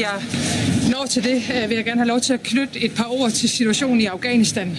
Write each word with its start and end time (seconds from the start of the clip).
jeg 0.00 0.22
når 0.90 1.06
til 1.06 1.24
det, 1.24 1.42
øh, 1.62 1.68
vil 1.68 1.74
jeg 1.76 1.84
gerne 1.84 2.00
have 2.00 2.08
lov 2.08 2.20
til 2.20 2.32
at 2.32 2.42
knytte 2.42 2.80
et 2.80 2.92
par 2.94 3.12
ord 3.12 3.30
til 3.30 3.48
situationen 3.48 4.00
i 4.00 4.04
Afghanistan, 4.04 4.78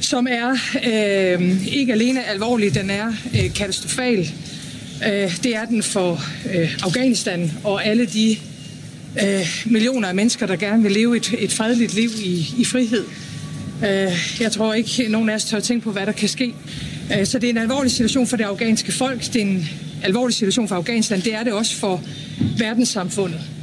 som 0.00 0.26
er 0.30 0.50
øh, 0.86 1.66
ikke 1.74 1.92
alene 1.92 2.24
alvorlig, 2.24 2.74
den 2.74 2.90
er 2.90 3.06
øh, 3.34 3.54
katastrofal. 3.54 4.18
Øh, 5.06 5.36
det 5.42 5.56
er 5.56 5.64
den 5.64 5.82
for 5.82 6.20
øh, 6.54 6.78
Afghanistan 6.82 7.52
og 7.64 7.86
alle 7.86 8.06
de 8.06 8.36
øh, 9.22 9.62
millioner 9.66 10.08
af 10.08 10.14
mennesker, 10.14 10.46
der 10.46 10.56
gerne 10.56 10.82
vil 10.82 10.92
leve 10.92 11.16
et, 11.16 11.34
et 11.38 11.52
fredeligt 11.52 11.94
liv 11.94 12.10
i, 12.24 12.46
i 12.58 12.64
frihed. 12.64 13.04
Øh, 13.84 14.40
jeg 14.40 14.52
tror 14.52 14.74
ikke, 14.74 15.08
nogen 15.08 15.28
af 15.28 15.34
os 15.34 15.44
tør 15.44 15.60
tænke 15.60 15.84
på, 15.84 15.90
hvad 15.90 16.06
der 16.06 16.12
kan 16.12 16.28
ske. 16.28 16.54
Øh, 17.18 17.26
så 17.26 17.38
det 17.38 17.46
er 17.46 17.50
en 17.50 17.58
alvorlig 17.58 17.92
situation 17.92 18.26
for 18.26 18.36
det 18.36 18.44
afghanske 18.44 18.92
folk. 18.92 19.22
Det 19.32 19.36
er 19.36 19.46
en 19.46 19.68
alvorlig 20.02 20.34
situation 20.34 20.68
for 20.68 20.76
Afghanistan. 20.76 21.20
Det 21.20 21.34
er 21.34 21.44
det 21.44 21.52
også 21.52 21.76
for 21.76 22.02
verdenssamfundet. 22.58 23.53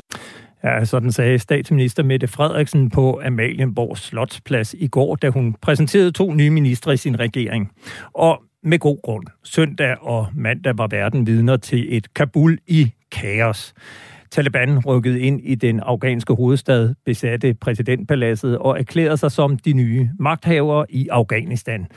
Ja, 0.64 0.86
sådan 0.86 1.12
sagde 1.12 1.40
statsminister 1.40 2.04
Mette 2.04 2.28
Frederiksen 2.28 2.90
på 2.90 3.22
Amalienborg 3.26 3.98
Slotsplads 3.98 4.74
i 4.74 4.88
går, 4.88 5.16
da 5.16 5.30
hun 5.30 5.56
præsenterede 5.62 6.12
to 6.12 6.34
nye 6.34 6.50
ministre 6.50 6.94
i 6.94 6.98
sin 6.98 7.20
regering. 7.20 7.72
Og 8.14 8.44
med 8.64 8.80
god 8.80 9.02
grund. 9.04 9.28
Søndag 9.44 9.96
og 10.02 10.28
mandag 10.34 10.78
var 10.78 10.88
verden 10.88 11.28
vidner 11.28 11.58
til 11.58 11.98
et 11.98 12.14
Kabul 12.14 12.58
i 12.68 12.92
kaos. 13.12 13.74
Taliban 14.32 14.80
rykkede 14.80 15.20
ind 15.20 15.42
i 15.44 15.56
den 15.56 15.80
afghanske 15.80 16.34
hovedstad, 16.34 16.94
besatte 17.06 17.54
præsidentpaladset 17.54 18.58
og 18.58 18.80
erklærede 18.80 19.18
sig 19.18 19.32
som 19.32 19.58
de 19.58 19.74
nye 19.74 20.10
magthavere 20.20 20.86
i 20.90 21.08
Afghanistan. 21.08 21.88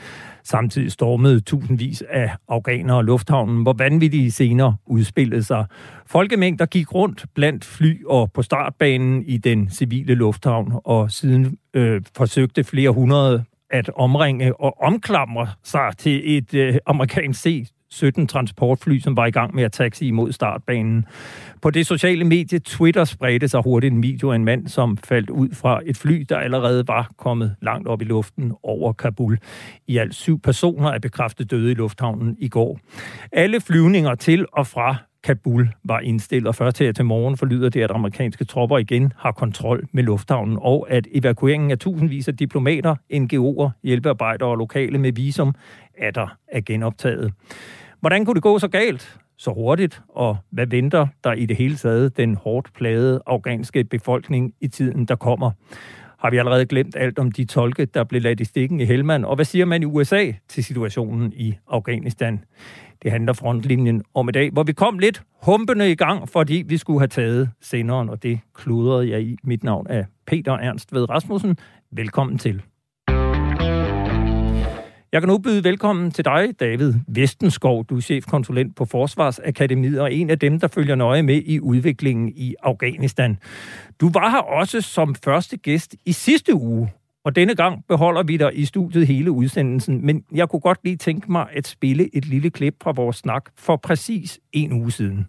Samtidig 0.45 0.91
stormede 0.91 1.39
tusindvis 1.39 2.03
af 2.09 2.31
afghanere 2.47 3.05
lufthavnen, 3.05 3.63
hvor 3.63 3.73
vanvittige 3.73 4.31
scener 4.31 4.73
udspillede 4.85 5.43
sig. 5.43 5.65
Folkemængder 6.05 6.65
gik 6.65 6.93
rundt 6.93 7.25
blandt 7.35 7.65
fly 7.65 8.05
og 8.05 8.31
på 8.31 8.41
startbanen 8.41 9.23
i 9.23 9.37
den 9.37 9.69
civile 9.69 10.15
lufthavn, 10.15 10.73
og 10.83 11.11
siden 11.11 11.57
øh, 11.73 12.01
forsøgte 12.17 12.63
flere 12.63 12.89
hundrede 12.89 13.43
at 13.69 13.89
omringe 13.95 14.61
og 14.61 14.81
omklamre 14.81 15.47
sig 15.63 15.91
til 15.97 16.37
et 16.37 16.53
øh, 16.53 16.75
amerikansk 16.85 17.41
17 17.89 18.27
transportfly, 18.27 18.99
som 18.99 19.17
var 19.17 19.25
i 19.25 19.31
gang 19.31 19.55
med 19.55 19.63
at 19.63 19.71
taxi 19.71 20.07
imod 20.07 20.31
startbanen. 20.31 21.05
På 21.61 21.69
det 21.69 21.87
sociale 21.87 22.23
medie 22.23 22.59
Twitter 22.59 23.03
spredte 23.03 23.47
sig 23.47 23.61
hurtigt 23.63 23.93
en 23.93 24.03
video 24.03 24.31
af 24.31 24.35
en 24.35 24.45
mand, 24.45 24.67
som 24.67 24.97
faldt 24.97 25.29
ud 25.29 25.49
fra 25.53 25.81
et 25.85 25.97
fly, 25.97 26.25
der 26.29 26.37
allerede 26.37 26.87
var 26.87 27.11
kommet 27.17 27.55
langt 27.61 27.87
op 27.87 28.01
i 28.01 28.05
luften 28.05 28.53
over 28.63 28.93
Kabul. 28.93 29.37
I 29.87 29.97
alt 29.97 30.15
syv 30.15 30.39
personer 30.39 30.89
er 30.89 30.99
bekræftet 30.99 31.51
døde 31.51 31.71
i 31.71 31.75
lufthavnen 31.75 32.35
i 32.39 32.47
går. 32.47 32.79
Alle 33.31 33.61
flyvninger 33.61 34.15
til 34.15 34.45
og 34.53 34.67
fra 34.67 34.95
Kabul 35.25 35.69
var 35.83 35.99
indstillet, 35.99 36.47
og 36.47 36.55
først 36.55 36.79
her 36.79 36.91
til 36.91 37.05
morgen 37.05 37.37
forlyder 37.37 37.69
det, 37.69 37.81
at 37.81 37.91
amerikanske 37.91 38.45
tropper 38.45 38.77
igen 38.77 39.13
har 39.17 39.31
kontrol 39.31 39.87
med 39.91 40.03
lufthavnen, 40.03 40.57
og 40.61 40.87
at 40.89 41.07
evakueringen 41.11 41.71
af 41.71 41.77
tusindvis 41.77 42.27
af 42.27 42.37
diplomater, 42.37 42.95
NGO'er, 43.13 43.69
hjælpearbejdere 43.83 44.49
og 44.49 44.55
lokale 44.55 44.97
med 44.97 45.11
visum 45.11 45.55
er 45.97 46.11
der 46.11 46.37
er 46.47 46.61
genoptaget. 46.61 47.33
Hvordan 47.99 48.25
kunne 48.25 48.35
det 48.35 48.43
gå 48.43 48.59
så 48.59 48.67
galt? 48.67 49.19
så 49.37 49.51
hurtigt, 49.51 50.01
og 50.09 50.37
hvad 50.49 50.67
venter 50.67 51.07
der 51.23 51.33
i 51.33 51.45
det 51.45 51.57
hele 51.57 51.75
taget 51.75 52.17
den 52.17 52.35
hårdt 52.35 52.73
plagede 52.73 53.21
afghanske 53.25 53.83
befolkning 53.83 54.53
i 54.61 54.67
tiden, 54.67 55.05
der 55.05 55.15
kommer? 55.15 55.51
Har 56.19 56.29
vi 56.29 56.37
allerede 56.37 56.65
glemt 56.65 56.95
alt 56.95 57.19
om 57.19 57.31
de 57.31 57.45
tolke, 57.45 57.85
der 57.85 58.03
blev 58.03 58.21
ladt 58.21 58.39
i 58.39 58.43
stikken 58.43 58.79
i 58.79 58.85
Helmand? 58.85 59.25
Og 59.25 59.35
hvad 59.35 59.45
siger 59.45 59.65
man 59.65 59.81
i 59.81 59.85
USA 59.85 60.31
til 60.47 60.63
situationen 60.63 61.33
i 61.33 61.55
Afghanistan? 61.69 62.43
Det 63.03 63.11
handler 63.11 63.33
frontlinjen 63.33 64.03
om 64.13 64.29
i 64.29 64.31
dag, 64.31 64.51
hvor 64.51 64.63
vi 64.63 64.73
kom 64.73 64.99
lidt 64.99 65.23
humpende 65.43 65.91
i 65.91 65.95
gang, 65.95 66.29
fordi 66.29 66.63
vi 66.67 66.77
skulle 66.77 66.99
have 66.99 67.07
taget 67.07 67.49
senderen, 67.61 68.09
og 68.09 68.23
det 68.23 68.39
kludrede 68.53 69.09
jeg 69.09 69.21
i. 69.21 69.37
Mit 69.43 69.63
navn 69.63 69.87
er 69.89 70.03
Peter 70.27 70.53
Ernst 70.53 70.93
Ved 70.93 71.09
Rasmussen. 71.09 71.57
Velkommen 71.91 72.37
til. 72.37 72.61
Jeg 75.15 75.21
kan 75.21 75.29
nu 75.29 75.37
byde 75.37 75.63
velkommen 75.63 76.11
til 76.11 76.25
dig, 76.25 76.59
David 76.59 76.93
Vestenskov. 77.07 77.85
Du 77.85 77.97
er 77.97 78.01
chefkonsulent 78.01 78.75
på 78.75 78.85
Forsvarsakademiet 78.85 80.01
og 80.01 80.13
en 80.13 80.29
af 80.29 80.39
dem, 80.39 80.59
der 80.59 80.67
følger 80.67 80.95
nøje 80.95 81.23
med 81.23 81.41
i 81.45 81.59
udviklingen 81.59 82.33
i 82.35 82.55
Afghanistan. 82.63 83.37
Du 84.01 84.09
var 84.09 84.29
her 84.29 84.37
også 84.37 84.81
som 84.81 85.15
første 85.15 85.57
gæst 85.57 85.95
i 86.05 86.11
sidste 86.11 86.53
uge, 86.53 86.93
og 87.25 87.35
denne 87.35 87.55
gang 87.55 87.83
beholder 87.87 88.23
vi 88.23 88.37
dig 88.37 88.51
i 88.53 88.65
studiet 88.65 89.07
hele 89.07 89.31
udsendelsen, 89.31 90.05
men 90.05 90.23
jeg 90.31 90.49
kunne 90.49 90.59
godt 90.59 90.79
lige 90.83 90.97
tænke 90.97 91.31
mig 91.31 91.47
at 91.53 91.67
spille 91.67 92.15
et 92.15 92.25
lille 92.25 92.49
klip 92.49 92.75
fra 92.83 92.91
vores 92.91 93.15
snak 93.15 93.45
for 93.57 93.75
præcis 93.75 94.39
en 94.53 94.73
uge 94.73 94.91
siden. 94.91 95.27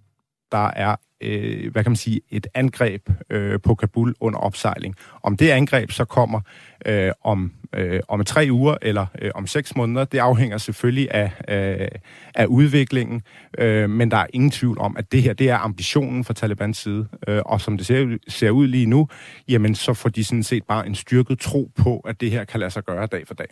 Der 0.52 0.70
er 0.76 0.96
øh, 1.21 1.72
hvad 1.72 1.84
kan 1.84 1.91
man 1.91 1.97
sige, 1.97 2.21
et 2.31 2.47
angreb 2.54 3.09
øh, 3.31 3.60
på 3.60 3.75
Kabul 3.75 4.15
under 4.21 4.38
opsejling. 4.38 4.94
Om 5.22 5.37
det 5.37 5.50
angreb 5.50 5.91
så 5.91 6.04
kommer 6.04 6.41
øh, 6.87 7.12
om, 7.25 7.53
øh, 7.75 8.00
om 8.09 8.25
tre 8.25 8.49
uger 8.50 8.77
eller 8.82 9.06
øh, 9.22 9.31
om 9.34 9.47
seks 9.47 9.76
måneder, 9.76 10.05
det 10.05 10.19
afhænger 10.19 10.59
selvfølgelig 10.59 11.09
af, 11.10 11.31
øh, 11.49 11.88
af 12.34 12.47
udviklingen, 12.47 13.22
øh, 13.59 13.91
men 13.91 14.10
der 14.10 14.16
er 14.16 14.26
ingen 14.32 14.50
tvivl 14.50 14.78
om, 14.78 14.97
at 14.97 15.12
det 15.12 15.22
her 15.22 15.32
det 15.32 15.50
er 15.50 15.59
ambitionen 15.59 16.25
fra 16.25 16.34
Talibans 16.34 16.78
side, 16.78 17.09
øh, 17.28 17.43
og 17.47 17.60
som 17.60 17.76
det 17.76 17.87
ser, 17.87 18.19
ser 18.28 18.50
ud 18.50 18.66
lige 18.66 18.87
nu, 18.87 19.09
jamen 19.49 19.75
så 19.75 19.94
får 19.94 20.09
de 20.09 20.25
sådan 20.25 20.43
set 20.43 20.65
bare 20.65 20.87
en 20.87 20.94
styrket 20.94 21.38
tro 21.38 21.71
på, 21.76 21.99
at 21.99 22.21
det 22.21 22.31
her 22.31 22.44
kan 22.44 22.60
lade 22.60 22.71
sig 22.71 22.84
gøre 22.84 23.06
dag 23.06 23.26
for 23.26 23.34
dag. 23.34 23.47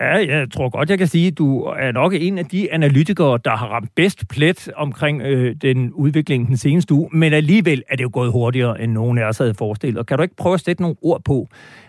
Ja, 0.00 0.36
jeg 0.36 0.50
tror 0.50 0.68
godt, 0.68 0.90
jeg 0.90 0.98
kan 0.98 1.06
sige, 1.06 1.26
at 1.26 1.38
du 1.38 1.60
er 1.62 1.92
nok 1.92 2.14
en 2.14 2.38
af 2.38 2.44
de 2.44 2.72
analytikere, 2.72 3.38
der 3.44 3.56
har 3.56 3.66
ramt 3.66 3.94
bedst 3.94 4.28
plet 4.28 4.68
omkring 4.76 5.22
øh, 5.22 5.56
den 5.62 5.92
udvikling 5.92 6.48
den 6.48 6.56
seneste 6.56 6.94
uge, 6.94 7.08
men 7.12 7.32
alligevel 7.32 7.82
er 7.88 7.96
det 7.96 8.02
jo 8.02 8.10
gået 8.12 8.32
hurtigere, 8.32 8.82
end 8.82 8.92
nogen 8.92 9.18
af 9.18 9.24
os 9.24 9.38
havde 9.38 9.54
forestillet. 9.54 9.98
Og 9.98 10.06
kan 10.06 10.16
du 10.16 10.22
ikke 10.22 10.36
prøve 10.36 10.54
at 10.54 10.60
sætte 10.60 10.82
nogle 10.82 10.96
ord 11.02 11.24
på, 11.24 11.48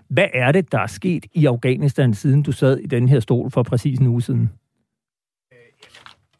hvad 0.10 0.28
er 0.34 0.52
det, 0.52 0.72
der 0.72 0.80
er 0.80 0.88
sket 0.88 1.26
i 1.34 1.46
Afghanistan, 1.46 2.14
siden 2.14 2.44
du 2.44 2.52
sad 2.52 2.78
i 2.78 2.88
den 2.88 3.10
her 3.10 3.20
stol 3.20 3.52
for 3.52 3.64
præcis 3.64 4.00
en 4.00 4.08
uge 4.08 4.22
siden? 4.22 4.50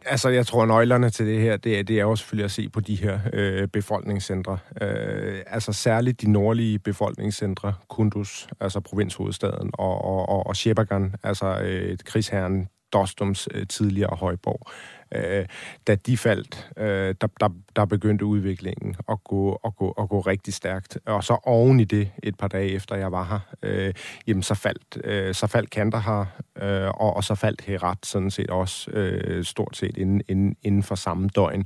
Altså, 0.10 0.30
jeg 0.30 0.46
tror, 0.46 0.66
nøglerne 0.66 1.10
til 1.10 1.26
det 1.26 1.42
her, 1.42 1.58
det 1.58 1.80
er, 1.80 1.84
det 1.84 2.00
er 2.00 2.02
jo 2.02 2.16
selvfølgelig 2.16 2.46
at 2.46 2.52
se 2.52 2.70
på 2.70 2.80
de 2.80 2.96
her 2.96 3.20
øh, 3.34 3.68
befolkningscentre. 3.68 4.58
Øh, 4.82 5.42
altså 5.48 5.74
særligt 5.74 6.22
de 6.22 6.32
nordlige 6.32 6.80
befolkningscentre, 6.80 7.74
Kunduz, 7.90 8.48
altså 8.60 8.80
provinshovedstaden, 8.80 9.70
og, 9.74 10.06
og, 10.06 10.30
og, 10.30 10.48
og 10.48 10.56
Shebagan, 10.56 11.16
altså 11.24 11.60
øh, 11.62 11.98
krigsherren 12.06 12.68
Dostums 12.94 13.50
øh, 13.54 13.68
tidligere 13.68 14.16
højborg. 14.16 14.72
Øh, 15.16 15.46
da 15.88 15.96
de 15.96 16.18
faldt, 16.18 16.70
øh, 16.78 17.16
der, 17.22 17.28
der, 17.40 17.50
der 17.76 17.86
begyndte 17.86 18.26
udviklingen 18.26 18.96
at 19.10 19.24
gå, 19.24 19.54
at, 19.66 19.76
gå, 19.76 19.92
at 19.92 20.10
gå 20.10 20.20
rigtig 20.20 20.54
stærkt. 20.54 20.98
Og 21.06 21.24
så 21.24 21.38
oven 21.44 21.80
i 21.80 21.84
det, 21.84 22.12
et 22.24 22.38
par 22.38 22.48
dage 22.48 22.72
efter 22.72 22.96
jeg 22.96 23.12
var 23.12 23.24
her, 23.24 23.40
øh, 23.64 23.94
jamen 24.28 24.44
så 24.44 24.56
faldt, 24.56 24.98
øh, 25.04 25.34
så 25.34 25.48
faldt 25.48 25.70
Kandahar, 25.70 26.42
øh, 26.62 26.88
og, 26.88 27.16
og 27.16 27.24
så 27.24 27.36
faldt 27.36 27.62
Herat 27.62 28.06
sådan 28.06 28.32
set 28.32 28.50
også 28.50 28.92
øh, 28.92 29.44
stort 29.44 29.78
set 29.78 29.98
inden, 29.98 30.22
inden, 30.28 30.56
inden 30.64 30.84
for 30.84 30.96
samme 30.96 31.30
døgn. 31.36 31.66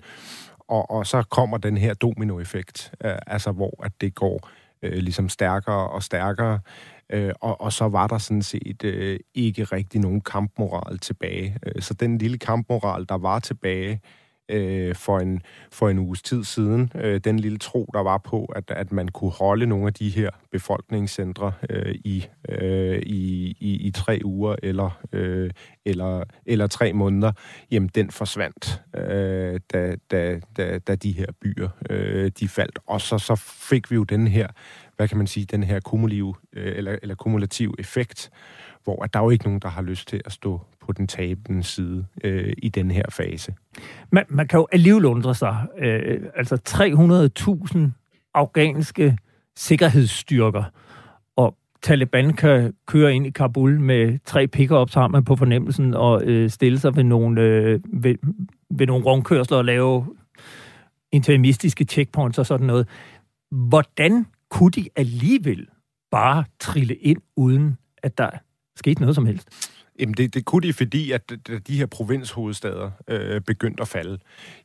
Og, 0.59 0.91
og 0.91 1.07
så 1.07 1.23
kommer 1.29 1.57
den 1.57 1.77
her 1.77 1.93
dominoeffekt, 1.93 2.91
øh, 3.05 3.15
altså 3.27 3.51
hvor 3.51 3.83
at 3.85 3.91
det 4.01 4.15
går 4.15 4.49
øh, 4.81 4.93
ligesom 4.93 5.29
stærkere 5.29 5.89
og 5.89 6.03
stærkere. 6.03 6.59
Øh, 7.11 7.33
og, 7.41 7.61
og 7.61 7.73
så 7.73 7.88
var 7.88 8.07
der 8.07 8.17
sådan 8.17 8.41
set 8.41 8.83
øh, 8.83 9.19
ikke 9.33 9.63
rigtig 9.63 10.01
nogen 10.01 10.22
kampmoral 10.22 10.99
tilbage. 10.99 11.57
Øh, 11.66 11.81
så 11.81 11.94
den 11.94 12.17
lille 12.17 12.38
kampmoral, 12.38 13.05
der 13.09 13.17
var 13.17 13.39
tilbage 13.39 14.01
øh, 14.51 14.95
for, 14.95 15.19
en, 15.19 15.41
for 15.71 15.89
en 15.89 16.00
uges 16.00 16.21
tid 16.21 16.44
siden, 16.44 16.91
øh, 16.95 17.19
den 17.23 17.39
lille 17.39 17.57
tro, 17.57 17.89
der 17.94 18.00
var 18.00 18.17
på, 18.17 18.45
at, 18.45 18.63
at 18.67 18.91
man 18.91 19.07
kunne 19.07 19.31
holde 19.31 19.66
nogle 19.66 19.88
af 19.88 19.94
de 19.94 20.09
her 20.09 20.29
befolkningscentre 20.51 21.51
øh, 21.69 21.95
i, 21.95 22.25
øh, 22.50 23.00
i, 23.00 23.55
i, 23.59 23.88
i 23.88 23.91
tre 23.91 24.21
uger 24.23 24.55
eller, 24.63 25.01
øh, 25.11 25.51
eller, 25.85 26.23
eller 26.45 26.67
tre 26.67 26.94
måneder, 26.94 27.31
jamen 27.71 27.89
den 27.95 28.11
forsvandt, 28.11 28.81
øh, 28.95 29.59
da, 29.74 29.95
da, 30.12 30.39
da, 30.57 30.80
da 30.80 30.95
de 30.95 31.12
her 31.12 31.27
byer 31.41 31.69
øh, 31.89 32.31
de 32.39 32.47
faldt. 32.47 32.80
Og 32.88 33.01
så, 33.01 33.18
så 33.18 33.36
fik 33.69 33.91
vi 33.91 33.95
jo 33.95 34.03
den 34.03 34.27
her 34.27 34.47
hvad 35.01 35.07
kan 35.07 35.18
man 35.18 35.27
sige, 35.27 35.45
den 35.45 35.63
her 35.63 35.80
kumulative, 35.80 36.33
øh, 36.53 36.77
eller, 36.77 36.95
eller 37.01 37.15
kumulativ 37.15 37.75
effekt, 37.80 38.31
hvor 38.83 39.03
at 39.03 39.13
der 39.13 39.19
er 39.19 39.24
jo 39.24 39.30
ikke 39.30 39.45
nogen, 39.45 39.59
der 39.59 39.69
har 39.69 39.81
lyst 39.81 40.07
til 40.07 40.21
at 40.25 40.31
stå 40.31 40.62
på 40.80 40.92
den 40.92 41.07
tabende 41.07 41.63
side 41.63 42.06
øh, 42.24 42.53
i 42.57 42.69
den 42.69 42.92
her 42.92 43.03
fase. 43.09 43.53
Man, 44.12 44.25
man 44.30 44.48
kan 44.48 44.59
jo 44.59 44.68
alligevel 44.71 45.06
undre 45.06 45.36
sig. 45.36 45.68
Øh, 45.77 46.21
altså 46.36 46.56
300.000 47.75 47.80
afghanske 48.33 49.18
sikkerhedsstyrker, 49.56 50.63
og 51.36 51.57
Taliban 51.81 52.33
kan 52.33 52.74
køre 52.86 53.15
ind 53.15 53.27
i 53.27 53.30
Kabul 53.30 53.80
med 53.80 54.19
tre 54.25 54.48
pick-up 54.48 54.89
sammen 54.89 55.24
på 55.24 55.36
fornemmelsen 55.36 55.94
og 55.94 56.24
øh, 56.24 56.50
stille 56.50 56.80
sig 56.80 56.95
ved 56.95 57.03
nogle, 57.03 57.42
øh, 57.42 57.80
ved, 57.94 58.15
ved 58.69 58.88
nogle 58.88 59.06
rundkørsler 59.06 59.57
og 59.57 59.65
lave 59.65 60.06
interimistiske 61.12 61.86
checkpoints 61.86 62.39
og 62.39 62.45
sådan 62.45 62.68
noget. 62.68 62.88
Hvordan 63.51 64.25
kunne 64.51 64.71
de 64.71 64.89
alligevel 64.95 65.68
bare 66.12 66.44
trille 66.59 66.95
ind, 66.95 67.21
uden 67.36 67.77
at 67.98 68.18
der 68.18 68.30
skete 68.75 69.01
noget 69.01 69.15
som 69.15 69.25
helst? 69.25 69.50
Jamen, 70.00 70.13
det, 70.13 70.33
det 70.33 70.45
kunne 70.45 70.68
de, 70.68 70.74
fordi 70.74 71.12
at 71.12 71.31
de 71.68 71.77
her 71.77 71.86
provinshovedstader 71.86 72.92
øh, 73.07 73.42
begyndte 73.42 73.81
at 73.81 73.88
falde. 73.88 74.18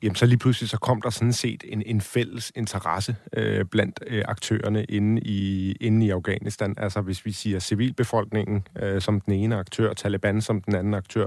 Jamen, 0.02 0.16
så 0.16 0.26
lige 0.26 0.38
pludselig 0.38 0.68
så 0.68 0.78
kom 0.78 1.02
der 1.02 1.10
sådan 1.10 1.32
set 1.32 1.64
en, 1.68 1.82
en 1.86 2.00
fælles 2.00 2.52
interesse 2.56 3.16
øh, 3.32 3.64
blandt 3.64 4.00
øh, 4.06 4.24
aktørerne 4.28 4.84
inde 4.84 5.22
i, 5.22 5.72
inde 5.72 6.06
i 6.06 6.10
Afghanistan. 6.10 6.74
Altså, 6.78 7.00
hvis 7.00 7.26
vi 7.26 7.32
siger 7.32 7.58
civilbefolkningen 7.58 8.66
øh, 8.82 9.00
som 9.00 9.20
den 9.20 9.32
ene 9.32 9.56
aktør, 9.56 9.92
Taliban 9.92 10.40
som 10.40 10.60
den 10.60 10.74
anden 10.74 10.94
aktør, 10.94 11.26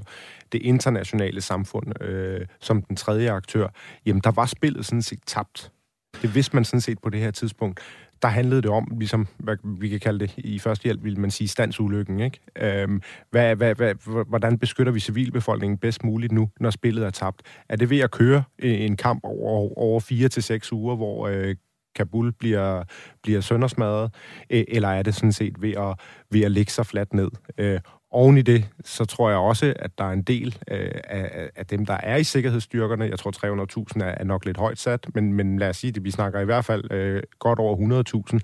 det 0.51 0.61
internationale 0.61 1.41
samfund 1.41 2.03
øh, 2.03 2.45
som 2.59 2.81
den 2.81 2.95
tredje 2.95 3.31
aktør, 3.31 3.67
jamen, 4.05 4.21
der 4.23 4.31
var 4.31 4.45
spillet 4.45 4.85
sådan 4.85 5.01
set 5.01 5.19
tabt. 5.25 5.71
Det 6.21 6.35
vidste 6.35 6.55
man 6.55 6.65
sådan 6.65 6.81
set 6.81 6.99
på 7.03 7.09
det 7.09 7.19
her 7.19 7.31
tidspunkt 7.31 7.79
der 8.21 8.27
handlede 8.27 8.61
det 8.61 8.69
om, 8.71 8.91
ligesom 8.99 9.27
hvad 9.37 9.57
vi 9.63 9.89
kan 9.89 9.99
kalde 9.99 10.19
det 10.19 10.33
i 10.37 10.59
første 10.59 10.83
hjælp, 10.83 11.03
vil 11.03 11.19
man 11.19 11.31
sige 11.31 11.47
standsulykken. 11.47 12.19
Ikke? 12.19 12.39
Øhm, 12.55 13.01
hvad, 13.31 13.55
hvad, 13.55 13.75
hvad, 13.75 13.95
hvordan 14.27 14.57
beskytter 14.57 14.93
vi 14.93 14.99
civilbefolkningen 14.99 15.77
bedst 15.77 16.03
muligt 16.03 16.31
nu, 16.31 16.49
når 16.59 16.69
spillet 16.69 17.05
er 17.05 17.09
tabt? 17.09 17.41
Er 17.69 17.75
det 17.75 17.89
ved 17.89 17.99
at 17.99 18.11
køre 18.11 18.43
en 18.59 18.97
kamp 18.97 19.19
over, 19.23 19.77
over 19.77 19.99
fire 19.99 20.29
til 20.29 20.43
seks 20.43 20.73
uger, 20.73 20.95
hvor 20.95 21.27
øh, 21.27 21.55
Kabul 21.95 22.31
bliver, 22.31 22.83
bliver 23.23 23.41
søndersmadret, 23.41 24.15
øh, 24.49 24.63
eller 24.67 24.89
er 24.89 25.03
det 25.03 25.15
sådan 25.15 25.31
set 25.31 25.61
ved 25.61 25.73
at, 25.73 25.99
ved 26.31 26.41
at 26.41 26.51
lægge 26.51 26.71
sig 26.71 26.85
fladt 26.85 27.13
ned? 27.13 27.29
Øh, 27.57 27.79
Oven 28.11 28.37
i 28.37 28.41
det, 28.41 28.65
så 28.85 29.05
tror 29.05 29.29
jeg 29.29 29.39
også, 29.39 29.73
at 29.75 29.97
der 29.97 30.03
er 30.03 30.11
en 30.11 30.21
del 30.21 30.57
øh, 30.71 30.91
af, 31.03 31.49
af 31.55 31.65
dem, 31.65 31.85
der 31.85 31.93
er 31.93 32.17
i 32.17 32.23
sikkerhedsstyrkerne. 32.23 33.05
Jeg 33.05 33.19
tror, 33.19 33.31
300.000 33.95 34.03
er, 34.03 34.05
er 34.05 34.23
nok 34.23 34.45
lidt 34.45 34.57
højt 34.57 34.79
sat, 34.79 35.07
men, 35.15 35.33
men 35.33 35.59
lad 35.59 35.69
os 35.69 35.77
sige 35.77 35.91
det, 35.91 36.03
vi 36.03 36.11
snakker 36.11 36.39
i 36.39 36.45
hvert 36.45 36.65
fald 36.65 36.91
øh, 36.91 37.23
godt 37.39 37.59
over 37.59 38.03
100.000. 38.33 38.39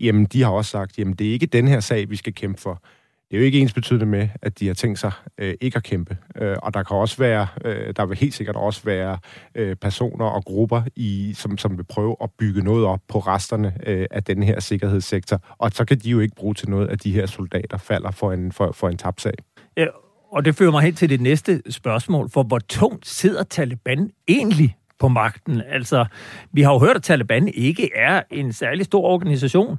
Jamen, 0.00 0.24
de 0.24 0.42
har 0.42 0.50
også 0.50 0.70
sagt, 0.70 0.98
jamen, 0.98 1.14
det 1.14 1.28
er 1.28 1.32
ikke 1.32 1.46
den 1.46 1.68
her 1.68 1.80
sag, 1.80 2.10
vi 2.10 2.16
skal 2.16 2.34
kæmpe 2.34 2.60
for 2.60 2.82
det 3.30 3.36
er 3.36 3.40
jo 3.40 3.44
ikke 3.44 3.60
ens 3.60 3.72
betydende 3.72 4.06
med, 4.06 4.28
at 4.42 4.58
de 4.58 4.66
har 4.66 4.74
tænkt 4.74 4.98
sig 4.98 5.12
øh, 5.38 5.54
ikke 5.60 5.76
at 5.76 5.82
kæmpe. 5.82 6.16
Øh, 6.36 6.56
og 6.62 6.74
der 6.74 6.82
kan 6.82 6.96
også 6.96 7.16
være, 7.18 7.46
øh, 7.64 7.94
der 7.96 8.06
vil 8.06 8.16
helt 8.16 8.34
sikkert 8.34 8.56
også 8.56 8.82
være 8.84 9.18
øh, 9.54 9.76
personer 9.76 10.24
og 10.24 10.44
grupper, 10.44 10.82
i, 10.96 11.32
som, 11.36 11.58
som 11.58 11.76
vil 11.78 11.84
prøve 11.84 12.16
at 12.22 12.30
bygge 12.38 12.62
noget 12.62 12.86
op 12.86 13.00
på 13.08 13.18
resterne 13.18 13.74
øh, 13.86 14.06
af 14.10 14.24
den 14.24 14.42
her 14.42 14.60
sikkerhedssektor. 14.60 15.40
Og 15.58 15.70
så 15.70 15.84
kan 15.84 15.98
de 15.98 16.10
jo 16.10 16.20
ikke 16.20 16.34
bruge 16.34 16.54
til 16.54 16.70
noget, 16.70 16.88
at 16.88 17.04
de 17.04 17.12
her 17.12 17.26
soldater 17.26 17.78
falder 17.78 18.10
for 18.10 18.32
en, 18.32 18.52
for, 18.52 18.72
for 18.72 18.88
en 18.88 18.96
tabsag. 18.96 19.34
Ja, 19.76 19.86
og 20.32 20.44
det 20.44 20.54
fører 20.54 20.70
mig 20.70 20.82
hen 20.82 20.94
til 20.94 21.10
det 21.10 21.20
næste 21.20 21.62
spørgsmål, 21.70 22.30
for 22.30 22.42
hvor 22.42 22.58
tungt 22.58 23.06
sidder 23.06 23.42
Taliban 23.42 24.10
egentlig 24.28 24.76
på 24.98 25.08
magten? 25.08 25.62
Altså, 25.68 26.04
vi 26.52 26.62
har 26.62 26.72
jo 26.72 26.78
hørt, 26.78 26.96
at 26.96 27.02
Taliban 27.02 27.48
ikke 27.48 27.90
er 27.94 28.22
en 28.30 28.52
særlig 28.52 28.84
stor 28.84 29.02
organisation, 29.02 29.78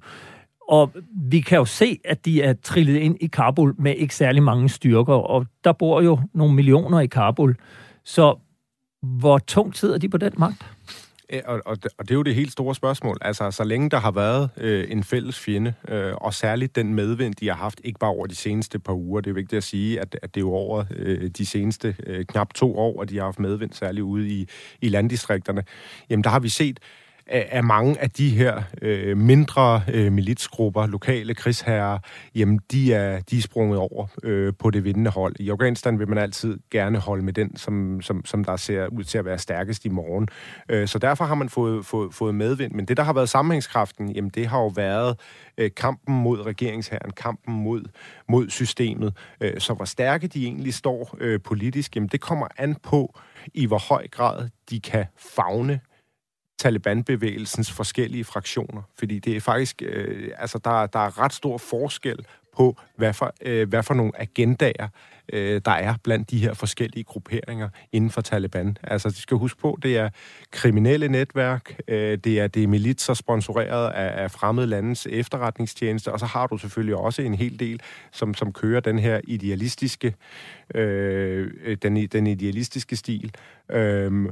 og 0.67 0.91
vi 1.29 1.39
kan 1.39 1.57
jo 1.57 1.65
se, 1.65 1.99
at 2.05 2.25
de 2.25 2.41
er 2.41 2.53
trillet 2.63 2.95
ind 2.95 3.17
i 3.21 3.27
Kabul 3.27 3.73
med 3.77 3.95
ikke 3.95 4.15
særlig 4.15 4.43
mange 4.43 4.69
styrker, 4.69 5.13
og 5.13 5.45
der 5.63 5.71
bor 5.71 6.01
jo 6.01 6.19
nogle 6.33 6.55
millioner 6.55 6.99
i 6.99 7.07
Kabul. 7.07 7.55
Så 8.03 8.35
hvor 9.01 9.37
tungt 9.37 9.77
sidder 9.77 9.97
de 9.97 10.09
på 10.09 10.17
den 10.17 10.33
magt? 10.37 10.65
Og, 11.45 11.61
og, 11.65 11.77
og 11.97 12.03
det 12.03 12.11
er 12.11 12.15
jo 12.15 12.23
det 12.23 12.35
helt 12.35 12.51
store 12.51 12.75
spørgsmål. 12.75 13.17
Altså, 13.21 13.51
så 13.51 13.63
længe 13.63 13.89
der 13.89 13.97
har 13.97 14.11
været 14.11 14.49
øh, 14.57 14.91
en 14.91 15.03
fælles 15.03 15.39
fjende, 15.39 15.73
øh, 15.87 16.13
og 16.15 16.33
særligt 16.33 16.75
den 16.75 16.93
medvind, 16.93 17.35
de 17.35 17.47
har 17.47 17.55
haft, 17.55 17.81
ikke 17.83 17.99
bare 17.99 18.09
over 18.09 18.27
de 18.27 18.35
seneste 18.35 18.79
par 18.79 18.93
uger, 18.93 19.21
det 19.21 19.29
er 19.29 19.33
vigtigt 19.33 19.57
at 19.57 19.63
sige, 19.63 20.01
at, 20.01 20.19
at 20.21 20.35
det 20.35 20.41
er 20.41 20.45
jo 20.45 20.53
over 20.53 20.83
øh, 20.95 21.29
de 21.29 21.45
seneste 21.45 21.95
øh, 22.05 22.25
knap 22.25 22.53
to 22.53 22.77
år, 22.77 23.01
at 23.01 23.09
de 23.09 23.17
har 23.17 23.23
haft 23.23 23.39
medvind, 23.39 23.71
særligt 23.71 24.03
ude 24.03 24.29
i, 24.29 24.47
i 24.81 24.89
landdistrikterne, 24.89 25.63
jamen 26.09 26.23
der 26.23 26.29
har 26.29 26.39
vi 26.39 26.49
set, 26.49 26.79
af 27.29 27.63
mange 27.63 28.01
af 28.01 28.09
de 28.09 28.29
her 28.29 28.61
øh, 28.81 29.17
mindre 29.17 29.81
øh, 29.93 30.11
militsgrupper, 30.11 30.87
lokale 30.87 31.33
krigsherrer, 31.33 31.99
jamen 32.35 32.59
de 32.71 32.93
er, 32.93 33.19
de 33.19 33.37
er 33.37 33.41
sprunget 33.41 33.79
over 33.79 34.07
øh, 34.23 34.53
på 34.59 34.69
det 34.69 34.83
vindende 34.83 35.11
hold. 35.11 35.35
I 35.39 35.49
Afghanistan 35.49 35.99
vil 35.99 36.09
man 36.09 36.17
altid 36.17 36.57
gerne 36.71 36.99
holde 36.99 37.23
med 37.25 37.33
den, 37.33 37.57
som, 37.57 38.01
som, 38.01 38.25
som 38.25 38.43
der 38.43 38.55
ser 38.55 38.87
ud 38.87 39.03
til 39.03 39.17
at 39.17 39.25
være 39.25 39.37
stærkest 39.37 39.85
i 39.85 39.89
morgen. 39.89 40.27
Øh, 40.69 40.87
så 40.87 40.99
derfor 40.99 41.25
har 41.25 41.35
man 41.35 41.49
fået, 41.49 41.85
fået, 41.85 42.13
fået 42.13 42.35
medvind. 42.35 42.73
Men 42.73 42.85
det, 42.85 42.97
der 42.97 43.03
har 43.03 43.13
været 43.13 43.29
sammenhængskraften, 43.29 44.11
jamen 44.11 44.29
det 44.29 44.47
har 44.47 44.59
jo 44.59 44.67
været 44.67 45.19
øh, 45.57 45.71
kampen 45.77 46.15
mod 46.15 46.45
regeringsherren, 46.45 47.11
kampen 47.11 47.53
mod, 47.53 47.83
mod 48.29 48.49
systemet. 48.49 49.17
Øh, 49.41 49.59
så 49.59 49.73
hvor 49.73 49.85
stærke 49.85 50.27
de 50.27 50.45
egentlig 50.45 50.73
står 50.73 51.17
øh, 51.19 51.39
politisk, 51.41 51.95
jamen 51.95 52.09
det 52.09 52.21
kommer 52.21 52.47
an 52.57 52.75
på, 52.83 53.19
i 53.53 53.65
hvor 53.65 53.89
høj 53.89 54.07
grad 54.07 54.49
de 54.69 54.79
kan 54.79 55.05
fagne 55.17 55.79
Taliban-bevægelsens 56.61 57.71
forskellige 57.71 58.23
fraktioner. 58.23 58.81
Fordi 58.99 59.19
det 59.19 59.35
er 59.35 59.39
faktisk, 59.39 59.81
øh, 59.85 60.31
altså 60.37 60.59
der, 60.63 60.85
der 60.85 60.99
er 60.99 61.19
ret 61.19 61.33
stor 61.33 61.57
forskel 61.57 62.25
på, 62.57 62.77
hvad 62.95 63.13
for, 63.13 63.33
øh, 63.41 63.69
hvad 63.69 63.83
for 63.83 63.93
nogle 63.93 64.11
agendaer, 64.15 64.87
øh, 65.33 65.61
der 65.65 65.71
er 65.71 65.95
blandt 66.03 66.29
de 66.31 66.37
her 66.37 66.53
forskellige 66.53 67.03
grupperinger 67.03 67.69
inden 67.91 68.09
for 68.09 68.21
Taliban. 68.21 68.77
Altså, 68.83 69.09
de 69.09 69.15
skal 69.15 69.37
huske 69.37 69.59
på, 69.59 69.79
det 69.83 69.97
er 69.97 70.09
kriminelle 70.51 71.07
netværk, 71.07 71.79
øh, 71.87 72.17
det 72.17 72.39
er 72.39 72.47
det 72.47 72.63
er 72.63 72.67
militser 72.67 73.13
sponsoreret 73.13 73.89
af, 73.91 74.23
af 74.23 74.31
fremmede 74.31 74.67
landes 74.67 75.07
efterretningstjeneste, 75.11 76.11
og 76.11 76.19
så 76.19 76.25
har 76.25 76.47
du 76.47 76.57
selvfølgelig 76.57 76.95
også 76.95 77.21
en 77.21 77.35
hel 77.35 77.59
del, 77.59 77.81
som, 78.11 78.33
som 78.33 78.53
kører 78.53 78.79
den 78.79 78.99
her 78.99 79.21
idealistiske, 79.23 80.15
øh, 80.75 81.51
øh 81.63 81.77
den, 81.81 82.07
den 82.07 82.27
idealistiske 82.27 82.95
stil. 82.95 83.31
Øh, 83.71 84.29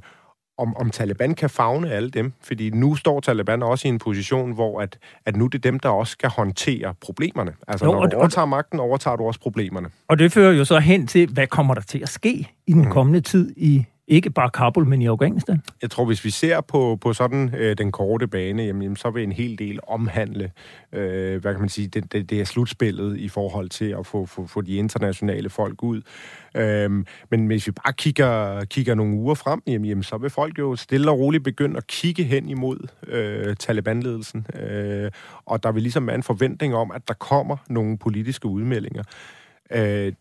om, 0.58 0.76
om 0.78 0.90
Taliban 0.90 1.34
kan 1.34 1.50
fagne 1.50 1.92
alle 1.92 2.10
dem. 2.10 2.34
Fordi 2.42 2.70
nu 2.70 2.96
står 2.96 3.20
Taliban 3.20 3.64
også 3.64 3.88
i 3.88 3.90
en 3.90 4.00
position, 4.00 4.52
hvor 4.52 4.82
at, 4.82 4.98
at 5.26 5.36
nu 5.36 5.48
det 5.48 5.56
er 5.56 5.72
dem, 5.72 5.80
der 5.80 5.90
også 5.90 6.12
skal 6.12 6.30
håndtere 6.30 6.94
problemerne. 7.02 7.54
Altså, 7.68 7.86
jo, 7.86 7.92
når 7.92 8.06
du 8.06 8.18
overtager 8.18 8.46
magten, 8.46 8.80
overtager 8.80 9.18
du 9.18 9.24
også 9.24 9.40
problemerne. 9.40 9.90
Og 10.08 10.20
det 10.20 10.32
fører 10.32 10.54
jo 10.54 10.66
så 10.66 10.80
hen 10.80 11.08
til, 11.08 11.30
hvad 11.30 11.48
kommer 11.48 11.74
der 11.74 11.82
til 11.82 12.00
at 12.00 12.10
ske 12.10 12.52
i 12.68 12.74
den 12.74 12.86
mm. 12.86 12.92
kommende 12.92 13.22
tid 13.22 13.54
i 13.58 13.86
ikke 14.08 14.30
bare 14.30 14.50
Kabul, 14.50 14.86
men 14.86 15.02
i 15.02 15.08
Afghanistan? 15.08 15.62
Jeg 15.82 15.92
tror, 15.92 16.06
hvis 16.06 16.26
vi 16.26 16.30
ser 16.30 16.62
på, 16.62 16.98
på 17.02 17.14
sådan 17.14 17.56
øh, 17.58 17.78
den 17.78 17.92
korte 17.92 18.28
bane, 18.28 18.64
jamen, 18.64 18.96
så 18.96 19.10
vil 19.10 19.24
en 19.24 19.32
hel 19.32 19.60
del 19.60 19.80
omhandle, 19.88 20.52
øh, 20.94 21.42
hvad 21.42 21.54
kan 21.54 21.60
man 21.60 21.70
sige, 21.70 21.88
det, 21.88 22.14
det, 22.14 22.30
det 22.30 22.42
er 22.42 22.46
slutspillet 22.46 23.18
i 23.18 23.30
forhold 23.30 23.70
til 23.70 23.96
at 24.00 24.06
få, 24.06 24.26
få, 24.26 24.48
få 24.48 24.62
de 24.62 24.76
internationale 24.76 25.50
folk 25.50 25.84
ud. 25.84 26.02
Øhm, 26.56 27.06
men 27.32 27.46
hvis 27.46 27.68
vi 27.68 27.72
bare 27.72 27.94
kigger, 27.94 28.66
kigger 28.66 28.96
nogle 28.96 29.16
uger 29.16 29.36
frem, 29.36 29.62
jamen, 29.68 29.86
jamen, 29.86 30.04
så 30.04 30.18
vil 30.18 30.30
folk 30.30 30.60
jo 30.60 30.76
stille 30.76 31.12
og 31.12 31.20
roligt 31.20 31.44
begynde 31.44 31.78
at 31.78 31.88
kigge 31.88 32.24
hen 32.24 32.50
imod 32.50 32.88
øh, 33.08 33.56
Taliban-ledelsen. 33.60 34.46
Øh, 34.60 35.12
og 35.46 35.64
der 35.64 35.72
vil 35.72 35.82
ligesom 35.82 36.08
være 36.08 36.16
en 36.16 36.24
forventning 36.24 36.76
om, 36.76 36.92
at 36.92 37.08
der 37.08 37.14
kommer 37.14 37.58
nogle 37.70 37.98
politiske 37.98 38.48
udmeldinger. 38.48 39.04
Øh, 39.72 40.14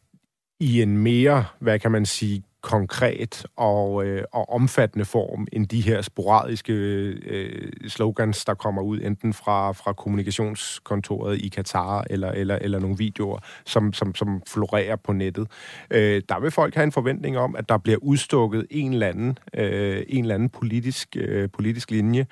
i 0.61 0.83
en 0.83 0.99
mere, 0.99 1.45
hvad 1.59 1.79
kan 1.79 1.91
man 1.91 2.07
sige, 2.07 2.43
konkret 2.64 3.46
og, 3.56 4.06
øh, 4.06 4.25
og 4.32 4.50
omfattende 4.50 5.05
form 5.05 5.47
end 5.52 5.66
de 5.66 5.80
her 5.80 6.02
sporadiske 6.02 6.73
øh, 6.73 7.73
slogans, 7.88 8.44
der 8.44 8.54
kommer 8.54 8.83
ud 8.83 9.00
enten 9.00 9.33
fra, 9.33 9.73
fra 9.73 9.92
kommunikationskontoret 9.92 11.40
i 11.40 11.49
Katar 11.49 12.04
eller, 12.11 12.30
eller, 12.30 12.59
eller 12.61 12.78
nogle 12.78 12.99
videoer, 12.99 13.38
som, 13.66 13.92
som, 13.92 14.14
som 14.14 14.42
florerer 14.49 14.97
på 14.97 15.12
nettet. 15.12 15.49
Øh, 15.90 16.23
der 16.28 16.40
vil 16.40 16.50
folk 16.50 16.75
have 16.75 16.85
en 16.85 16.92
forventning 16.92 17.38
om, 17.38 17.56
at 17.56 17.68
der 17.68 17.78
bliver 17.78 17.99
udstukket 18.02 18.66
en 18.71 18.92
eller 18.92 19.06
anden, 19.09 19.38
øh, 19.54 20.02
en 20.09 20.25
eller 20.25 20.35
anden 20.35 20.49
politisk, 20.49 21.16
øh, 21.16 21.49
politisk 21.50 21.90
linje 21.90 22.26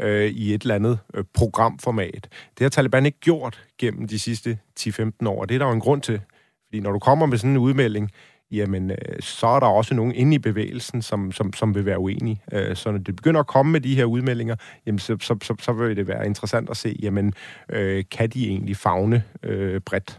øh, 0.00 0.26
i 0.26 0.54
et 0.54 0.62
eller 0.62 0.74
andet 0.74 0.98
øh, 1.14 1.24
programformat. 1.34 2.28
Det 2.58 2.60
har 2.60 2.68
Taliban 2.68 3.06
ikke 3.06 3.20
gjort 3.20 3.64
gennem 3.78 4.08
de 4.08 4.18
sidste 4.18 4.58
10-15 4.80 5.10
år, 5.26 5.40
og 5.40 5.48
det 5.48 5.54
er 5.54 5.58
der 5.58 5.66
jo 5.66 5.72
en 5.72 5.80
grund 5.80 6.02
til. 6.02 6.20
Fordi 6.66 6.80
når 6.80 6.92
du 6.92 6.98
kommer 6.98 7.26
med 7.26 7.38
sådan 7.38 7.50
en 7.50 7.56
udmelding, 7.56 8.10
jamen 8.50 8.90
øh, 8.90 8.96
så 9.20 9.46
er 9.46 9.60
der 9.60 9.66
også 9.66 9.94
nogen 9.94 10.14
inde 10.14 10.34
i 10.34 10.38
bevægelsen, 10.38 11.02
som, 11.02 11.32
som, 11.32 11.52
som 11.52 11.74
vil 11.74 11.86
være 11.86 11.98
uenige. 11.98 12.40
Øh, 12.52 12.76
så 12.76 12.90
når 12.90 12.98
det 12.98 13.16
begynder 13.16 13.40
at 13.40 13.46
komme 13.46 13.72
med 13.72 13.80
de 13.80 13.96
her 13.96 14.04
udmeldinger, 14.04 14.56
jamen 14.86 14.98
så, 14.98 15.16
så, 15.20 15.36
så, 15.42 15.54
så 15.60 15.72
vil 15.72 15.96
det 15.96 16.08
være 16.08 16.26
interessant 16.26 16.70
at 16.70 16.76
se, 16.76 16.96
jamen 17.02 17.32
øh, 17.68 18.04
kan 18.10 18.28
de 18.28 18.48
egentlig 18.48 18.76
fagne 18.76 19.22
øh, 19.42 19.80
bredt? 19.80 20.18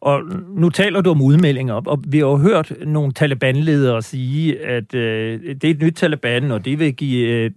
Og 0.00 0.22
nu 0.48 0.70
taler 0.70 1.00
du 1.00 1.10
om 1.10 1.22
udmeldinger, 1.22 1.74
og 1.74 2.02
vi 2.06 2.18
har 2.18 2.26
jo 2.26 2.36
hørt 2.36 2.72
nogle 2.86 3.12
Taliban-ledere 3.12 4.02
sige, 4.02 4.60
at 4.60 4.94
øh, 4.94 5.40
det 5.40 5.64
er 5.64 5.70
et 5.70 5.82
nyt 5.82 5.94
Taliban, 5.94 6.50
og 6.50 6.64
det 6.64 6.78
vil 6.78 6.94
give 6.94 7.28
øh, 7.28 7.50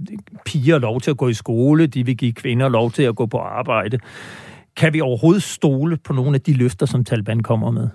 piger 0.45 0.77
lov 0.77 1.01
til 1.01 1.11
at 1.11 1.17
gå 1.17 1.27
i 1.27 1.33
skole, 1.33 1.87
de 1.87 2.05
vil 2.05 2.17
give 2.17 2.33
kvinder 2.33 2.69
lov 2.69 2.91
til 2.91 3.03
at 3.03 3.15
gå 3.15 3.25
på 3.25 3.37
arbejde. 3.37 3.99
Kan 4.75 4.93
vi 4.93 5.01
overhovedet 5.01 5.43
stole 5.43 5.97
på 5.97 6.13
nogle 6.13 6.35
af 6.35 6.41
de 6.41 6.53
løfter, 6.53 6.85
som 6.85 7.03
Taliban 7.03 7.39
kommer 7.39 7.71
med? 7.71 7.89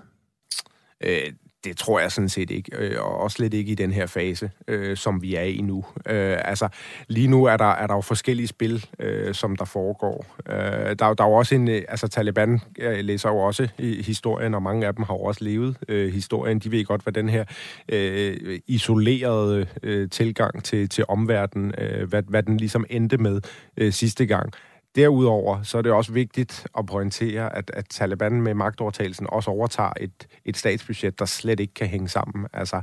Øh, 1.03 1.33
det 1.63 1.77
tror 1.77 1.99
jeg 1.99 2.11
sådan 2.11 2.29
set 2.29 2.51
ikke, 2.51 2.71
øh, 2.77 3.01
og 3.01 3.17
også 3.17 3.35
slet 3.35 3.53
ikke 3.53 3.71
i 3.71 3.75
den 3.75 3.91
her 3.91 4.05
fase, 4.05 4.51
øh, 4.67 4.97
som 4.97 5.21
vi 5.21 5.35
er 5.35 5.43
i 5.43 5.61
nu. 5.61 5.85
Øh, 6.05 6.37
altså, 6.45 6.67
lige 7.07 7.27
nu 7.27 7.45
er 7.45 7.57
der, 7.57 7.71
er 7.71 7.87
der 7.87 7.95
jo 7.95 8.01
forskellige 8.01 8.47
spil, 8.47 8.85
øh, 8.99 9.33
som 9.33 9.55
der 9.55 9.65
foregår. 9.65 10.25
Øh, 10.49 10.55
der, 10.55 10.95
der 10.95 11.23
er 11.23 11.27
jo 11.27 11.33
også 11.33 11.55
en, 11.55 11.67
øh, 11.67 11.81
altså 11.87 12.07
Taliban 12.07 12.61
jeg 12.77 13.03
læser 13.03 13.29
jo 13.29 13.37
også 13.37 13.67
i 13.77 14.01
historien, 14.01 14.53
og 14.53 14.63
mange 14.63 14.87
af 14.87 14.95
dem 14.95 15.03
har 15.03 15.13
jo 15.13 15.21
også 15.21 15.43
levet 15.43 15.77
øh, 15.87 16.13
historien. 16.13 16.59
De 16.59 16.71
ved 16.71 16.85
godt, 16.85 17.01
hvad 17.01 17.13
den 17.13 17.29
her 17.29 17.45
øh, 17.89 18.59
isolerede 18.67 19.67
øh, 19.83 20.09
tilgang 20.09 20.63
til, 20.63 20.89
til 20.89 21.05
omverdenen, 21.07 21.73
øh, 21.77 22.09
hvad, 22.09 22.23
hvad 22.27 22.43
den 22.43 22.57
ligesom 22.57 22.85
endte 22.89 23.17
med 23.17 23.41
øh, 23.77 23.93
sidste 23.93 24.25
gang 24.25 24.53
Derudover 24.95 25.63
så 25.63 25.77
er 25.77 25.81
det 25.81 25.91
også 25.91 26.11
vigtigt 26.11 26.67
at 26.77 26.85
pointere, 26.85 27.55
at, 27.55 27.71
at 27.73 27.85
Taliban 27.89 28.41
med 28.41 28.53
magtovertagelsen 28.53 29.27
også 29.29 29.51
overtager 29.51 29.93
et, 29.99 30.27
et 30.45 30.57
statsbudget, 30.57 31.19
der 31.19 31.25
slet 31.25 31.59
ikke 31.59 31.73
kan 31.73 31.87
hænge 31.87 32.09
sammen. 32.09 32.47
Altså, 32.53 32.81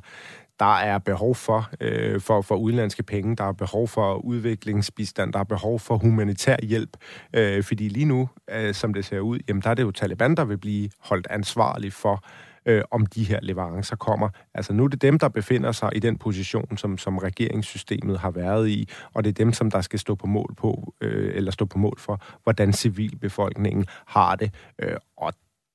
der 0.59 0.77
er 0.77 0.99
behov 0.99 1.35
for, 1.35 1.71
øh, 1.81 2.21
for, 2.21 2.43
for 2.43 2.57
udenlandske 2.57 3.03
penge, 3.03 3.37
der 3.37 3.45
er 3.45 3.53
behov 3.53 3.89
for 3.89 4.15
udviklingsbistand, 4.15 5.33
der 5.33 5.39
er 5.39 5.45
behov 5.45 5.81
for 5.81 5.97
humanitær 5.97 6.57
hjælp, 6.63 6.97
øh, 7.33 7.63
fordi 7.65 7.89
lige 7.89 8.05
nu, 8.05 8.29
øh, 8.51 8.75
som 8.75 8.95
det 8.95 9.05
ser 9.05 9.21
ud, 9.21 9.39
jamen 9.49 9.63
der 9.63 9.71
er 9.71 9.75
det 9.75 9.83
jo 9.83 9.91
Taliban, 9.91 10.35
der 10.35 10.45
vil 10.45 10.59
blive 10.59 10.91
holdt 11.01 11.27
ansvarlig 11.31 11.93
for, 11.93 12.13
øh, 12.13 12.48
Øh, 12.69 12.83
om 12.91 13.07
de 13.07 13.25
her 13.25 13.39
leverancer 13.43 13.97
kommer. 13.97 14.29
Altså 14.55 14.73
nu 14.73 14.85
er 14.85 14.89
det 14.89 15.03
dem, 15.03 15.19
der 15.19 15.29
befinder 15.29 15.73
sig 15.73 15.91
i 15.97 15.99
den 15.99 16.19
position, 16.19 16.77
som, 16.77 16.99
som 16.99 17.19
regeringssystemet 17.19 18.19
har 18.19 18.31
været 18.31 18.69
i, 18.69 18.89
og 19.15 19.25
det 19.25 19.31
er 19.31 19.45
dem, 19.45 19.53
som 19.53 19.71
der 19.71 19.81
skal 19.81 19.99
stå 19.99 20.15
på 20.15 20.27
mål 20.27 20.55
på, 20.57 20.95
øh, 21.01 21.33
eller 21.35 21.51
stå 21.51 21.65
på 21.65 21.79
mål 21.79 21.99
for, 21.99 22.23
hvordan 22.43 22.73
civilbefolkningen 22.73 23.87
har 24.07 24.37
det. 24.37 24.55
Øh, 24.79 24.97
og 25.17 25.33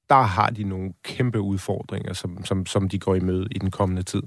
der 0.09 0.21
har 0.21 0.49
de 0.49 0.63
nogle 0.63 0.93
kæmpe 1.03 1.39
udfordringer, 1.39 2.13
som, 2.13 2.45
som, 2.45 2.65
som 2.65 2.89
de 2.89 2.99
går 2.99 3.15
i 3.15 3.19
møde 3.19 3.47
i 3.51 3.59
den 3.59 3.71
kommende 3.71 4.03
tid. 4.03 4.23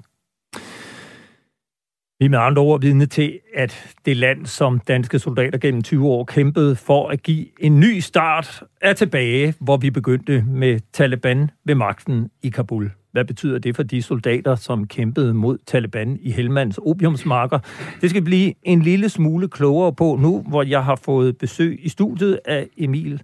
Vi 2.19 2.25
er 2.25 2.29
med 2.29 2.39
andre 2.39 2.63
ord 2.63 2.81
vidne 2.81 3.07
til, 3.07 3.39
at 3.55 3.97
det 4.07 4.17
land, 4.17 4.47
som 4.47 4.81
danske 4.81 5.19
soldater 5.19 5.59
gennem 5.59 5.83
20 5.83 6.09
år 6.09 6.25
kæmpede 6.25 6.77
for 6.77 7.09
at 7.09 7.23
give 7.23 7.47
en 7.61 7.81
ny 7.81 7.99
start, 7.99 8.63
er 8.81 8.93
tilbage, 8.93 9.55
hvor 9.61 9.77
vi 9.77 9.91
begyndte 9.91 10.45
med 10.47 10.81
Taliban 10.93 11.51
ved 11.65 11.75
magten 11.75 12.31
i 12.43 12.49
Kabul. 12.49 12.91
Hvad 13.13 13.25
betyder 13.25 13.59
det 13.59 13.77
for 13.77 13.83
de 13.83 14.03
soldater, 14.03 14.55
som 14.55 14.87
kæmpede 14.87 15.35
mod 15.35 15.59
Taliban 15.67 16.19
i 16.21 16.31
Helmands 16.31 16.79
opiumsmarker? 16.79 17.59
Det 18.01 18.11
skal 18.11 18.23
blive 18.23 18.55
en 18.63 18.83
lille 18.83 19.09
smule 19.09 19.49
klogere 19.49 19.93
på 19.93 20.19
nu, 20.21 20.45
hvor 20.49 20.63
jeg 20.63 20.85
har 20.85 20.97
fået 20.97 21.39
besøg 21.39 21.79
i 21.83 21.89
studiet 21.89 22.41
af 22.45 22.69
Emil 22.77 23.23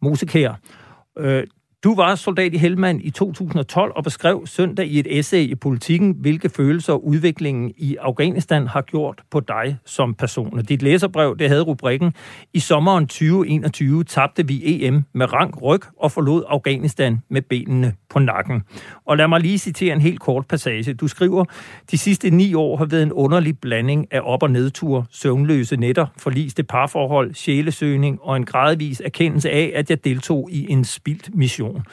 Mosekær. 0.00 0.60
Øh, 1.18 1.44
du 1.84 1.94
var 1.94 2.14
soldat 2.14 2.54
i 2.54 2.58
Helmand 2.58 3.00
i 3.02 3.10
2012 3.10 3.92
og 3.96 4.04
beskrev 4.04 4.46
søndag 4.46 4.86
i 4.86 4.98
et 4.98 5.18
essay 5.18 5.38
i 5.38 5.54
Politiken, 5.54 6.16
hvilke 6.20 6.48
følelser 6.48 6.92
udviklingen 6.92 7.72
i 7.76 7.96
Afghanistan 8.00 8.66
har 8.66 8.82
gjort 8.82 9.22
på 9.30 9.40
dig 9.40 9.78
som 9.84 10.14
person. 10.14 10.58
Og 10.58 10.68
dit 10.68 10.82
læserbrev, 10.82 11.36
det 11.38 11.48
havde 11.48 11.62
rubrikken, 11.62 12.14
i 12.54 12.58
sommeren 12.58 13.06
2021 13.06 14.04
tabte 14.04 14.46
vi 14.46 14.60
EM 14.64 15.04
med 15.14 15.32
rank 15.32 15.62
ryg 15.62 15.80
og 16.00 16.12
forlod 16.12 16.44
Afghanistan 16.48 17.18
med 17.30 17.42
benene 17.42 17.94
på 18.10 18.18
nakken. 18.18 18.62
Og 19.06 19.16
lad 19.16 19.28
mig 19.28 19.40
lige 19.40 19.58
citere 19.58 19.94
en 19.94 20.00
helt 20.00 20.20
kort 20.20 20.46
passage. 20.46 20.94
Du 20.94 21.08
skriver, 21.08 21.44
de 21.90 21.98
sidste 21.98 22.30
ni 22.30 22.54
år 22.54 22.76
har 22.76 22.84
været 22.84 23.02
en 23.02 23.12
underlig 23.12 23.58
blanding 23.58 24.06
af 24.10 24.20
op- 24.24 24.42
og 24.42 24.50
nedtur, 24.50 25.06
søvnløse 25.10 25.76
netter, 25.76 26.06
forliste 26.16 26.62
parforhold, 26.62 27.34
sjælesøgning 27.34 28.18
og 28.22 28.36
en 28.36 28.44
gradvis 28.44 29.02
erkendelse 29.04 29.50
af, 29.50 29.72
at 29.74 29.90
jeg 29.90 30.04
deltog 30.04 30.48
i 30.52 30.66
en 30.72 30.84
spildt 30.84 31.34
mission 31.34 31.67
region. 31.68 31.84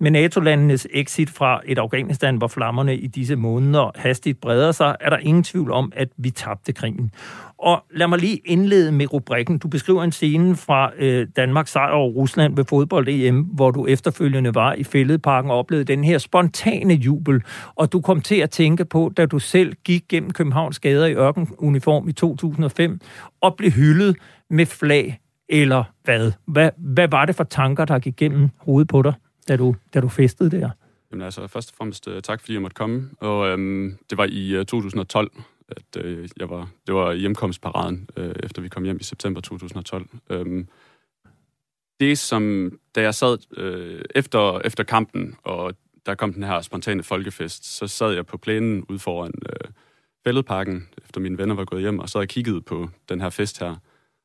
Med 0.00 0.10
NATO-landenes 0.10 0.86
exit 0.90 1.30
fra 1.30 1.60
et 1.64 1.78
Afghanistan, 1.78 2.36
hvor 2.36 2.46
flammerne 2.46 2.96
i 2.96 3.06
disse 3.06 3.36
måneder 3.36 3.90
hastigt 3.94 4.40
breder 4.40 4.72
sig, 4.72 4.96
er 5.00 5.10
der 5.10 5.16
ingen 5.16 5.44
tvivl 5.44 5.70
om, 5.70 5.92
at 5.96 6.08
vi 6.16 6.30
tabte 6.30 6.72
krigen. 6.72 7.10
Og 7.58 7.84
lad 7.90 8.08
mig 8.08 8.18
lige 8.18 8.36
indlede 8.44 8.92
med 8.92 9.12
rubrikken. 9.12 9.58
Du 9.58 9.68
beskriver 9.68 10.04
en 10.04 10.12
scene 10.12 10.56
fra 10.56 10.90
øh, 10.98 11.26
Danmarks 11.36 11.70
sejr 11.70 11.90
over 11.90 12.10
Rusland 12.10 12.56
ved 12.56 12.64
fodbold-EM, 12.64 13.42
hvor 13.42 13.70
du 13.70 13.86
efterfølgende 13.86 14.54
var 14.54 14.72
i 14.72 14.84
Fælledparken 14.84 15.50
og 15.50 15.58
oplevede 15.58 15.84
den 15.84 16.04
her 16.04 16.18
spontane 16.18 16.94
jubel. 16.94 17.42
Og 17.74 17.92
du 17.92 18.00
kom 18.00 18.20
til 18.20 18.36
at 18.36 18.50
tænke 18.50 18.84
på, 18.84 19.12
da 19.16 19.26
du 19.26 19.38
selv 19.38 19.74
gik 19.84 20.04
gennem 20.08 20.30
Københavns 20.30 20.78
gader 20.78 21.06
i 21.06 21.14
ørkenuniform 21.14 22.08
i 22.08 22.12
2005 22.12 23.00
og 23.40 23.56
blev 23.56 23.70
hyldet 23.70 24.16
med 24.50 24.66
flag 24.66 25.18
eller 25.48 25.84
hvad? 26.04 26.32
hvad? 26.46 26.70
Hvad 26.76 27.08
var 27.08 27.24
det 27.24 27.34
for 27.34 27.44
tanker, 27.44 27.84
der 27.84 27.98
gik 27.98 28.22
igennem 28.22 28.48
hovedet 28.56 28.88
på 28.88 29.02
dig, 29.02 29.14
da 29.48 29.56
du, 29.56 29.76
da 29.94 30.00
du 30.00 30.08
festede 30.08 30.50
der? 30.50 30.70
Jamen 31.10 31.24
altså, 31.24 31.46
først 31.46 31.70
og 31.70 31.76
fremmest 31.76 32.08
øh, 32.08 32.22
tak, 32.22 32.40
fordi 32.40 32.52
jeg 32.52 32.62
måtte 32.62 32.74
komme. 32.74 33.10
Og 33.20 33.48
øhm, 33.48 33.98
det 34.10 34.18
var 34.18 34.26
i 34.30 34.54
øh, 34.54 34.64
2012, 34.64 35.30
at 35.68 36.04
øh, 36.04 36.28
jeg 36.36 36.50
var, 36.50 36.68
det 36.86 36.94
var 36.94 37.12
hjemkomstparaden, 37.12 38.08
øh, 38.16 38.34
efter 38.42 38.62
vi 38.62 38.68
kom 38.68 38.84
hjem 38.84 38.96
i 39.00 39.02
september 39.02 39.40
2012. 39.40 40.06
Øhm, 40.30 40.68
det 42.00 42.18
som, 42.18 42.72
da 42.94 43.02
jeg 43.02 43.14
sad 43.14 43.38
øh, 43.56 44.04
efter, 44.14 44.60
efter 44.64 44.84
kampen, 44.84 45.36
og 45.44 45.74
der 46.06 46.14
kom 46.14 46.32
den 46.32 46.42
her 46.42 46.60
spontane 46.60 47.02
folkefest, 47.02 47.76
så 47.76 47.86
sad 47.86 48.12
jeg 48.12 48.26
på 48.26 48.36
plænen 48.36 48.84
ud 48.88 48.98
foran 48.98 49.32
øh, 49.46 49.70
fældeparken, 50.24 50.88
efter 51.04 51.20
mine 51.20 51.38
venner 51.38 51.54
var 51.54 51.64
gået 51.64 51.82
hjem, 51.82 51.98
og 51.98 52.08
så 52.08 52.18
jeg 52.18 52.28
kigget 52.28 52.64
på 52.64 52.88
den 53.08 53.20
her 53.20 53.30
fest 53.30 53.58
her. 53.58 53.76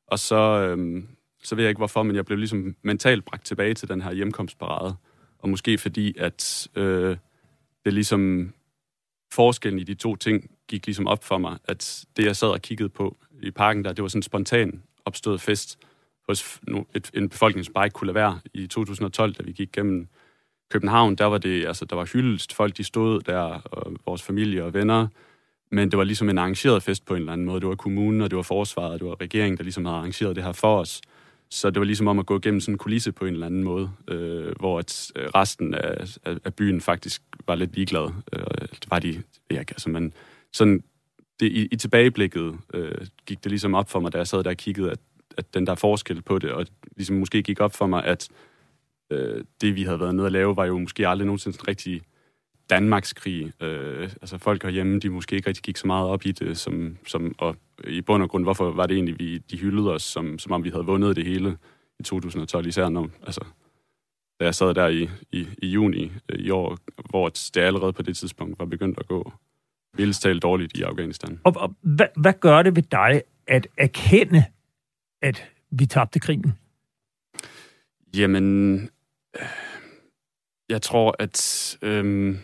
Og 0.06 0.18
så, 0.18 0.36
øhm, 0.36 1.08
så 1.42 1.54
ved 1.54 1.64
jeg 1.64 1.68
ikke 1.68 1.78
hvorfor, 1.78 2.02
men 2.02 2.16
jeg 2.16 2.24
blev 2.24 2.38
ligesom 2.38 2.76
mentalt 2.82 3.24
bragt 3.24 3.44
tilbage 3.44 3.74
til 3.74 3.88
den 3.88 4.02
her 4.02 4.12
hjemkomstparade. 4.12 4.96
Og 5.38 5.48
måske 5.48 5.78
fordi, 5.78 6.14
at 6.18 6.68
øh, 6.74 7.16
det 7.84 7.94
ligesom 7.94 8.52
forskellen 9.32 9.80
i 9.80 9.84
de 9.84 9.94
to 9.94 10.16
ting 10.16 10.50
gik 10.68 10.86
ligesom 10.86 11.06
op 11.06 11.24
for 11.24 11.38
mig, 11.38 11.58
at 11.64 12.06
det, 12.16 12.24
jeg 12.24 12.36
sad 12.36 12.48
og 12.48 12.62
kiggede 12.62 12.88
på 12.88 13.16
i 13.42 13.50
parken 13.50 13.84
der, 13.84 13.92
det 13.92 14.02
var 14.02 14.08
sådan 14.08 14.18
en 14.18 14.22
spontan 14.22 14.82
opstået 15.04 15.40
fest 15.40 15.78
hos 16.28 16.60
et, 16.94 17.10
en 17.14 17.28
befolkning, 17.28 17.64
som 17.64 17.74
bare 17.74 17.86
ikke 17.86 17.94
kunne 17.94 18.06
lade 18.06 18.14
være. 18.14 18.40
I 18.54 18.66
2012, 18.66 19.34
da 19.34 19.42
vi 19.42 19.52
gik 19.52 19.72
gennem 19.72 20.08
København, 20.70 21.14
der 21.14 21.24
var 21.24 21.38
det, 21.38 21.66
altså, 21.66 21.84
der 21.84 21.96
var 21.96 22.04
hyldest. 22.12 22.52
Folk, 22.52 22.76
de 22.76 22.84
stod 22.84 23.20
der, 23.20 23.40
og 23.64 23.92
vores 24.06 24.22
familie 24.22 24.64
og 24.64 24.74
venner, 24.74 25.08
men 25.74 25.90
det 25.90 25.98
var 25.98 26.04
ligesom 26.04 26.28
en 26.28 26.38
arrangeret 26.38 26.82
fest 26.82 27.04
på 27.04 27.14
en 27.14 27.20
eller 27.20 27.32
anden 27.32 27.46
måde. 27.46 27.60
Det 27.60 27.68
var 27.68 27.74
kommunen, 27.74 28.20
og 28.20 28.30
det 28.30 28.36
var 28.36 28.42
forsvaret, 28.42 28.92
og 28.92 28.98
det 28.98 29.08
var 29.08 29.20
regeringen, 29.20 29.56
der 29.56 29.62
ligesom 29.62 29.84
havde 29.84 29.96
arrangeret 29.96 30.36
det 30.36 30.44
her 30.44 30.52
for 30.52 30.80
os. 30.80 31.00
Så 31.50 31.70
det 31.70 31.78
var 31.80 31.84
ligesom 31.84 32.08
om 32.08 32.18
at 32.18 32.26
gå 32.26 32.38
igennem 32.38 32.60
sådan 32.60 32.74
en 32.74 32.78
kulisse 32.78 33.12
på 33.12 33.24
en 33.24 33.34
eller 33.34 33.46
anden 33.46 33.64
måde, 33.64 33.90
øh, 34.08 34.52
hvor 34.60 34.78
at 34.78 35.12
øh, 35.16 35.26
resten 35.34 35.74
af, 35.74 36.16
af, 36.24 36.36
af 36.44 36.54
byen 36.54 36.80
faktisk 36.80 37.22
var 37.46 37.54
lidt 37.54 37.74
ligeglad. 37.74 38.10
Øh, 38.32 38.40
det 38.60 38.90
var 38.90 38.98
de 38.98 39.22
ja, 39.50 39.58
altså, 39.58 39.90
men 39.90 40.12
sådan, 40.52 40.84
det, 41.40 41.46
i, 41.46 41.68
i 41.72 41.76
tilbageblikket 41.76 42.56
øh, 42.74 43.06
gik 43.26 43.44
det 43.44 43.50
ligesom 43.52 43.74
op 43.74 43.90
for 43.90 44.00
mig, 44.00 44.12
da 44.12 44.18
jeg 44.18 44.26
sad 44.26 44.44
der 44.44 44.50
og 44.50 44.56
kiggede, 44.56 44.90
at, 44.90 44.98
at 45.36 45.54
den 45.54 45.66
der 45.66 45.74
forskel 45.74 46.22
på 46.22 46.38
det, 46.38 46.50
og 46.50 46.66
ligesom 46.96 47.16
måske 47.16 47.42
gik 47.42 47.60
op 47.60 47.74
for 47.74 47.86
mig, 47.86 48.04
at 48.04 48.28
øh, 49.10 49.44
det, 49.60 49.74
vi 49.74 49.82
havde 49.82 50.00
været 50.00 50.14
nede 50.14 50.26
at 50.26 50.32
lave, 50.32 50.56
var 50.56 50.64
jo 50.64 50.78
måske 50.78 51.08
aldrig 51.08 51.26
nogensinde 51.26 51.58
rigtig 51.68 52.02
Danmarks 52.70 53.12
krig. 53.12 53.52
Øh, 53.62 54.02
altså 54.02 54.38
folk 54.38 54.62
herhjemme, 54.62 54.98
de 55.00 55.10
måske 55.10 55.36
ikke 55.36 55.48
rigtig 55.48 55.64
gik 55.64 55.76
så 55.76 55.86
meget 55.86 56.08
op 56.08 56.26
i 56.26 56.32
det, 56.32 56.58
som, 56.58 56.98
som, 57.06 57.34
og 57.38 57.56
i 57.86 58.00
bund 58.00 58.22
og 58.22 58.30
grund, 58.30 58.44
hvorfor 58.44 58.70
var 58.70 58.86
det 58.86 58.94
egentlig, 58.94 59.18
vi, 59.18 59.38
de 59.38 59.58
hyldede 59.58 59.92
os, 59.92 60.02
som, 60.02 60.38
som 60.38 60.52
om 60.52 60.64
vi 60.64 60.70
havde 60.70 60.84
vundet 60.84 61.16
det 61.16 61.24
hele 61.24 61.58
i 61.98 62.02
2012, 62.02 62.66
især 62.66 62.88
når, 62.88 63.08
altså, 63.22 63.44
da 64.40 64.44
jeg 64.44 64.54
sad 64.54 64.74
der 64.74 64.88
i, 64.88 65.08
i, 65.32 65.48
i 65.58 65.66
juni 65.66 66.12
øh, 66.28 66.38
i 66.38 66.50
år, 66.50 66.78
hvor 67.10 67.28
det 67.28 67.56
allerede 67.56 67.92
på 67.92 68.02
det 68.02 68.16
tidspunkt 68.16 68.58
var 68.58 68.64
begyndt 68.64 68.98
at 68.98 69.08
gå 69.08 69.32
vildt 69.96 70.20
talt 70.20 70.42
dårligt 70.42 70.76
i 70.76 70.82
Afghanistan. 70.82 71.40
Og, 71.44 71.52
og 71.56 71.74
hvad, 71.80 72.06
hvad 72.16 72.32
gør 72.40 72.62
det 72.62 72.76
ved 72.76 72.82
dig 72.82 73.22
at 73.46 73.66
erkende, 73.76 74.44
at 75.22 75.50
vi 75.70 75.86
tabte 75.86 76.20
krigen? 76.20 76.52
Jamen, 78.16 78.74
øh, 79.36 79.46
jeg 80.68 80.82
tror, 80.82 81.16
at 81.18 81.78
øh, 81.82 82.36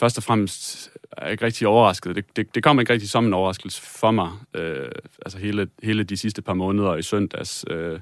først 0.00 0.18
og 0.18 0.22
fremmest 0.22 0.90
er 1.12 1.24
jeg 1.24 1.32
ikke 1.32 1.44
rigtig 1.44 1.66
overrasket. 1.66 2.16
Det, 2.16 2.36
det, 2.36 2.54
det 2.54 2.62
kom 2.62 2.80
ikke 2.80 2.92
rigtig 2.92 3.10
som 3.10 3.26
en 3.26 3.34
overraskelse 3.34 3.82
for 3.82 4.10
mig. 4.10 4.30
Øh, 4.54 4.90
altså 5.24 5.38
hele, 5.38 5.68
hele 5.82 6.04
de 6.04 6.16
sidste 6.16 6.42
par 6.42 6.54
måneder 6.54 6.96
i 6.96 7.02
søndags. 7.02 7.64
Øh, 7.70 8.00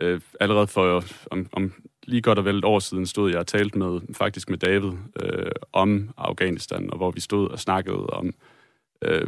øh, 0.00 0.20
allerede 0.40 0.66
for 0.66 1.04
om, 1.30 1.46
om 1.52 1.72
lige 2.06 2.22
godt 2.22 2.38
og 2.38 2.44
vel 2.44 2.58
et 2.58 2.64
år 2.64 2.78
siden 2.78 3.06
stod 3.06 3.30
jeg 3.30 3.38
og 3.38 3.46
talte 3.46 3.78
med, 3.78 4.00
faktisk 4.12 4.50
med 4.50 4.58
David 4.58 4.92
øh, 5.22 5.50
om 5.72 6.10
Afghanistan, 6.16 6.90
og 6.90 6.96
hvor 6.96 7.10
vi 7.10 7.20
stod 7.20 7.48
og 7.48 7.60
snakkede 7.60 8.06
om, 8.06 8.34
øh, 9.02 9.26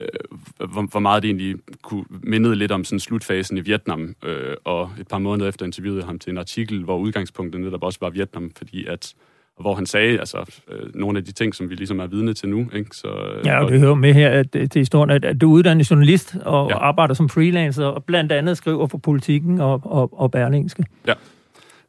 øh, 0.00 0.68
hvor, 0.68 0.90
hvor 0.90 1.00
meget 1.00 1.22
det 1.22 1.28
egentlig 1.28 1.56
kunne 1.82 2.04
mindede 2.10 2.56
lidt 2.56 2.72
om 2.72 2.84
sådan 2.84 3.00
slutfasen 3.00 3.56
i 3.56 3.60
Vietnam, 3.60 4.14
øh, 4.24 4.56
og 4.64 4.92
et 5.00 5.08
par 5.08 5.18
måneder 5.18 5.48
efter 5.48 5.66
interviewede 5.66 6.00
jeg 6.00 6.06
ham 6.06 6.18
til 6.18 6.30
en 6.30 6.38
artikel, 6.38 6.84
hvor 6.84 6.98
udgangspunktet 6.98 7.60
netop 7.60 7.82
også 7.82 7.98
var 8.02 8.10
Vietnam, 8.10 8.50
fordi 8.56 8.86
at 8.86 9.14
og 9.56 9.62
hvor 9.62 9.74
han 9.74 9.86
sagde 9.86 10.18
altså, 10.18 10.62
øh, 10.68 10.94
nogle 10.94 11.18
af 11.18 11.24
de 11.24 11.32
ting, 11.32 11.54
som 11.54 11.70
vi 11.70 11.74
ligesom 11.74 12.00
er 12.00 12.06
vidne 12.06 12.34
til 12.34 12.48
nu. 12.48 12.70
Ikke? 12.72 12.96
Så, 12.96 13.08
øh, 13.08 13.46
ja, 13.46 13.64
og 13.64 13.70
det 13.70 13.80
hører 13.80 13.94
med 13.94 14.14
her 14.14 14.30
at, 14.30 14.50
til 14.50 14.78
historien, 14.78 15.10
at, 15.10 15.24
at 15.24 15.40
du 15.40 15.52
er 15.52 15.56
uddannet 15.56 15.90
journalist 15.90 16.36
og 16.44 16.70
ja. 16.70 16.78
arbejder 16.78 17.14
som 17.14 17.28
freelancer, 17.28 17.84
og 17.84 18.04
blandt 18.04 18.32
andet 18.32 18.56
skriver 18.56 18.86
for 18.86 18.98
politikken 18.98 19.60
og, 19.60 19.80
og, 19.84 20.20
og 20.20 20.30
Berlingske. 20.30 20.84
Ja, 21.06 21.14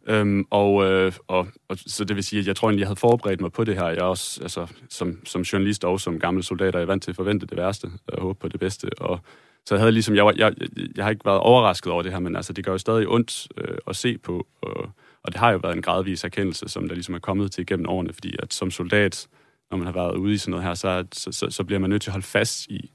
øhm, 0.07 0.45
og, 0.49 0.85
øh, 0.85 1.11
og, 1.27 1.47
og 1.69 1.77
så 1.77 2.03
det 2.03 2.15
vil 2.15 2.23
sige, 2.23 2.39
at 2.39 2.47
jeg 2.47 2.55
tror 2.55 2.67
egentlig, 2.67 2.81
jeg 2.81 2.87
havde 2.87 2.99
forberedt 2.99 3.41
mig 3.41 3.51
på 3.51 3.63
det 3.63 3.75
her. 3.75 3.87
Jeg 3.87 3.97
er 3.97 4.03
også, 4.03 4.39
altså, 4.41 4.67
som, 4.89 5.17
som 5.25 5.41
journalist 5.41 5.85
og 5.85 5.99
som 5.99 6.19
gammel 6.19 6.43
soldat, 6.43 6.75
er 6.75 6.79
jeg 6.79 6.87
vant 6.87 7.03
til 7.03 7.11
at 7.11 7.15
forvente 7.15 7.45
det 7.45 7.57
værste, 7.57 7.87
og 8.07 8.21
håbe 8.21 8.39
på 8.39 8.47
det 8.47 8.59
bedste, 8.59 8.89
og 8.99 9.19
så 9.65 9.75
jeg 9.75 9.79
havde 9.79 9.91
ligesom, 9.91 10.15
jeg, 10.15 10.25
var, 10.25 10.33
jeg, 10.37 10.53
jeg 10.95 11.05
har 11.05 11.09
ikke 11.09 11.25
været 11.25 11.39
overrasket 11.39 11.93
over 11.93 12.01
det 12.01 12.11
her, 12.11 12.19
men 12.19 12.35
altså, 12.35 12.53
det 12.53 12.65
gør 12.65 12.71
jo 12.71 12.77
stadig 12.77 13.07
ondt 13.07 13.47
øh, 13.57 13.77
at 13.87 13.95
se 13.95 14.17
på, 14.17 14.47
og, 14.61 14.89
og 15.23 15.31
det 15.31 15.39
har 15.39 15.51
jo 15.51 15.57
været 15.57 15.75
en 15.75 15.81
gradvis 15.81 16.23
erkendelse, 16.23 16.69
som 16.69 16.87
der 16.87 16.95
ligesom 16.95 17.15
er 17.15 17.19
kommet 17.19 17.51
til 17.51 17.65
gennem 17.65 17.89
årene, 17.89 18.13
fordi 18.13 18.35
at 18.39 18.53
som 18.53 18.71
soldat, 18.71 19.27
når 19.71 19.77
man 19.77 19.85
har 19.85 19.93
været 19.93 20.17
ude 20.17 20.33
i 20.33 20.37
sådan 20.37 20.51
noget 20.51 20.65
her, 20.65 20.73
så, 20.73 21.05
så, 21.13 21.31
så, 21.31 21.49
så 21.49 21.63
bliver 21.63 21.79
man 21.79 21.89
nødt 21.89 22.01
til 22.01 22.09
at 22.09 22.13
holde 22.13 22.27
fast 22.27 22.65
i, 22.69 22.91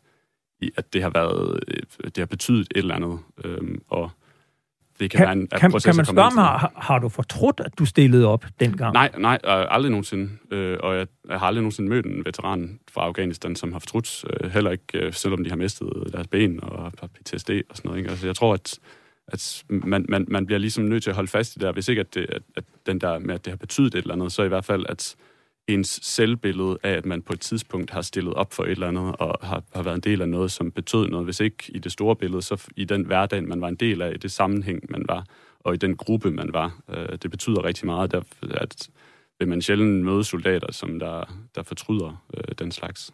i 0.61 0.71
at 0.77 0.93
det 0.93 1.03
har 1.03 1.11
været, 1.11 1.61
det 2.05 2.19
har 2.19 2.27
betydet 2.27 2.69
et 2.71 2.77
eller 2.77 2.95
andet. 2.95 3.19
Øhm, 3.45 3.83
og 3.89 4.11
det 5.01 5.11
kan, 5.11 5.19
kan 5.19 5.27
være 5.27 5.33
en 5.33 5.47
kan, 5.47 5.71
proces 5.71 5.85
kan 5.85 5.97
man 5.97 6.05
spørge 6.05 6.35
mig, 6.35 6.45
har, 6.45 6.73
har 6.77 6.99
du 6.99 7.09
fortrudt, 7.09 7.61
at 7.61 7.79
du 7.79 7.85
stillede 7.85 8.27
op 8.27 8.45
dengang? 8.61 8.93
Nej, 8.93 9.11
nej, 9.19 9.39
øh, 9.45 9.75
aldrig 9.75 9.91
nogensinde. 9.91 10.31
Øh, 10.51 10.79
og 10.83 10.97
jeg, 10.97 11.07
jeg 11.29 11.39
har 11.39 11.47
aldrig 11.47 11.63
nogensinde 11.63 11.91
mødt 11.91 12.07
en 12.07 12.25
veteran 12.25 12.81
fra 12.91 13.03
Afghanistan, 13.03 13.57
som 13.57 13.73
har 13.73 13.79
fortrudt, 13.79 14.25
øh, 14.31 14.51
heller 14.51 14.71
ikke, 14.71 14.99
øh, 14.99 15.13
selvom 15.13 15.45
de 15.45 15.51
har 15.51 15.57
mistet 15.57 15.93
deres 16.13 16.27
ben 16.27 16.65
og 16.65 16.93
har 17.01 17.07
PTSD 17.07 17.51
og 17.51 17.77
sådan 17.77 17.89
noget. 17.89 17.99
Ikke? 17.99 18.11
Altså, 18.11 18.27
jeg 18.27 18.37
tror, 18.37 18.55
at, 18.55 18.79
at 19.33 19.65
man, 19.69 20.07
man, 20.09 20.27
man 20.29 20.47
bliver 20.47 20.59
ligesom 20.59 20.85
nødt 20.85 21.03
til 21.03 21.11
at 21.11 21.17
holde 21.17 21.29
fast 21.29 21.53
i 21.53 21.59
det 21.59 21.63
der. 21.63 21.73
Hvis 21.73 21.89
ikke, 21.89 22.01
at, 22.01 22.15
det, 22.15 22.27
at, 22.29 22.43
at 22.57 22.65
den 22.87 23.01
der 23.01 23.19
med, 23.19 23.35
at 23.35 23.45
det 23.45 23.51
har 23.51 23.57
betydet 23.57 23.95
et 23.95 24.03
eller 24.03 24.15
andet, 24.15 24.33
så 24.33 24.43
i 24.43 24.49
hvert 24.49 24.65
fald, 24.65 24.87
at 24.89 25.17
ens 25.69 26.01
selvbillede 26.03 26.79
af, 26.83 26.91
at 26.91 27.07
man 27.07 27.23
på 27.23 27.33
et 27.33 27.41
tidspunkt 27.41 27.91
har 27.91 28.03
stillet 28.03 28.35
op 28.35 28.53
for 28.53 28.65
et 28.65 28.71
eller 28.71 28.89
andet, 28.89 29.17
og 29.19 29.47
har, 29.47 29.63
har 29.75 29.83
været 29.83 29.95
en 29.95 30.01
del 30.01 30.23
af 30.23 30.29
noget, 30.29 30.53
som 30.53 30.71
betød 30.71 31.09
noget. 31.09 31.25
Hvis 31.27 31.41
ikke 31.41 31.57
i 31.69 31.79
det 31.79 31.93
store 31.93 32.17
billede, 32.17 32.43
så 32.43 32.69
i 32.77 32.85
den 32.85 33.07
hverdag, 33.07 33.45
man 33.45 33.61
var 33.61 33.69
en 33.69 33.75
del 33.75 34.03
af, 34.03 34.13
i 34.15 34.17
det 34.17 34.33
sammenhæng, 34.33 34.83
man 34.91 35.05
var, 35.09 35.25
og 35.61 35.75
i 35.75 35.77
den 35.77 35.97
gruppe, 35.97 36.31
man 36.31 36.53
var. 36.53 36.81
Øh, 36.89 37.19
det 37.23 37.31
betyder 37.31 37.65
rigtig 37.65 37.87
meget, 37.87 38.11
der, 38.11 38.21
at 38.51 38.89
vil 39.43 39.49
man 39.49 39.63
sjældent 39.63 40.05
møde 40.05 40.25
soldater, 40.25 40.73
som 40.73 40.99
der, 40.99 41.35
der 41.55 41.63
fortryder 41.63 42.25
øh, 42.37 42.45
den 42.59 42.73
slags 42.73 43.11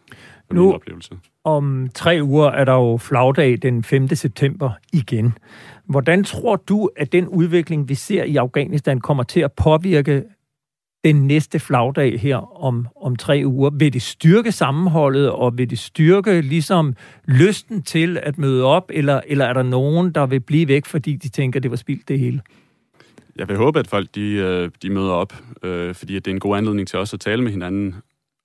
Nu- 0.51 0.73
oplevelse. 0.73 1.11
Om 1.43 1.89
tre 1.95 2.19
uger 2.23 2.49
er 2.49 2.65
der 2.65 2.73
jo 2.73 2.97
flagdag 2.97 3.57
den 3.61 3.83
5. 3.83 4.07
september 4.07 4.71
igen. 4.93 5.33
Hvordan 5.85 6.23
tror 6.23 6.55
du, 6.55 6.89
at 6.97 7.11
den 7.11 7.27
udvikling, 7.27 7.89
vi 7.89 7.95
ser 7.95 8.23
i 8.23 8.35
Afghanistan, 8.35 8.99
kommer 8.99 9.23
til 9.23 9.39
at 9.39 9.51
påvirke 9.53 10.23
den 11.03 11.27
næste 11.27 11.59
flagdag 11.59 12.19
her 12.19 12.63
om, 12.63 12.87
om 13.01 13.15
tre 13.15 13.41
uger? 13.45 13.69
Vil 13.69 13.93
det 13.93 14.01
styrke 14.01 14.51
sammenholdet, 14.51 15.31
og 15.31 15.57
vil 15.57 15.69
det 15.69 15.79
styrke 15.79 16.41
ligesom 16.41 16.95
lysten 17.27 17.81
til 17.83 18.17
at 18.23 18.37
møde 18.37 18.63
op, 18.65 18.91
eller, 18.93 19.21
eller 19.27 19.45
er 19.45 19.53
der 19.53 19.63
nogen, 19.63 20.11
der 20.11 20.25
vil 20.25 20.39
blive 20.39 20.67
væk, 20.67 20.85
fordi 20.85 21.15
de 21.15 21.29
tænker, 21.29 21.59
det 21.59 21.71
var 21.71 21.77
spildt 21.77 22.07
det 22.07 22.19
hele? 22.19 22.41
Jeg 23.39 23.47
vil 23.47 23.57
håbe, 23.57 23.79
at 23.79 23.87
folk 23.87 24.15
de, 24.15 24.31
øh, 24.31 24.71
de 24.81 24.89
møder 24.89 25.11
op, 25.11 25.33
øh, 25.63 25.95
fordi 25.95 26.15
at 26.15 26.25
det 26.25 26.31
er 26.31 26.35
en 26.35 26.39
god 26.39 26.57
anledning 26.57 26.87
til 26.87 26.99
også 26.99 27.15
at 27.15 27.19
tale 27.19 27.41
med 27.41 27.51
hinanden. 27.51 27.95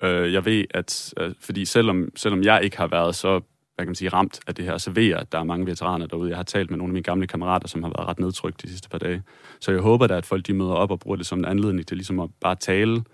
Øh, 0.03 0.33
jeg 0.33 0.45
ved, 0.45 0.65
at 0.71 1.15
øh, 1.21 1.35
fordi 1.41 1.65
selvom, 1.65 2.09
selvom 2.17 2.43
jeg 2.43 2.61
ikke 2.65 2.77
har 2.77 2.87
været 2.87 3.15
så 3.15 3.41
hvad 3.75 3.85
kan 3.85 3.89
man 3.89 3.95
sige, 3.95 4.09
ramt 4.09 4.41
af 4.47 4.55
det 4.55 4.65
her, 4.65 4.79
så 4.79 4.91
ved 4.91 5.03
jeg, 5.03 5.19
at 5.19 5.33
der 5.33 5.39
er 5.39 5.45
mange 5.45 5.67
veteraner 5.67 6.07
derude. 6.07 6.29
Jeg 6.29 6.37
har 6.37 6.45
talt 6.45 6.71
med 6.71 6.79
nogle 6.79 6.91
af 6.91 6.93
mine 6.93 7.03
gamle 7.03 7.27
kammerater, 7.27 7.69
som 7.69 7.83
har 7.83 7.91
været 7.91 8.09
ret 8.09 8.19
nedtrykt 8.19 8.63
de 8.63 8.69
sidste 8.69 8.89
par 8.89 8.99
dage. 8.99 9.23
Så 9.61 9.73
jeg 9.73 9.81
håber 9.81 10.07
da, 10.07 10.17
at 10.17 10.27
folk 10.27 10.47
de 10.47 10.53
møder 10.53 10.73
op 10.73 10.91
og 10.91 11.01
bruger 11.01 11.17
det 11.17 11.27
som 11.27 11.39
en 11.39 11.45
anledning 11.45 11.87
til 11.87 11.97
ligesom 11.97 12.21
at 12.21 12.31
bare 12.41 12.55
tale, 12.55 13.05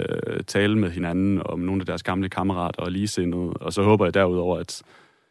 øh, 0.00 0.40
tale 0.46 0.78
med 0.78 0.90
hinanden 0.90 1.42
om 1.44 1.58
nogle 1.58 1.82
af 1.82 1.86
deres 1.86 2.02
gamle 2.02 2.28
kammerater 2.28 2.82
og 2.82 2.92
ligesindede. 2.92 3.52
Og 3.52 3.72
så 3.72 3.82
håber 3.82 4.06
jeg 4.06 4.14
derudover, 4.14 4.58
at 4.58 4.82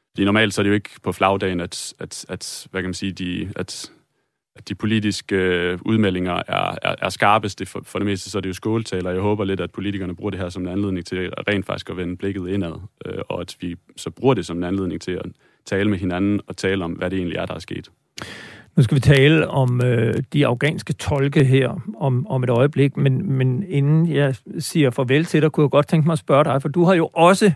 fordi 0.09 0.25
normalt 0.25 0.53
så 0.53 0.61
er 0.61 0.63
det 0.63 0.69
jo 0.69 0.75
ikke 0.75 0.89
på 1.03 1.11
flagdagen, 1.11 1.59
at, 1.59 1.93
at, 1.99 2.25
at 2.29 2.67
hvad 2.71 2.81
kan 2.81 2.87
man 2.87 2.93
sige, 2.93 3.11
de, 3.11 3.51
at, 3.55 3.91
at 4.57 4.69
de 4.69 4.75
politiske 4.75 5.35
øh, 5.35 5.79
udmeldinger 5.85 6.41
er, 6.47 6.77
er, 6.81 6.95
er 7.01 7.09
skarpeste 7.09 7.65
for, 7.65 7.81
for 7.83 7.99
det 7.99 8.05
meste 8.05 8.29
så 8.29 8.37
er 8.37 8.41
det 8.41 8.49
jo 8.49 8.53
skåltaler. 8.53 9.11
Jeg 9.11 9.21
håber 9.21 9.43
lidt, 9.43 9.59
at 9.59 9.71
politikerne 9.71 10.15
bruger 10.15 10.31
det 10.31 10.39
her 10.39 10.49
som 10.49 10.61
en 10.61 10.67
anledning 10.67 11.05
til 11.05 11.15
at 11.15 11.47
rent 11.47 11.65
faktisk 11.65 11.89
at 11.89 11.97
vende 11.97 12.17
blikket 12.17 12.47
indad, 12.47 12.73
øh, 13.05 13.13
og 13.29 13.41
at 13.41 13.55
vi 13.59 13.75
så 13.95 14.09
bruger 14.09 14.33
det 14.33 14.45
som 14.45 14.57
en 14.57 14.63
anledning 14.63 15.01
til 15.01 15.11
at 15.11 15.25
tale 15.65 15.89
med 15.89 15.97
hinanden 15.97 16.41
og 16.47 16.57
tale 16.57 16.83
om, 16.83 16.91
hvad 16.91 17.09
det 17.09 17.17
egentlig 17.17 17.37
er, 17.37 17.45
der 17.45 17.55
er 17.55 17.59
sket. 17.59 17.89
Nu 18.75 18.83
skal 18.83 18.95
vi 18.95 18.99
tale 18.99 19.47
om 19.47 19.81
øh, 19.83 20.13
de 20.33 20.47
afghanske 20.47 20.93
tolke 20.93 21.43
her 21.43 21.81
om, 21.97 22.27
om 22.27 22.43
et 22.43 22.49
øjeblik, 22.49 22.97
men, 22.97 23.31
men 23.31 23.63
inden 23.69 24.13
jeg 24.13 24.35
siger 24.59 24.89
farvel 24.89 25.25
til 25.25 25.41
dig, 25.41 25.51
kunne 25.51 25.63
jeg 25.63 25.71
godt 25.71 25.87
tænke 25.87 26.05
mig 26.05 26.13
at 26.13 26.19
spørge 26.19 26.43
dig, 26.43 26.61
for 26.61 26.69
du 26.69 26.83
har 26.83 26.93
jo 26.93 27.09
også 27.13 27.51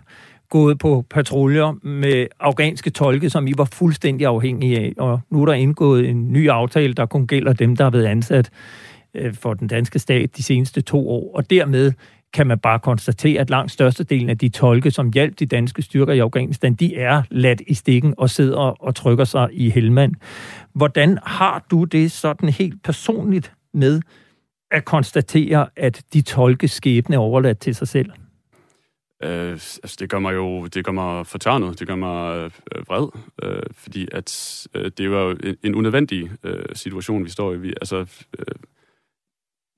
gået 0.51 0.77
på 0.77 1.05
patruljer 1.10 1.88
med 1.88 2.27
afghanske 2.39 2.89
tolke, 2.89 3.29
som 3.29 3.48
I 3.48 3.53
var 3.58 3.70
fuldstændig 3.74 4.27
afhængige 4.27 4.79
af, 4.79 4.93
og 4.98 5.20
nu 5.29 5.41
er 5.41 5.46
der 5.46 5.53
indgået 5.53 6.10
en 6.10 6.31
ny 6.31 6.50
aftale, 6.50 6.93
der 6.93 7.05
kun 7.05 7.27
gælder 7.27 7.53
dem, 7.53 7.75
der 7.75 7.84
har 7.84 7.91
været 7.91 8.05
ansat 8.05 8.50
øh, 9.13 9.34
for 9.34 9.53
den 9.53 9.67
danske 9.67 10.00
stat 10.00 10.38
de 10.38 10.43
seneste 10.43 10.81
to 10.81 11.10
år, 11.10 11.36
og 11.36 11.50
dermed 11.50 11.91
kan 12.34 12.48
man 12.48 12.60
bare 12.60 12.79
konstatere, 12.79 13.41
at 13.41 13.50
langt 13.50 13.72
størstedelen 13.72 14.29
af 14.29 14.38
de 14.38 14.50
tolke, 14.50 14.91
som 14.91 15.12
hjalp 15.13 15.39
de 15.39 15.46
danske 15.46 15.81
styrker 15.81 16.13
i 16.13 16.20
Afghanistan, 16.20 16.74
de 16.74 16.96
er 16.96 17.24
ladt 17.29 17.62
i 17.67 17.74
stikken 17.74 18.13
og 18.17 18.29
sidder 18.29 18.58
og 18.58 18.96
trykker 18.96 19.24
sig 19.24 19.50
i 19.51 19.70
helmand. 19.70 20.13
Hvordan 20.73 21.17
har 21.23 21.65
du 21.71 21.84
det 21.84 22.12
sådan 22.12 22.49
helt 22.49 22.84
personligt 22.84 23.54
med 23.73 24.02
at 24.71 24.86
konstatere, 24.86 25.67
at 25.76 26.04
de 26.13 26.21
tolkes 26.21 26.71
skæbne 26.71 27.15
er 27.15 27.19
overladt 27.19 27.60
til 27.60 27.76
sig 27.76 27.88
selv? 27.88 28.12
Øh, 29.23 29.51
altså 29.51 29.97
det 29.99 30.10
gør 30.10 30.19
mig 30.19 30.34
jo 30.34 30.65
det 30.65 30.86
gør 30.86 30.91
mig 30.91 31.27
fortørnet, 31.27 31.79
det 31.79 31.88
gør 31.88 31.95
mig 31.95 32.51
øh, 32.75 32.88
vred, 32.88 33.07
øh, 33.43 33.63
fordi 33.73 34.07
at 34.12 34.67
øh, 34.73 34.91
det 34.97 35.12
var 35.12 35.21
jo 35.21 35.38
en, 35.43 35.57
en 35.63 35.75
unødvendig 35.75 36.31
øh, 36.43 36.65
situation, 36.73 37.25
vi 37.25 37.29
står 37.29 37.53
i. 37.53 37.57
Vi, 37.57 37.69
altså, 37.81 38.25
øh, 38.39 38.55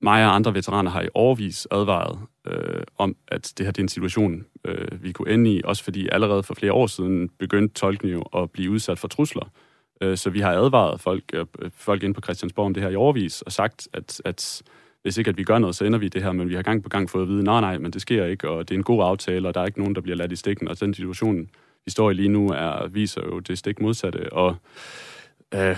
mig 0.02 0.26
og 0.26 0.36
andre 0.36 0.54
veteraner 0.54 0.92
har 0.92 1.02
i 1.02 1.10
årvis 1.16 1.68
advaret 1.72 2.20
øh, 2.48 2.84
om, 2.98 3.16
at 3.28 3.54
det 3.58 3.66
her 3.66 3.72
det 3.72 3.82
er 3.82 3.84
en 3.84 3.90
situation, 3.90 4.46
øh, 4.66 5.04
vi 5.04 5.12
kunne 5.12 5.32
ende 5.32 5.54
i, 5.54 5.62
også 5.64 5.84
fordi 5.84 6.10
allerede 6.12 6.44
for 6.44 6.54
flere 6.54 6.74
år 6.74 6.88
siden 6.88 7.30
begyndte 7.30 7.76
tolkene 7.76 8.12
jo 8.12 8.22
at 8.22 8.52
blive 8.52 8.72
udsat 8.72 9.00
for 9.00 9.08
trusler. 9.08 9.52
Øh, 10.02 10.18
så 10.18 10.30
vi 10.30 10.40
har 10.40 10.52
advaret 10.52 11.02
folk, 11.02 11.24
øh, 11.34 11.46
øh 11.60 11.72
folk 11.76 12.04
inde 12.04 12.14
på 12.14 12.22
Christiansborg 12.22 12.66
om 12.66 12.74
det 12.74 12.84
her 12.84 12.90
i 12.90 12.96
årvis, 12.96 13.42
og 13.42 13.52
sagt, 13.52 13.88
at, 13.94 14.22
at 14.26 14.64
hvis 15.04 15.18
ikke 15.18 15.30
at 15.30 15.38
vi 15.38 15.44
gør 15.44 15.58
noget, 15.58 15.76
så 15.76 15.86
ender 15.86 16.00
vi 16.00 16.06
i 16.06 16.10
det 16.10 16.24
her, 16.24 16.32
men 16.32 16.50
vi 16.50 16.56
har 16.56 16.62
gang 16.62 16.84
på 16.84 16.90
gang 16.90 17.10
fået 17.10 17.22
at 17.22 17.30
vide, 17.30 17.44
nej, 17.44 17.62
nej, 17.62 17.78
men 17.78 17.92
det 17.92 18.02
sker 18.02 18.26
ikke, 18.26 18.50
og 18.50 18.70
det 18.70 18.76
er 18.76 18.80
en 18.80 18.84
god 18.84 19.04
aftale, 19.04 19.48
og 19.48 19.54
der 19.54 19.62
er 19.62 19.66
ikke 19.66 19.80
nogen, 19.80 19.96
der 19.96 20.02
bliver 20.02 20.16
ladt 20.16 20.32
i 20.32 20.36
stikken, 20.36 20.68
og 20.68 20.80
den 20.80 20.94
situation, 20.94 21.50
vi 21.86 21.92
står 21.92 22.12
i 22.12 22.14
lige 22.14 22.30
nu, 22.30 22.50
er, 22.50 22.88
viser 22.88 23.22
jo 23.26 23.40
det 23.40 23.58
stik 23.58 23.82
modsatte, 23.82 24.34
og, 24.34 24.56
øh, 25.54 25.78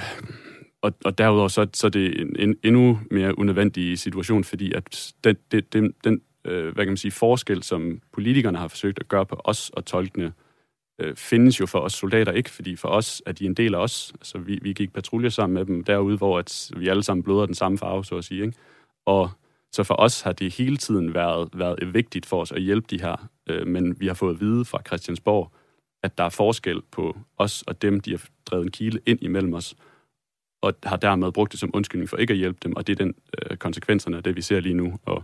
og, 0.82 0.94
og 1.06 1.18
derudover 1.18 1.48
så, 1.48 1.68
så 1.74 1.88
er 1.88 1.92
det 1.92 2.22
en, 2.22 2.36
en 2.40 2.56
endnu 2.64 3.00
mere 3.12 3.40
unødvendig 3.40 4.00
situation, 4.00 4.44
fordi 4.44 4.74
at 4.74 5.14
den, 5.24 5.36
den, 5.52 5.64
den, 5.74 5.94
den 6.04 6.22
øh, 6.46 6.74
hvad 6.74 6.86
kan 6.86 6.92
man 6.92 6.98
sige, 6.98 7.12
forskel, 7.12 7.64
som 7.64 8.02
politikerne 8.14 8.58
har 8.58 8.68
forsøgt 8.68 9.00
at 9.00 9.08
gøre 9.08 9.26
på 9.26 9.42
os 9.44 9.70
og 9.70 9.86
tolkene, 9.86 10.34
øh, 11.02 11.16
findes 11.16 11.60
jo 11.60 11.66
for 11.66 11.80
os 11.80 11.94
soldater 11.94 12.32
ikke, 12.32 12.50
fordi 12.50 12.76
for 12.76 12.88
os 12.88 13.22
er 13.26 13.32
de 13.32 13.46
en 13.46 13.54
del 13.54 13.76
af 13.76 13.80
os. 13.80 14.14
Altså, 14.16 14.38
vi, 14.38 14.60
vi 14.62 14.74
gik 14.74 14.94
patrulje 14.94 15.32
sammen 15.32 15.54
med 15.54 15.66
dem 15.66 15.84
derude, 15.84 16.18
hvor 16.18 16.40
at 16.40 16.72
vi 16.78 16.88
alle 16.88 17.04
sammen 17.04 17.24
bløder 17.24 17.46
den 17.46 17.56
samme 17.56 17.78
farve, 17.78 18.06
så 18.06 18.18
at 18.18 18.24
sige. 18.24 18.46
Ikke? 18.46 18.58
Og 19.06 19.32
så 19.72 19.84
for 19.84 19.96
os 20.00 20.22
har 20.22 20.32
det 20.32 20.54
hele 20.54 20.78
tiden 20.78 21.14
været, 21.14 21.50
været 21.54 21.94
vigtigt 21.94 22.26
for 22.26 22.42
os 22.42 22.52
at 22.52 22.62
hjælpe 22.62 22.88
de 22.90 23.02
her, 23.02 23.30
øh, 23.50 23.68
men 23.68 24.00
vi 24.00 24.08
har 24.08 24.14
fået 24.14 24.34
at 24.34 24.40
vide 24.40 24.66
fra 24.66 24.82
Christiansborg, 24.88 25.52
at 26.04 26.18
der 26.18 26.24
er 26.24 26.30
forskel 26.30 26.82
på 26.92 27.18
os 27.38 27.62
og 27.62 27.82
dem, 27.82 28.00
de 28.00 28.12
har 28.12 28.22
drevet 28.46 28.66
en 28.66 28.72
kile 28.72 29.00
ind 29.06 29.20
imellem 29.22 29.54
os, 29.54 29.76
og 30.62 30.74
har 30.84 30.98
dermed 30.98 31.32
brugt 31.32 31.52
det 31.52 31.60
som 31.60 31.72
undskyldning 31.74 32.10
for 32.10 32.18
ikke 32.18 32.32
at 32.34 32.38
hjælpe 32.38 32.60
dem, 32.64 32.76
og 32.76 32.88
det 32.88 33.00
er 33.00 33.06
den 33.06 33.14
øh, 33.42 33.58
konsekvenserne 33.58 34.18
af 34.18 34.24
det, 34.24 34.36
vi 34.36 34.42
ser 34.42 34.60
lige 34.60 34.76
nu. 34.76 35.00
Og 35.06 35.24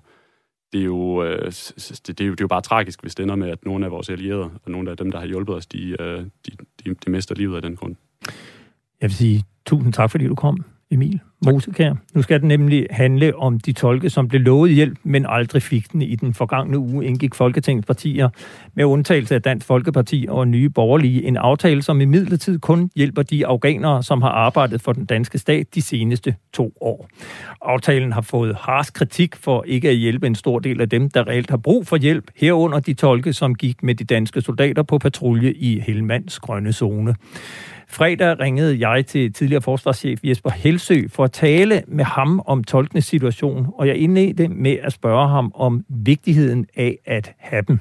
det 0.73 0.81
er, 0.81 0.85
jo, 0.85 1.23
øh, 1.23 1.45
det, 1.45 2.07
det, 2.07 2.21
er 2.21 2.25
jo, 2.25 2.31
det 2.31 2.41
er 2.41 2.43
jo 2.43 2.47
bare 2.47 2.61
tragisk, 2.61 3.01
hvis 3.01 3.15
det 3.15 3.23
ender 3.23 3.35
med, 3.35 3.49
at 3.49 3.65
nogle 3.65 3.85
af 3.85 3.91
vores 3.91 4.09
allierede, 4.09 4.49
og 4.63 4.71
nogle 4.71 4.91
af 4.91 4.97
dem, 4.97 5.11
der 5.11 5.19
har 5.19 5.25
hjulpet 5.25 5.55
os, 5.55 5.65
de, 5.65 6.01
øh, 6.01 6.19
de, 6.19 6.51
de, 6.85 6.93
de 7.05 7.11
mister 7.11 7.35
livet 7.35 7.55
af 7.55 7.61
den 7.61 7.75
grund. 7.75 7.95
Jeg 9.01 9.09
vil 9.09 9.13
sige 9.15 9.43
tusind 9.65 9.93
tak, 9.93 10.11
fordi 10.11 10.27
du 10.27 10.35
kom, 10.35 10.65
Emil 10.89 11.19
Mosekær. 11.45 11.93
Nu 12.13 12.21
skal 12.21 12.39
den 12.39 12.47
nemlig 12.47 12.87
handle 12.89 13.35
om 13.35 13.59
de 13.59 13.73
tolke, 13.73 14.09
som 14.09 14.27
blev 14.27 14.41
lovet 14.41 14.71
hjælp, 14.71 14.97
men 15.03 15.25
aldrig 15.29 15.61
fik 15.61 15.91
den. 15.91 16.01
I 16.01 16.15
den 16.15 16.33
forgangne 16.33 16.77
uge 16.79 17.05
indgik 17.05 17.35
Folketingets 17.35 17.87
partier 17.87 18.29
med 18.73 18.85
undtagelse 18.85 19.35
af 19.35 19.41
Dansk 19.41 19.65
Folkeparti 19.65 20.25
og 20.29 20.47
Nye 20.47 20.69
Borgerlige 20.69 21.23
en 21.23 21.37
aftale, 21.37 21.81
som 21.81 22.01
i 22.01 22.05
midlertid 22.05 22.59
kun 22.59 22.89
hjælper 22.95 23.21
de 23.21 23.47
afghanere, 23.47 24.03
som 24.03 24.21
har 24.21 24.29
arbejdet 24.29 24.81
for 24.81 24.93
den 24.93 25.05
danske 25.05 25.37
stat 25.37 25.75
de 25.75 25.81
seneste 25.81 26.35
to 26.53 26.73
år. 26.81 27.09
Aftalen 27.61 28.11
har 28.11 28.21
fået 28.21 28.55
hars 28.55 28.89
kritik 28.89 29.35
for 29.35 29.63
ikke 29.67 29.89
at 29.89 29.95
hjælpe 29.95 30.27
en 30.27 30.35
stor 30.35 30.59
del 30.59 30.81
af 30.81 30.89
dem, 30.89 31.09
der 31.09 31.27
reelt 31.27 31.49
har 31.49 31.57
brug 31.57 31.87
for 31.87 31.97
hjælp, 31.97 32.31
herunder 32.35 32.79
de 32.79 32.93
tolke, 32.93 33.33
som 33.33 33.55
gik 33.55 33.83
med 33.83 33.95
de 33.95 34.03
danske 34.03 34.41
soldater 34.41 34.83
på 34.83 34.97
patrulje 34.97 35.51
i 35.51 35.79
Helmands 35.79 36.39
grønne 36.39 36.73
zone. 36.73 37.15
Fredag 37.97 38.39
ringede 38.39 38.89
jeg 38.89 39.05
til 39.05 39.33
tidligere 39.33 39.61
forsvarschef 39.61 40.19
Jesper 40.23 40.49
Helsø 40.49 40.99
for 41.15 41.23
at 41.23 41.31
tale 41.31 41.75
med 41.87 42.05
ham 42.05 42.41
om 42.47 42.63
tolkenes 42.63 43.05
situation, 43.05 43.65
og 43.77 43.87
jeg 43.87 43.95
indledte 43.95 44.47
med 44.47 44.75
at 44.83 44.93
spørge 44.93 45.27
ham 45.27 45.51
om 45.55 45.83
vigtigheden 45.89 46.67
af 46.77 46.97
at 47.05 47.33
have 47.39 47.63
dem. 47.67 47.79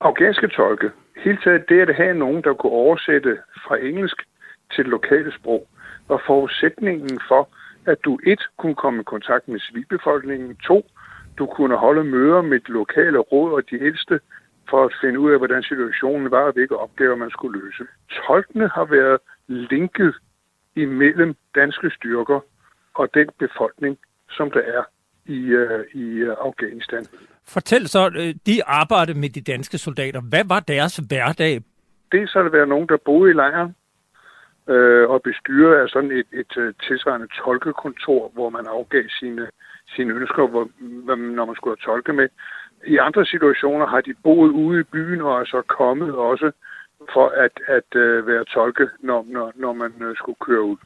Afghanske 0.00 0.48
tolke. 0.48 0.90
Helt 1.24 1.40
taget 1.44 1.64
det 1.68 1.80
at 1.80 1.94
have 1.94 2.14
nogen, 2.14 2.42
der 2.42 2.54
kunne 2.54 2.72
oversætte 2.72 3.38
fra 3.66 3.76
engelsk 3.88 4.16
til 4.74 4.84
lokale 4.84 5.32
sprog, 5.38 5.68
var 6.08 6.22
forudsætningen 6.26 7.20
for, 7.28 7.48
at 7.86 7.98
du 8.04 8.18
et 8.26 8.42
kunne 8.58 8.74
komme 8.74 9.00
i 9.00 9.04
kontakt 9.04 9.48
med 9.48 9.60
civilbefolkningen, 9.60 10.56
to, 10.56 10.78
du 11.38 11.46
kunne 11.46 11.76
holde 11.76 12.04
møder 12.04 12.42
med 12.42 12.60
de 12.60 12.72
lokale 12.72 13.18
råd 13.18 13.52
og 13.52 13.62
de 13.70 13.84
ældste, 13.84 14.20
for 14.72 14.84
at 14.84 14.92
finde 15.02 15.18
ud 15.24 15.30
af, 15.32 15.38
hvordan 15.38 15.62
situationen 15.62 16.30
var 16.30 16.44
og 16.48 16.52
hvilke 16.52 16.76
opgaver 16.76 17.16
man 17.16 17.30
skulle 17.30 17.60
løse. 17.60 17.84
Tolkene 18.26 18.68
har 18.68 18.84
været 18.84 19.18
linket 19.48 20.14
imellem 20.76 21.30
danske 21.54 21.90
styrker 21.96 22.40
og 22.94 23.14
den 23.14 23.28
befolkning, 23.38 23.98
som 24.30 24.50
der 24.50 24.60
er 24.76 24.82
i, 25.26 25.40
uh, 25.62 26.02
i 26.02 26.06
uh, 26.24 26.34
Afghanistan. 26.48 27.04
Fortæl 27.54 27.88
så, 27.88 28.10
øh, 28.20 28.34
de 28.46 28.64
arbejdede 28.64 29.18
med 29.18 29.28
de 29.28 29.40
danske 29.40 29.78
soldater. 29.78 30.20
Hvad 30.20 30.44
var 30.48 30.60
deres 30.60 30.96
hverdag? 30.96 31.62
Dels 32.12 32.32
har 32.32 32.42
der 32.42 32.50
været 32.50 32.68
nogen, 32.68 32.88
der 32.88 32.96
boede 33.04 33.30
i 33.30 33.34
lejren, 33.34 33.74
øh, 34.68 35.10
og 35.10 35.22
bestyret 35.22 35.74
af 35.80 35.88
sådan 35.88 36.10
et, 36.10 36.26
et, 36.32 36.52
et 36.56 36.76
tilsvarende 36.86 37.28
tolkekontor, 37.44 38.30
hvor 38.34 38.50
man 38.50 38.66
afgav 38.66 39.04
sine, 39.20 39.48
sine 39.94 40.14
ønsker, 40.14 40.46
hvor, 40.46 40.68
når 41.36 41.44
man 41.44 41.56
skulle 41.56 41.76
have 41.76 41.86
tolke 41.92 42.12
med. 42.12 42.28
I 42.84 42.96
andre 42.96 43.26
situationer 43.26 43.86
har 43.86 44.00
de 44.00 44.14
boet 44.22 44.50
ude 44.50 44.80
i 44.80 44.82
byen 44.82 45.20
og 45.20 45.40
er 45.40 45.44
så 45.44 45.62
kommet 45.62 46.14
også 46.14 46.52
for 47.12 47.28
at, 47.28 47.60
at 47.66 47.94
uh, 47.94 48.26
være 48.26 48.44
tolke, 48.44 48.88
når, 49.00 49.24
når, 49.28 49.52
når 49.54 49.72
man 49.72 49.92
uh, 50.00 50.16
skulle 50.16 50.36
køre 50.40 50.62
ud. 50.62 50.76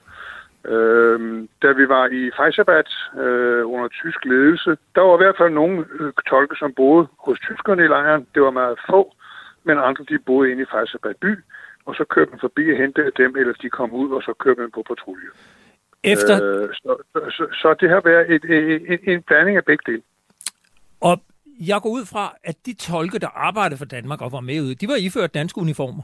Uh, 0.64 1.48
da 1.62 1.72
vi 1.72 1.88
var 1.88 2.06
i 2.06 2.30
Faisabat 2.36 2.88
uh, 3.14 3.72
under 3.74 3.88
tysk 3.88 4.24
ledelse, 4.24 4.76
der 4.94 5.00
var 5.00 5.14
i 5.14 5.22
hvert 5.24 5.36
fald 5.36 5.52
nogle 5.52 5.78
uh, 6.00 6.10
tolke, 6.26 6.56
som 6.56 6.72
boede 6.72 7.06
hos 7.18 7.38
tyskerne 7.40 7.84
i 7.84 7.88
lejren. 7.88 8.26
Det 8.34 8.42
var 8.42 8.50
meget 8.50 8.78
få, 8.90 9.14
men 9.64 9.78
andre 9.78 10.04
de 10.08 10.18
boede 10.18 10.50
inde 10.50 10.62
i 10.62 10.70
Faisabat 10.72 11.16
by, 11.16 11.32
og 11.86 11.94
så 11.94 12.04
kørte 12.04 12.30
man 12.30 12.40
forbi 12.40 12.70
og 12.72 12.76
hentede 12.76 13.10
dem, 13.16 13.36
eller 13.36 13.52
de 13.52 13.70
kom 13.70 13.92
ud, 13.92 14.10
og 14.10 14.22
så 14.22 14.32
kørte 14.38 14.60
man 14.60 14.70
på 14.70 14.82
patrulje. 14.88 15.28
Efter... 16.04 16.34
Uh, 16.34 16.68
så, 16.72 16.96
så, 17.36 17.46
så 17.52 17.74
det 17.80 17.90
har 17.90 18.00
været 18.04 18.30
et, 18.34 18.44
et, 18.44 18.82
et, 18.92 19.00
en 19.04 19.22
blanding 19.22 19.56
af 19.56 19.64
begge 19.64 19.92
dele. 19.92 20.02
Jeg 21.60 21.80
går 21.82 21.90
ud 21.90 22.04
fra, 22.04 22.34
at 22.44 22.56
de 22.66 22.74
tolke, 22.74 23.18
der 23.18 23.28
arbejdede 23.28 23.78
for 23.78 23.84
Danmark 23.84 24.20
og 24.20 24.32
var 24.32 24.40
med 24.40 24.60
ude, 24.60 24.74
de 24.74 24.88
var 24.88 24.96
iført 24.96 25.34
danske 25.34 25.60
uniformer. 25.60 26.02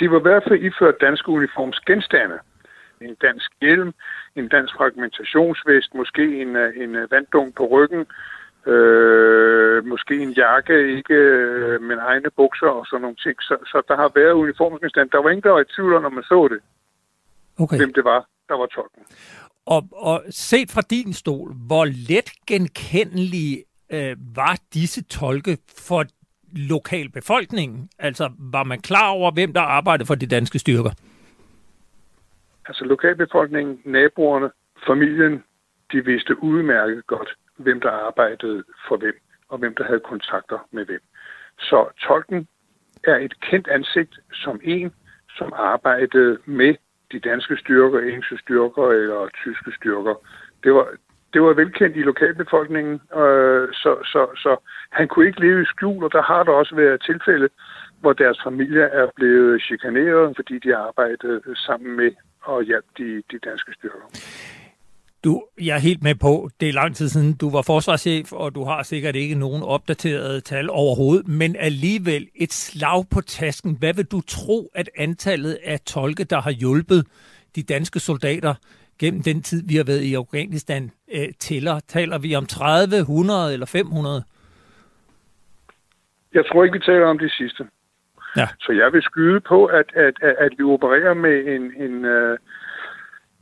De 0.00 0.10
var 0.10 0.18
i 0.18 0.22
hvert 0.22 0.42
fald 0.48 0.64
iført 0.64 1.00
danske 1.00 1.28
uniformsgenstande. 1.28 2.38
En 3.00 3.14
dansk 3.14 3.50
hjelm, 3.60 3.92
en 4.36 4.48
dansk 4.48 4.74
fragmentationsvest, 4.74 5.94
måske 5.94 6.40
en, 6.42 6.56
en 6.56 6.96
vanddung 7.10 7.54
på 7.54 7.66
ryggen, 7.66 8.06
øh, 8.72 9.84
måske 9.84 10.14
en 10.22 10.32
jakke, 10.32 10.96
ikke 10.96 11.14
øh, 11.14 11.82
med 11.82 11.96
egne 11.98 12.30
bukser 12.36 12.66
og 12.66 12.86
sådan 12.86 13.02
nogle 13.02 13.16
ting. 13.16 13.36
Så, 13.42 13.56
så 13.66 13.82
der 13.88 13.96
har 13.96 14.10
været 14.14 14.32
uniformsgenstande. 14.32 15.10
Der 15.10 15.22
var 15.22 15.30
ingen, 15.30 15.42
der 15.42 15.50
var 15.50 15.60
i 15.60 15.72
tvivl 15.76 16.02
når 16.02 16.08
man 16.08 16.24
så 16.24 16.48
det, 16.52 16.60
okay. 17.58 17.76
hvem 17.76 17.92
det 17.92 18.04
var, 18.04 18.26
der 18.48 18.56
var 18.56 18.66
tolken. 18.66 19.02
Og, 19.66 19.82
og 19.92 20.22
set 20.30 20.70
fra 20.70 20.82
din 20.90 21.12
stol, 21.12 21.52
hvor 21.66 21.84
let 21.84 22.30
genkendelige 22.46 23.64
øh, 23.90 24.16
var 24.36 24.58
disse 24.74 25.04
tolke 25.04 25.58
for 25.86 26.04
lokalbefolkningen? 26.52 27.88
Altså, 27.98 28.32
var 28.38 28.64
man 28.64 28.80
klar 28.80 29.08
over, 29.08 29.30
hvem 29.30 29.52
der 29.52 29.60
arbejdede 29.60 30.06
for 30.06 30.14
de 30.14 30.26
danske 30.26 30.58
styrker? 30.58 30.90
Altså, 32.68 32.84
lokalbefolkningen, 32.84 33.80
naboerne, 33.84 34.50
familien, 34.86 35.44
de 35.92 36.04
vidste 36.04 36.42
udmærket 36.42 37.06
godt, 37.06 37.28
hvem 37.56 37.80
der 37.80 37.90
arbejdede 37.90 38.64
for 38.88 38.96
hvem, 38.96 39.14
og 39.48 39.58
hvem 39.58 39.74
der 39.74 39.84
havde 39.84 40.00
kontakter 40.00 40.58
med 40.70 40.86
hvem. 40.86 41.00
Så 41.58 41.88
tolken 42.06 42.48
er 43.04 43.16
et 43.16 43.40
kendt 43.40 43.68
ansigt 43.68 44.18
som 44.32 44.60
en, 44.64 44.92
som 45.38 45.52
arbejdede 45.56 46.38
med 46.44 46.74
de 47.12 47.18
danske 47.18 47.56
styrker, 47.56 47.98
engelske 48.00 48.38
styrker 48.38 48.90
eller 48.90 49.28
tyske 49.28 49.72
styrker. 49.76 50.14
Det 50.64 50.74
var, 50.74 50.88
det 51.32 51.42
var 51.42 51.54
velkendt 51.54 51.96
i 51.96 52.02
lokalbefolkningen, 52.02 52.94
øh, 52.94 53.68
så, 53.72 53.92
så, 54.12 54.22
så 54.36 54.56
han 54.90 55.08
kunne 55.08 55.26
ikke 55.26 55.40
leve 55.40 55.62
i 55.62 55.64
skjul, 55.64 56.04
og 56.04 56.12
der 56.12 56.22
har 56.22 56.42
der 56.42 56.52
også 56.52 56.74
været 56.74 57.02
tilfælde, 57.02 57.48
hvor 58.00 58.12
deres 58.12 58.38
familie 58.44 58.82
er 58.82 59.06
blevet 59.16 59.62
chikaneret, 59.62 60.36
fordi 60.36 60.58
de 60.58 60.76
arbejdede 60.76 61.40
sammen 61.56 61.96
med 61.96 62.10
og 62.42 62.62
hjalp 62.62 62.84
de, 62.98 63.22
de 63.30 63.38
danske 63.48 63.72
styrker. 63.72 64.06
Du, 65.24 65.44
jeg 65.60 65.74
er 65.74 65.78
helt 65.78 66.02
med 66.02 66.14
på, 66.14 66.50
det 66.60 66.68
er 66.68 66.72
lang 66.72 66.96
tid 66.96 67.08
siden, 67.08 67.36
du 67.36 67.50
var 67.50 67.62
forsvarschef, 67.62 68.32
og 68.32 68.54
du 68.54 68.64
har 68.64 68.82
sikkert 68.82 69.16
ikke 69.16 69.34
nogen 69.34 69.62
opdaterede 69.62 70.40
tal 70.40 70.70
overhovedet, 70.70 71.28
men 71.28 71.56
alligevel 71.58 72.28
et 72.34 72.52
slag 72.52 73.04
på 73.10 73.20
tasken. 73.20 73.76
Hvad 73.78 73.94
vil 73.94 74.04
du 74.04 74.20
tro, 74.20 74.70
at 74.74 74.90
antallet 74.96 75.58
af 75.64 75.80
tolke, 75.80 76.24
der 76.24 76.40
har 76.40 76.50
hjulpet 76.50 77.06
de 77.56 77.62
danske 77.62 78.00
soldater 78.00 78.54
gennem 78.98 79.22
den 79.22 79.42
tid, 79.42 79.62
vi 79.68 79.76
har 79.76 79.84
været 79.84 80.02
i 80.02 80.14
Afghanistan, 80.14 80.90
øh, 81.12 81.28
tæller? 81.38 81.80
Taler 81.88 82.18
vi 82.18 82.36
om 82.36 82.46
30, 82.46 82.96
100 82.96 83.52
eller 83.52 83.66
500? 83.66 84.24
Jeg 86.34 86.44
tror 86.46 86.64
ikke, 86.64 86.78
vi 86.78 86.84
taler 86.84 87.06
om 87.06 87.18
det 87.18 87.32
sidste. 87.32 87.66
Ja. 88.36 88.48
Så 88.60 88.72
jeg 88.72 88.92
vil 88.92 89.02
skyde 89.02 89.40
på, 89.40 89.64
at, 89.64 89.88
at, 89.94 90.14
at, 90.22 90.34
at 90.38 90.52
vi 90.58 90.64
opererer 90.64 91.14
med 91.14 91.36
en, 91.54 91.64
en, 91.84 91.94
uh, 92.04 92.36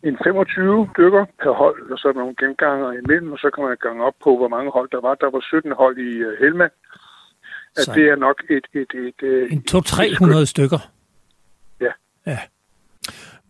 en 0.03 0.19
25 0.25 0.89
stykker 0.93 1.25
per 1.43 1.53
hold, 1.53 1.91
og 1.91 1.99
så 1.99 2.09
er 2.09 2.13
der 2.13 2.21
nogle 2.21 2.37
genganger 2.39 2.93
imellem, 2.93 3.33
og 3.33 3.39
så 3.39 3.51
kan 3.55 3.65
man 3.65 3.77
gange 3.81 4.05
op 4.05 4.15
på, 4.25 4.37
hvor 4.37 4.49
mange 4.49 4.71
hold 4.71 4.89
der 4.93 5.01
var. 5.01 5.15
Der 5.15 5.31
var 5.31 5.41
17 5.41 5.73
hold 5.73 5.99
i 5.99 6.25
uh, 6.25 6.33
Helmand. 6.41 6.73
At 7.77 7.85
så. 7.85 7.93
det 7.95 8.09
er 8.09 8.17
nok 8.17 8.43
et... 8.51 8.67
et, 8.75 8.91
et, 8.95 9.21
et 9.23 9.53
en 9.53 9.65
200-300 9.71 10.45
stykker? 10.45 10.79
Ja. 11.81 11.93
ja. 12.27 12.39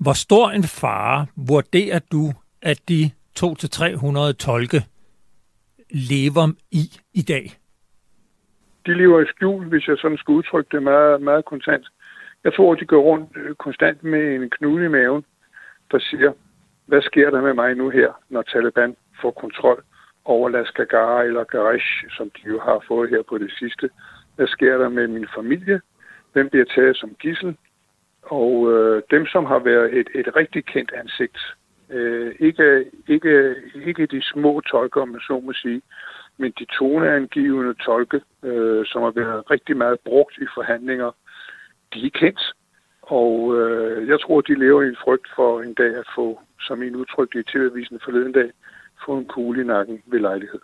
Hvor 0.05 0.17
stor 0.27 0.47
en 0.51 0.67
fare 0.81 1.27
vurderer 1.49 2.01
du, 2.13 2.25
at 2.63 2.79
de 2.89 3.01
200-300 3.39 4.33
tolke 4.47 4.81
lever 6.11 6.47
i 6.71 6.85
i 7.21 7.23
dag? 7.23 7.45
De 8.87 8.95
lever 8.95 9.21
i 9.21 9.27
skjul, 9.27 9.65
hvis 9.69 9.89
jeg 9.89 9.97
sådan 9.99 10.19
skulle 10.19 10.39
udtrykke 10.39 10.77
det 10.77 10.83
meget, 10.83 11.23
meget 11.23 11.45
kontant. 11.45 11.87
Jeg 12.45 12.55
tror, 12.55 12.75
de 12.75 12.85
går 12.85 13.03
rundt 13.03 13.31
øh, 13.37 13.55
konstant 13.55 14.05
med 14.05 14.35
en 14.35 14.51
knude 14.51 14.85
i 14.85 14.89
maven, 14.89 15.25
der 15.93 15.99
siger, 15.99 16.33
hvad 16.87 17.03
sker 17.03 17.31
der 17.31 17.41
med 17.43 17.55
mig 17.55 17.75
nu 17.75 17.91
her, 17.91 18.11
når 18.29 18.43
Taliban 18.43 18.97
får 19.21 19.31
kontrol 19.31 19.85
over 20.25 20.49
Laskagara 20.49 21.23
eller 21.23 21.45
Garish, 21.45 21.91
som 22.17 22.31
de 22.31 22.49
jo 22.49 22.61
har 22.61 22.85
fået 22.89 23.11
her 23.11 23.23
på 23.29 23.39
det 23.39 23.53
sidste. 23.59 23.91
Hvad 24.37 24.47
sker 24.47 24.79
der 24.79 24.89
med 24.89 25.07
min 25.09 25.27
familie? 25.37 25.81
Hvem 26.33 26.49
bliver 26.49 26.65
taget 26.77 26.97
som 26.97 27.11
gissel? 27.21 27.57
Og 28.27 28.73
øh, 28.73 29.03
dem, 29.11 29.27
som 29.27 29.45
har 29.45 29.59
været 29.59 29.99
et, 29.99 30.09
et 30.15 30.37
rigtig 30.37 30.65
kendt 30.65 30.93
ansigt, 30.93 31.39
øh, 31.91 32.35
ikke, 32.39 32.85
ikke, 33.09 33.55
ikke 33.87 34.07
de 34.07 34.23
små 34.23 34.61
tolker, 34.61 35.01
om 35.01 35.09
man 35.09 35.21
så 35.21 35.41
må 35.41 35.53
sige, 35.53 35.83
men 36.39 36.53
de 36.59 36.65
toneangivende 36.65 37.75
tolke, 37.75 38.21
øh, 38.43 38.87
som 38.87 39.03
har 39.03 39.11
været 39.11 39.51
rigtig 39.51 39.77
meget 39.77 40.01
brugt 40.01 40.39
i 40.39 40.47
forhandlinger, 40.55 41.11
de 41.95 42.07
er 42.07 42.11
kendt. 42.11 42.53
Og 43.03 43.57
øh, 43.59 44.09
jeg 44.09 44.21
tror, 44.21 44.41
de 44.41 44.55
lever 44.55 44.83
i 44.83 44.89
en 44.89 44.97
frygt 45.05 45.29
for 45.37 45.61
en 45.61 45.75
dag 45.75 45.97
at 45.97 46.07
få, 46.15 46.41
som 46.61 46.83
en 46.83 46.97
udtrykte 46.97 47.41
i 47.41 47.43
TV-avisen 47.43 48.01
forleden 48.05 48.33
dag, 48.33 48.51
få 49.07 49.17
en 49.19 49.27
kugle 49.27 49.61
i 49.61 49.65
nakken 49.65 50.03
ved 50.07 50.21
lejlighed. 50.21 50.61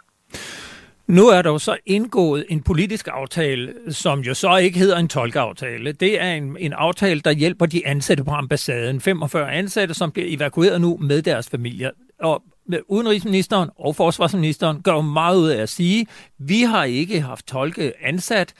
Nu 1.11 1.29
er 1.29 1.42
der 1.42 1.51
jo 1.51 1.59
så 1.59 1.77
indgået 1.87 2.44
en 2.49 2.62
politisk 2.62 3.09
aftale, 3.12 3.75
som 3.88 4.20
jo 4.20 4.35
så 4.35 4.57
ikke 4.57 4.79
hedder 4.79 4.96
en 4.96 5.09
tolkeaftale. 5.09 5.92
Det 5.92 6.23
er 6.23 6.33
en, 6.33 6.57
en 6.61 6.73
aftale, 6.73 7.20
der 7.20 7.31
hjælper 7.31 7.66
de 7.66 7.87
ansatte 7.87 8.25
på 8.25 8.31
ambassaden. 8.31 9.01
45 9.01 9.53
ansatte, 9.53 9.94
som 9.94 10.11
bliver 10.11 10.37
evakueret 10.37 10.81
nu 10.81 10.99
med 11.01 11.23
deres 11.23 11.49
familier. 11.49 11.90
Og 12.20 12.42
udenrigsministeren 12.88 13.70
og 13.79 13.96
forsvarsministeren 13.96 14.83
gør 14.83 14.92
jo 14.92 15.01
meget 15.01 15.37
ud 15.37 15.49
af 15.49 15.62
at 15.62 15.68
sige, 15.68 16.07
vi 16.38 16.62
har 16.62 16.85
ikke 16.85 17.20
haft 17.20 17.46
tolke 17.46 17.92
ansat, 18.03 18.55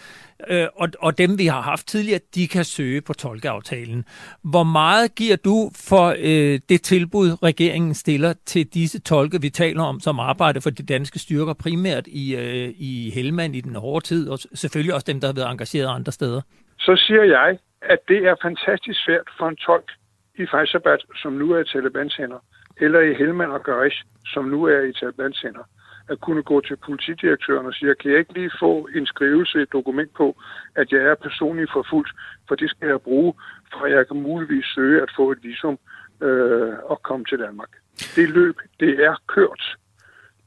øh, 0.49 0.67
og, 0.77 0.89
og 1.01 1.19
dem, 1.19 1.39
vi 1.39 1.47
har 1.47 1.61
haft 1.61 1.87
tidligere, 1.89 2.21
de 2.35 2.49
kan 2.49 2.65
søge 2.65 3.01
på 3.01 3.13
tolkeaftalen. 3.13 4.05
Hvor 4.45 4.63
meget 4.63 5.15
giver 5.15 5.37
du 5.37 5.71
for 5.89 6.15
øh, 6.19 6.61
det 6.69 6.83
tilbud, 6.83 7.43
regeringen 7.43 7.95
stiller 7.95 8.33
til 8.47 8.67
disse 8.67 9.01
tolke, 9.01 9.41
vi 9.41 9.51
taler 9.51 9.83
om, 9.83 10.01
som 10.01 10.21
arbejder 10.21 10.61
for 10.61 10.71
de 10.71 10.83
danske 10.83 11.19
styrker, 11.19 11.55
primært 11.55 12.07
i, 12.07 12.37
øh, 12.37 12.69
i 12.79 13.11
Helmand 13.15 13.57
i 13.57 13.61
den 13.61 13.77
hårde 13.77 14.07
tid, 14.07 14.29
og 14.29 14.39
selvfølgelig 14.55 14.95
også 14.95 15.07
dem, 15.13 15.21
der 15.21 15.29
har 15.29 15.35
været 15.35 15.51
engageret 15.51 15.95
andre 15.95 16.13
steder? 16.13 16.41
Så 16.79 17.03
siger 17.07 17.23
jeg, 17.23 17.59
at 17.83 17.99
det 18.09 18.17
er 18.29 18.35
fantastisk 18.43 19.05
svært 19.05 19.29
for 19.39 19.49
en 19.49 19.57
tolk 19.57 19.91
i 20.39 20.47
Faisabad, 20.51 20.99
som 21.23 21.33
nu 21.33 21.53
er 21.53 21.61
i 21.61 21.65
Talibans 21.65 22.17
hænder, 22.17 22.39
eller 22.81 23.01
i 23.01 23.15
Helmand 23.15 23.51
og 23.51 23.63
Garish, 23.63 24.05
som 24.27 24.45
nu 24.45 24.65
er 24.65 24.81
i 24.81 24.93
Talibans 24.93 25.41
hænder, 25.41 25.65
at 26.11 26.21
kunne 26.21 26.43
gå 26.43 26.61
til 26.61 26.77
politidirektøren 26.77 27.67
og 27.67 27.75
sige, 27.75 27.95
kan 27.95 28.11
jeg 28.11 28.19
ikke 28.19 28.33
lige 28.33 28.51
få 28.61 28.89
en 28.95 29.07
skrivelse, 29.07 29.63
et 29.63 29.73
dokument 29.73 30.15
på, 30.15 30.37
at 30.75 30.93
jeg 30.93 31.01
er 31.01 31.15
personligt 31.15 31.73
forfulgt, 31.73 32.11
for 32.49 32.55
det 32.55 32.71
skal 32.71 32.89
jeg 32.89 33.01
bruge, 33.01 33.35
for 33.73 33.87
jeg 33.87 34.07
kan 34.09 34.23
muligvis 34.23 34.65
søge 34.75 35.03
at 35.03 35.11
få 35.17 35.33
et 35.33 35.39
visum 35.43 35.79
øh, 36.21 36.75
og 36.85 37.03
komme 37.03 37.25
til 37.25 37.39
Danmark. 37.39 37.69
Det 38.17 38.29
løb, 38.29 38.57
det 38.81 39.05
er 39.05 39.15
kørt. 39.27 39.77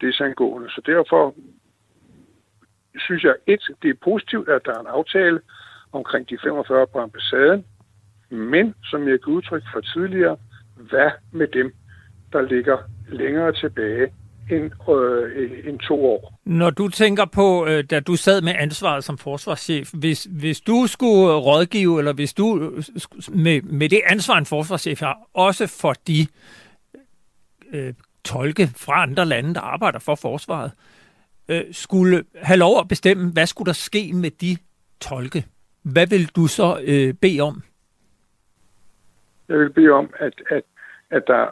Det 0.01 0.09
er 0.09 0.13
sandgående. 0.13 0.69
Så 0.69 0.81
derfor 0.85 1.35
synes 2.97 3.23
jeg, 3.23 3.35
et, 3.47 3.61
det 3.81 3.89
er 3.89 4.03
positivt, 4.03 4.49
at 4.49 4.61
der 4.65 4.73
er 4.73 4.79
en 4.79 4.87
aftale 4.87 5.41
omkring 5.91 6.29
de 6.29 6.37
45 6.43 6.87
på 6.87 6.99
ambassaden, 6.99 7.65
men 8.29 8.75
som 8.83 9.07
jeg 9.07 9.21
kan 9.23 9.33
udtrykke 9.33 9.67
for 9.73 9.81
tidligere, 9.81 10.37
hvad 10.75 11.11
med 11.31 11.47
dem, 11.47 11.73
der 12.33 12.41
ligger 12.41 12.77
længere 13.09 13.53
tilbage 13.53 14.13
end, 14.51 14.71
øh, 14.89 15.67
end 15.67 15.79
to 15.79 16.05
år. 16.05 16.39
Når 16.45 16.69
du 16.69 16.87
tænker 16.87 17.25
på, 17.25 17.65
øh, 17.67 17.83
da 17.83 17.99
du 17.99 18.15
sad 18.15 18.41
med 18.41 18.53
ansvaret 18.57 19.03
som 19.03 19.17
forsvarschef, 19.17 19.91
hvis, 19.93 20.23
hvis 20.23 20.61
du 20.61 20.87
skulle 20.87 21.33
rådgive, 21.33 21.99
eller 21.99 22.13
hvis 22.13 22.33
du 22.33 22.71
med, 23.29 23.61
med 23.61 23.89
det 23.89 24.01
ansvar, 24.05 24.37
en 24.37 24.45
forsvarschef 24.45 24.99
har, 24.99 25.17
også 25.33 25.81
for 25.81 25.93
de 26.07 26.27
øh, 27.73 27.93
tolke 28.25 28.67
fra 28.67 29.01
andre 29.01 29.25
lande, 29.25 29.53
der 29.53 29.61
arbejder 29.61 29.99
for 29.99 30.15
forsvaret, 30.15 30.71
øh, 31.47 31.61
skulle 31.71 32.23
have 32.35 32.59
lov 32.59 32.79
at 32.79 32.87
bestemme, 32.87 33.31
hvad 33.31 33.45
skulle 33.45 33.67
der 33.67 33.73
ske 33.73 34.11
med 34.13 34.31
de 34.31 34.57
tolke? 35.01 35.45
Hvad 35.81 36.07
vil 36.07 36.27
du 36.35 36.47
så 36.47 36.79
øh, 36.83 37.13
bede 37.13 37.41
om? 37.41 37.61
Jeg 39.49 39.59
vil 39.59 39.73
bede 39.73 39.89
om, 39.89 40.09
at, 40.19 40.33
at, 40.49 40.63
at 41.11 41.23
der 41.27 41.45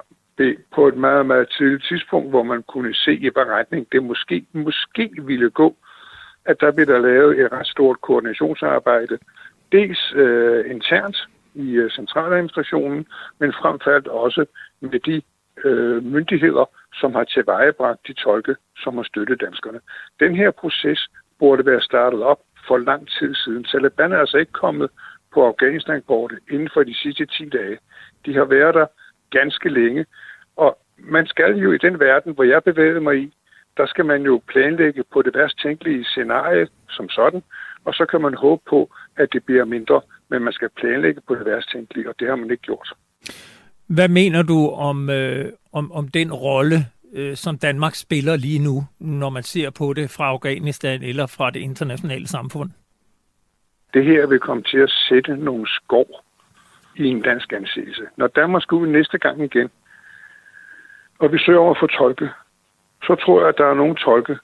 på 0.76 0.88
et 0.88 0.98
meget, 0.98 1.26
meget 1.26 1.50
tidligt 1.58 1.84
tidspunkt, 1.84 2.30
hvor 2.30 2.44
man 2.44 2.63
kunne 2.63 2.94
se 2.96 3.13
i 3.13 3.30
beretning, 3.30 3.88
det 3.91 4.04
måske, 4.04 4.46
måske 4.54 5.12
ville 5.22 5.50
gå, 5.50 5.76
at 6.46 6.62
der 6.62 6.72
bliver 6.72 6.86
der 6.86 7.00
lavet 7.00 7.39
et 7.39 7.52
ret 7.52 7.67
stort 7.67 8.02
koordinationsarbejde, 8.02 9.17
dels 9.72 10.13
øh, 10.15 10.72
internt 10.72 11.17
i 11.54 11.72
øh, 11.72 11.91
centraladministrationen, 11.91 13.08
men 13.39 13.54
frem 13.54 13.80
for 13.80 13.91
alt 13.91 14.08
også 14.08 14.46
med 14.82 15.00
de 15.00 15.22
øh, 15.63 16.04
myndigheder, 16.04 16.65
som 16.94 17.15
har 17.15 17.24
tilvejebragt 17.24 18.08
de 18.08 18.13
tolke, 18.13 18.56
som 18.78 18.96
har 18.96 19.04
støttet 19.04 19.41
danskerne. 19.41 19.80
Den 20.20 20.36
her 20.36 20.52
proces 20.52 21.10
burde 21.39 21.65
være 21.65 21.82
startet 21.82 22.24
op 22.24 22.39
for 22.67 22.78
lang 22.78 23.08
tid 23.20 23.36
siden. 23.36 23.63
Taliban 23.63 24.12
er 24.12 24.17
altså 24.17 24.38
ikke 24.38 24.52
kommet 24.52 24.89
på 25.34 25.48
Afghanistan-kortet 25.48 26.39
inden 26.52 26.70
for 26.74 26.84
de 26.84 26.96
sidste 26.96 27.26
10 27.26 27.50
dage. 27.50 27.78
De 28.26 28.36
har 28.36 28.46
været 28.46 28.74
der 28.76 28.86
ganske 29.32 29.70
længe, 29.70 30.06
og 30.56 30.78
man 30.98 31.26
skal 31.28 31.56
jo 31.56 31.72
i 31.72 31.78
den 31.78 32.00
verden, 32.00 32.34
hvor 32.34 32.44
jeg 32.44 32.63
bevæger 32.63 33.00
mig 33.00 33.17
i, 33.17 33.34
der 33.78 33.86
skal 33.86 34.06
man 34.06 34.22
jo 34.22 34.41
planlægge 34.48 35.04
på 35.13 35.22
det 35.22 35.36
værst 35.36 35.60
tænkelige 35.63 36.04
scenarie 36.06 36.67
som 36.89 37.10
sådan, 37.10 37.44
og 37.86 37.94
så 37.94 38.06
kan 38.06 38.22
man 38.22 38.34
håbe 38.34 38.62
på, 38.70 38.89
at 39.17 39.34
det 39.34 39.46
bliver 39.46 39.65
mindre, 39.65 40.02
men 40.30 40.44
man 40.44 40.54
skal 40.54 40.70
planlægge 40.70 41.22
på 41.28 41.36
det 41.36 41.46
værst 41.46 41.72
tænkelige, 41.72 42.10
og 42.10 42.15
det 42.20 42.28
har 42.28 42.36
man 42.36 42.52
ikke 42.52 42.63
gjort. 42.63 42.94
Hvad 43.88 44.10
mener 44.10 44.44
du 44.44 44.70
om, 44.70 45.10
øh, 45.10 45.46
om, 45.74 45.91
om 45.91 46.08
den 46.08 46.34
rolle, 46.34 46.76
øh, 47.13 47.36
som 47.36 47.58
Danmark 47.58 47.96
spiller 47.96 48.36
lige 48.36 48.60
nu, 48.60 48.84
når 49.00 49.30
man 49.30 49.44
ser 49.44 49.70
på 49.70 49.94
det 49.94 50.10
fra 50.10 50.26
Afghanistan 50.26 51.04
eller 51.04 51.28
fra 51.28 51.50
det 51.50 51.60
internationale 51.60 52.28
samfund? 52.28 52.70
Det 53.94 54.06
her 54.06 54.28
vil 54.28 54.39
komme 54.39 54.63
til 54.63 54.78
at 54.78 54.89
sætte 55.10 55.38
nogle 55.38 55.67
skov 55.67 56.08
i 56.95 57.06
en 57.06 57.21
dansk 57.21 57.54
anseelse. 57.54 58.08
Når 58.17 58.27
Danmark 58.27 58.62
skal 58.62 58.75
ud 58.75 58.88
næste 58.88 59.17
gang 59.17 59.43
igen, 59.43 59.69
og 61.19 61.34
vi 61.34 61.39
søger 61.39 61.60
over 61.60 61.75
for 61.80 61.88
tolke, 61.88 62.30
så 63.04 63.15
tror 63.15 63.39
jeg, 63.39 63.49
at 63.49 63.58
der 63.58 63.65
er 63.65 63.73
nogle 63.73 63.95
tolke, 63.95 64.38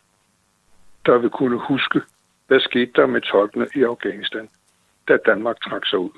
der 1.06 1.18
vil 1.18 1.30
kunne 1.30 1.60
huske, 1.60 2.02
hvad 2.48 2.60
skete 2.60 2.92
der 2.96 3.06
med 3.06 3.22
tolkene 3.22 3.68
i 3.76 3.84
Afghanistan, 3.84 4.50
da 5.08 5.18
Danmark 5.26 5.62
trak 5.62 5.86
sig 5.86 6.00
ud. 6.00 6.10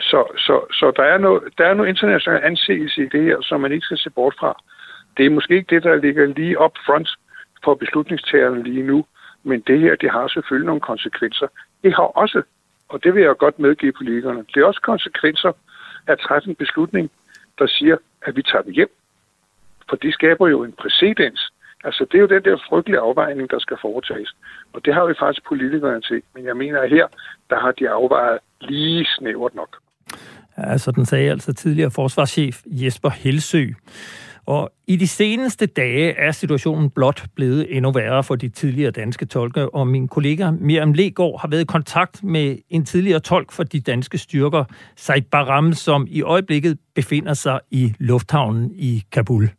Så, 0.00 0.24
så, 0.36 0.66
så 0.72 0.92
der, 0.96 1.02
er 1.02 1.18
noget, 1.18 1.42
der 1.58 1.66
er 1.66 1.74
noget 1.74 1.88
international 1.88 2.40
anseelse 2.44 3.02
i 3.02 3.08
det 3.08 3.22
her, 3.22 3.40
som 3.40 3.60
man 3.60 3.72
ikke 3.72 3.84
skal 3.84 3.98
se 3.98 4.10
bort 4.10 4.34
fra. 4.38 4.62
Det 5.16 5.26
er 5.26 5.30
måske 5.30 5.56
ikke 5.56 5.74
det, 5.74 5.82
der 5.82 5.96
ligger 5.96 6.26
lige 6.26 6.60
up 6.64 6.78
front 6.86 7.08
for 7.64 7.74
beslutningstagerne 7.74 8.62
lige 8.62 8.82
nu, 8.82 9.06
men 9.42 9.60
det 9.60 9.80
her, 9.80 9.96
det 9.96 10.10
har 10.10 10.28
selvfølgelig 10.28 10.66
nogle 10.66 10.80
konsekvenser. 10.80 11.46
Det 11.82 11.94
har 11.94 12.02
også, 12.02 12.42
og 12.88 13.04
det 13.04 13.14
vil 13.14 13.22
jeg 13.22 13.36
godt 13.36 13.58
medgive 13.58 13.92
politikerne, 13.92 14.44
det 14.54 14.60
er 14.60 14.66
også 14.66 14.80
konsekvenser 14.80 15.52
at 16.06 16.18
træffe 16.18 16.48
en 16.50 16.56
beslutning, 16.56 17.10
der 17.58 17.66
siger, 17.66 17.96
at 18.22 18.36
vi 18.36 18.42
tager 18.42 18.62
det 18.62 18.74
hjem. 18.74 18.90
For 19.88 19.96
det 19.96 20.14
skaber 20.14 20.48
jo 20.48 20.64
en 20.64 20.72
præcedens. 20.72 21.52
Altså, 21.84 22.06
det 22.12 22.18
er 22.18 22.22
jo 22.22 22.26
den 22.26 22.44
der 22.44 22.58
frygtelige 22.68 23.00
afvejning, 23.00 23.50
der 23.50 23.58
skal 23.58 23.76
foretages. 23.80 24.34
Og 24.72 24.84
det 24.84 24.94
har 24.94 25.04
vi 25.06 25.14
faktisk 25.18 25.44
politikerne 25.48 26.00
til. 26.00 26.22
Men 26.34 26.44
jeg 26.44 26.56
mener, 26.56 26.80
at 26.80 26.90
her, 26.90 27.06
der 27.50 27.58
har 27.60 27.72
de 27.72 27.90
afvejet 27.90 28.38
lige 28.60 29.06
snævert 29.18 29.54
nok. 29.54 29.76
Ja, 30.58 30.76
den 30.96 31.06
sagde 31.06 31.30
altså 31.30 31.52
tidligere 31.52 31.90
forsvarschef 31.90 32.62
Jesper 32.66 33.10
Helsø. 33.10 33.64
Og 34.46 34.70
i 34.86 34.96
de 34.96 35.06
seneste 35.06 35.66
dage 35.66 36.12
er 36.12 36.32
situationen 36.32 36.90
blot 36.90 37.24
blevet 37.34 37.76
endnu 37.76 37.92
værre 37.92 38.24
for 38.24 38.36
de 38.36 38.48
tidligere 38.48 38.90
danske 38.90 39.26
tolke, 39.26 39.74
og 39.74 39.86
min 39.86 40.08
kollega 40.08 40.50
Miriam 40.50 40.92
Legård 40.92 41.40
har 41.40 41.48
været 41.48 41.60
i 41.60 41.64
kontakt 41.64 42.24
med 42.24 42.56
en 42.70 42.84
tidligere 42.84 43.20
tolk 43.20 43.52
for 43.52 43.62
de 43.62 43.80
danske 43.80 44.18
styrker, 44.18 44.64
Said 44.96 45.22
Baram, 45.22 45.72
som 45.72 46.06
i 46.10 46.22
øjeblikket 46.22 46.78
befinder 46.94 47.34
sig 47.34 47.60
i 47.70 47.94
lufthavnen 47.98 48.70
i 48.74 49.02
Kabul. 49.12 49.50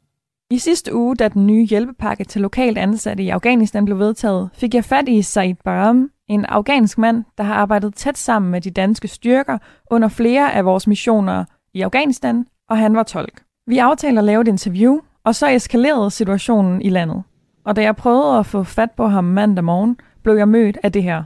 I 0.52 0.58
sidste 0.58 0.96
uge, 0.96 1.16
da 1.16 1.28
den 1.28 1.48
nye 1.48 1.66
hjælpepakke 1.66 2.24
til 2.24 2.42
lokalt 2.42 2.78
ansatte 2.78 3.24
i 3.24 3.30
Afghanistan 3.30 3.86
blev 3.86 4.00
vedtaget, 4.00 4.50
fik 4.54 4.74
jeg 4.74 4.84
fat 4.84 5.10
i 5.10 5.22
Said 5.22 5.56
Baram, 5.64 6.10
en 6.28 6.46
afghansk 6.46 6.98
mand, 6.98 7.24
der 7.38 7.44
har 7.44 7.54
arbejdet 7.54 7.96
tæt 7.96 8.18
sammen 8.18 8.52
med 8.52 8.62
de 8.62 8.72
danske 8.72 9.08
styrker 9.08 9.58
under 9.92 10.08
flere 10.08 10.54
af 10.54 10.66
vores 10.66 10.88
missioner 10.88 11.46
i 11.74 11.82
Afghanistan, 11.82 12.46
og 12.70 12.78
han 12.78 12.96
var 12.96 13.04
tolk. 13.04 13.42
Vi 13.67 13.79
aftalte 13.79 14.19
at 14.19 14.25
lave 14.25 14.41
et 14.41 14.49
interview, 14.49 14.99
og 15.25 15.35
så 15.35 15.49
eskalerede 15.49 16.11
situationen 16.11 16.83
i 16.83 16.89
landet. 16.89 17.23
Og 17.65 17.77
da 17.77 17.83
jeg 17.83 17.97
prøvede 17.97 18.39
at 18.39 18.47
få 18.47 18.63
fat 18.63 18.91
på 18.97 19.07
ham 19.07 19.25
mandag 19.25 19.65
morgen, 19.65 19.97
blev 20.23 20.37
jeg 20.37 20.49
mødt 20.49 20.79
af 20.83 20.93
det 20.93 21.03
her. 21.03 21.23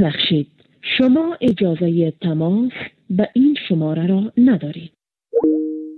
بخشید 0.00 0.46
شما 0.82 1.36
اجازه 1.40 2.12
تماس 2.22 2.72
به 3.10 3.28
این 3.36 3.56
شماره 3.68 4.06
را 4.06 4.32
ندارید. 4.36 4.90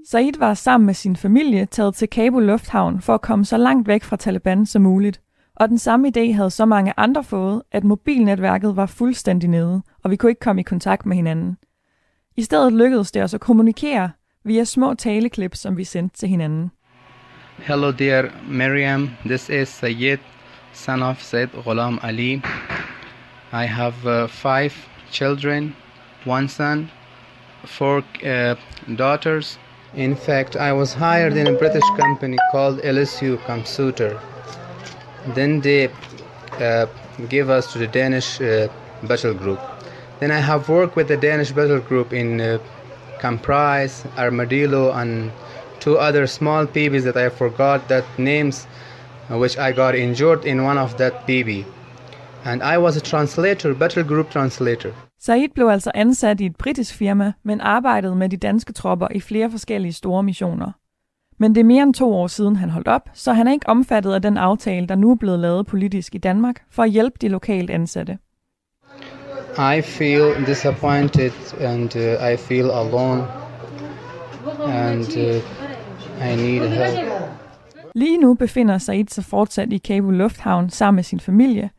Said 0.05 0.39
var 0.39 0.55
sammen 0.55 0.87
med 0.87 0.95
sin 0.95 1.17
familie 1.17 1.67
taget 1.67 1.95
til 1.95 2.09
Kabul 2.09 2.43
Lufthavn 2.43 3.01
for 3.01 3.15
at 3.15 3.21
komme 3.21 3.45
så 3.45 3.57
langt 3.57 3.89
væk 3.89 4.03
fra 4.03 4.17
Taliban 4.17 4.67
som 4.67 4.83
muligt. 4.83 5.21
Og 5.57 5.69
den 5.69 5.79
samme 5.79 6.13
idé 6.17 6.33
havde 6.33 6.51
så 6.51 6.67
mange 6.67 6.93
andre 6.97 7.25
fået, 7.25 7.63
at 7.73 7.85
mobilnetværket 7.85 8.77
var 8.77 8.87
fuldstændig 8.87 9.51
nede, 9.51 9.83
og 10.05 10.11
vi 10.11 10.17
kunne 10.17 10.31
ikke 10.31 10.41
komme 10.41 10.61
i 10.61 10.65
kontakt 10.65 11.07
med 11.07 11.17
hinanden. 11.17 11.57
I 12.37 12.43
stedet 12.43 12.73
lykkedes 12.73 13.13
det 13.13 13.23
os 13.23 13.35
at 13.35 13.41
kommunikere 13.41 14.11
via 14.46 14.66
små 14.66 14.96
taleklip, 14.96 15.56
som 15.56 15.76
vi 15.76 15.86
sendte 15.86 16.18
til 16.18 16.30
hinanden. 16.30 16.72
Hello 17.58 17.92
dear 17.92 18.32
Miriam, 18.48 19.10
this 19.26 19.50
is 19.50 19.70
Sayyid, 19.70 20.20
son 20.74 21.04
of 21.04 21.22
Said 21.22 21.50
Ghulam 21.50 22.00
Ali. 22.04 22.42
I 23.52 23.66
have 23.66 24.06
uh, 24.06 24.28
five 24.28 24.74
children, 25.12 25.76
one 26.26 26.48
son, 26.48 26.92
four 27.64 28.04
uh, 28.26 28.56
daughters. 28.98 29.58
In 29.96 30.16
fact, 30.16 30.56
I 30.56 30.74
was 30.74 30.94
hired 30.94 31.38
in 31.38 31.48
a 31.48 31.54
British 31.54 31.90
company 31.98 32.38
called 32.52 32.80
LSU 32.80 33.38
Computer. 33.46 34.20
Then 35.34 35.62
they 35.62 35.90
uh, 36.60 36.86
give 37.30 37.50
us 37.50 37.72
to 37.74 37.80
the 37.80 37.88
Danish 37.88 38.42
uh, 38.42 38.68
battle 39.04 39.34
group. 39.34 39.60
Then 40.20 40.32
I 40.32 40.40
have 40.40 40.70
worked 40.70 40.96
with 40.96 41.08
the 41.08 41.18
Danish 41.18 41.52
battle 41.52 41.80
group 41.80 42.14
in 42.14 42.60
camprise, 43.26 43.96
Armadillo, 44.18 44.92
and 44.92 45.32
two 45.80 45.98
other 46.08 46.26
small 46.28 46.66
PBs 46.76 47.04
that 47.04 47.18
I 47.18 47.30
forgot 47.30 47.80
that 47.88 48.06
names, 48.18 48.68
uh, 49.30 49.38
which 49.42 49.56
I 49.58 49.72
got 49.82 49.96
injured 49.96 50.46
in 50.46 50.58
one 50.72 50.80
of 50.86 50.96
that 50.98 51.14
PB. 51.28 51.66
And 52.46 52.62
I 52.64 52.78
was 52.78 52.98
a 52.98 53.02
translator, 53.02 53.74
battle 53.74 54.04
group 54.04 54.30
translator. 54.30 54.92
Said 55.20 55.50
blev 55.56 55.68
altså 55.68 55.92
ansat 55.96 56.42
i 56.42 56.46
et 56.46 56.56
britisk 56.56 56.96
firma, 56.96 57.34
men 57.44 57.62
arbejdede 57.62 58.16
med 58.16 58.30
de 58.30 58.38
danske 58.38 58.74
tropper 58.74 59.08
i 59.16 59.20
flere 59.20 59.52
forskellige 59.52 59.94
store 59.94 60.24
missioner. 60.24 60.72
Men 61.40 61.56
det 61.56 61.62
er 61.62 61.66
mere 61.66 61.84
end 61.84 61.94
to 61.94 62.14
år 62.14 62.28
siden, 62.28 62.56
han 62.56 62.70
holdt 62.70 62.88
op, 62.88 63.10
så 63.14 63.34
han 63.34 63.48
er 63.48 63.52
ikke 63.52 63.70
omfattet 63.70 64.14
af 64.14 64.22
den 64.22 64.38
aftale, 64.38 64.88
der 64.88 64.96
nu 64.96 65.12
er 65.12 65.16
blevet 65.16 65.40
lavet 65.40 65.66
politisk 65.66 66.16
i 66.16 66.18
Danmark, 66.18 66.64
for 66.72 66.84
at 66.84 66.90
hjælpe 66.90 67.18
de 67.22 67.28
lokalt 67.28 67.70
ansatte. 67.70 68.18
I 69.58 69.82
feel 69.82 70.46
disappointed 70.46 71.34
and 71.60 71.96
uh, 71.96 72.34
I 72.34 72.36
feel 72.36 72.66
alone 72.66 73.28
and 74.68 75.08
uh, 75.18 75.42
I 76.22 76.36
need 76.36 76.70
help. 76.70 77.00
Lige 77.96 78.18
nu 78.18 78.34
befinder 78.34 78.78
Said 78.78 79.06
sig 79.08 79.24
fortsat 79.24 79.74
i 79.74 79.78
Kabul 79.78 80.14
Lufthavn 80.14 80.70
sammen 80.70 80.96
med 80.96 81.04
sin 81.04 81.20
familie. 81.20 81.70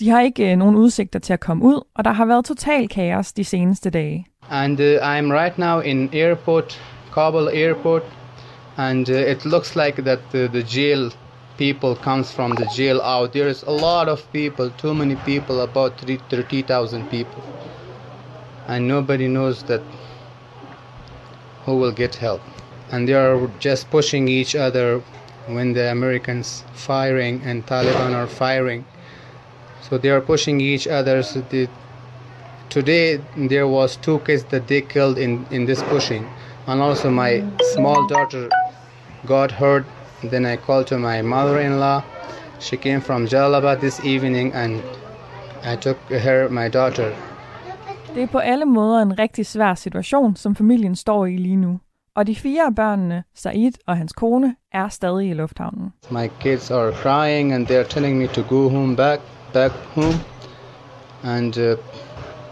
De 0.00 0.08
har 0.10 0.20
ikke 0.20 0.52
uh, 0.52 0.58
nogen 0.58 0.76
udsigter 0.76 1.18
til 1.18 1.32
at 1.32 1.40
komme 1.40 1.64
ud, 1.64 1.80
og 1.94 2.04
der 2.04 2.12
har 2.12 2.24
været 2.24 2.44
total 2.44 2.88
kaos 2.88 3.32
de 3.32 3.44
seneste 3.44 3.90
dage. 3.90 4.26
And 4.50 4.80
uh, 4.80 4.86
I'm 4.86 5.32
right 5.32 5.58
now 5.58 5.80
in 5.80 6.10
airport, 6.12 6.82
Kabul 7.14 7.48
airport, 7.54 8.02
and 8.76 9.10
uh, 9.10 9.16
it 9.16 9.44
looks 9.44 9.76
like 9.76 10.02
that 10.02 10.20
uh, 10.34 10.52
the 10.52 10.64
jail 10.76 11.12
people 11.58 11.96
comes 11.96 12.30
from 12.32 12.54
the 12.54 12.66
jail 12.74 13.02
out. 13.02 13.32
There 13.32 13.48
is 13.48 13.62
a 13.64 13.70
lot 13.70 14.08
of 14.08 14.32
people, 14.32 14.70
too 14.70 14.94
many 14.94 15.16
people, 15.16 15.60
about 15.60 16.00
30,000 16.00 17.10
people. 17.10 17.42
And 18.68 18.86
nobody 18.86 19.28
knows 19.28 19.64
that 19.64 19.82
who 21.64 21.76
will 21.76 21.92
get 21.92 22.14
help. 22.14 22.40
And 22.90 23.06
they 23.06 23.12
are 23.14 23.50
just 23.58 23.90
pushing 23.90 24.28
each 24.28 24.54
other 24.54 25.02
when 25.46 25.72
the 25.72 25.90
Americans 25.90 26.64
firing 26.72 27.42
and 27.42 27.66
Taliban 27.66 28.14
are 28.14 28.26
firing. 28.26 28.84
So 29.82 29.98
they 29.98 30.10
are 30.10 30.20
pushing 30.20 30.60
each 30.60 30.86
other. 30.86 31.22
So 31.22 31.40
the, 31.40 31.68
today 32.70 33.20
there 33.36 33.66
was 33.66 33.96
two 33.96 34.20
kids 34.20 34.44
that 34.44 34.68
they 34.68 34.80
killed 34.80 35.18
in, 35.18 35.46
in 35.50 35.66
this 35.66 35.82
pushing. 35.82 36.28
And 36.66 36.80
also 36.80 37.10
my 37.10 37.44
small 37.72 38.06
daughter 38.06 38.48
got 39.26 39.50
hurt. 39.50 39.86
Then 40.22 40.46
I 40.46 40.56
called 40.56 40.86
to 40.86 40.98
my 40.98 41.22
mother-in-law. 41.22 42.00
She 42.60 42.76
came 42.76 43.00
from 43.00 43.26
Jalalabad 43.26 43.80
this 43.80 44.00
evening 44.04 44.54
and 44.54 44.82
I 45.64 45.76
took 45.76 45.96
her, 46.10 46.48
my 46.48 46.68
daughter. 46.68 47.12
Det 48.14 48.22
er 48.22 48.26
på 48.26 48.38
alle 48.38 48.64
måder 48.64 49.02
en 49.02 49.18
rigtig 49.18 49.46
svær 49.46 49.74
situation, 49.74 50.36
som 50.36 50.54
familien 50.54 50.96
står 50.96 51.26
i 51.26 51.36
lige 51.36 51.56
nu. 51.56 51.80
Og 52.16 52.26
de 52.26 52.36
fire 52.36 52.66
af 52.66 52.74
børnene, 52.74 53.24
Said 53.34 53.72
og 53.86 53.96
hans 53.96 54.12
kone, 54.12 54.54
er 54.72 54.88
stadig 54.88 55.30
i 55.30 55.34
lufthavnen. 55.34 55.92
My 56.10 56.30
kids 56.40 56.70
are 56.70 56.92
crying 56.92 57.52
and 57.52 57.70
they're 57.70 57.88
telling 57.88 58.18
me 58.18 58.26
to 58.26 58.42
go 58.42 58.68
home 58.68 58.96
back, 58.96 59.20
back 59.52 59.72
home. 59.72 60.14
And 61.24 61.58
uh, 61.58 61.76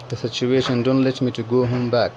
the 0.09 0.17
situation 0.17 0.83
don't 0.83 1.03
let 1.03 1.23
me 1.23 1.31
to 1.31 1.43
go 1.43 1.65
home 1.67 1.91
back. 1.91 2.13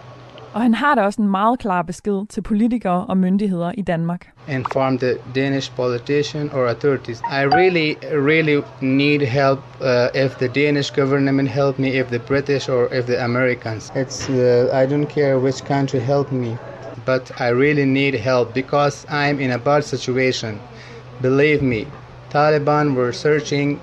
Og 0.54 0.62
han 0.62 0.74
har 0.74 0.96
da 0.96 1.02
også 1.02 1.22
en 1.22 1.28
meget 1.28 1.60
klar 1.60 1.82
besked 1.82 2.28
til 2.30 2.42
politikere 2.42 3.06
og 3.06 3.18
myndigheder 3.18 3.72
i 3.78 3.82
Danmark. 3.82 4.28
Inform 4.50 4.98
the 5.00 5.14
Danish 5.36 5.76
politician 5.76 6.50
or 6.54 6.68
authorities. 6.68 7.20
I 7.20 7.46
really, 7.46 7.96
really 8.30 8.62
need 8.82 9.20
help 9.20 9.60
uh, 9.82 10.22
if 10.26 10.32
the 10.36 10.48
Danish 10.48 10.94
government 10.96 11.50
help 11.50 11.80
me, 11.80 11.88
if 11.88 12.08
the 12.08 12.20
British 12.20 12.70
or 12.70 12.94
if 12.94 13.06
the 13.06 13.24
Americans. 13.24 13.92
It's 13.96 14.30
uh, 14.30 14.84
I 14.84 14.86
don't 14.92 15.10
care 15.10 15.40
which 15.40 15.66
country 15.66 16.00
help 16.00 16.32
me, 16.32 16.58
but 17.06 17.32
I 17.40 17.50
really 17.50 17.86
need 17.86 18.14
help 18.16 18.54
because 18.54 19.06
I'm 19.10 19.40
in 19.40 19.52
a 19.52 19.58
bad 19.58 19.84
situation. 19.84 20.60
Believe 21.22 21.62
me, 21.62 21.86
Taliban 22.30 22.96
were 22.96 23.14
searching 23.14 23.80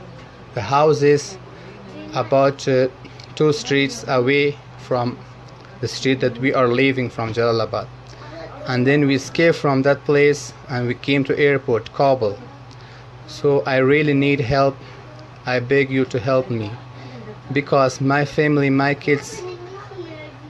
the 0.54 0.62
houses 0.62 1.38
about 2.14 2.68
uh, 2.68 2.88
two 3.34 3.52
streets 3.52 4.04
away 4.08 4.56
from 4.78 5.16
the 5.80 5.88
street 5.88 6.20
that 6.20 6.38
we 6.38 6.52
are 6.54 6.68
leaving 6.68 7.10
from 7.10 7.32
Jalalabad. 7.32 7.86
And 8.66 8.86
then 8.86 9.06
we 9.06 9.14
escaped 9.14 9.56
from 9.56 9.82
that 9.82 10.04
place 10.04 10.52
and 10.68 10.86
we 10.88 10.94
came 10.94 11.24
to 11.24 11.38
airport, 11.38 11.92
Kabul. 11.92 12.38
So 13.26 13.62
I 13.66 13.76
really 13.78 14.14
need 14.14 14.40
help. 14.40 14.76
I 15.46 15.60
beg 15.60 15.90
you 15.90 16.04
to 16.06 16.18
help 16.18 16.50
me 16.50 16.70
because 17.52 18.00
my 18.00 18.24
family, 18.24 18.70
my 18.70 18.94
kids, 18.94 19.42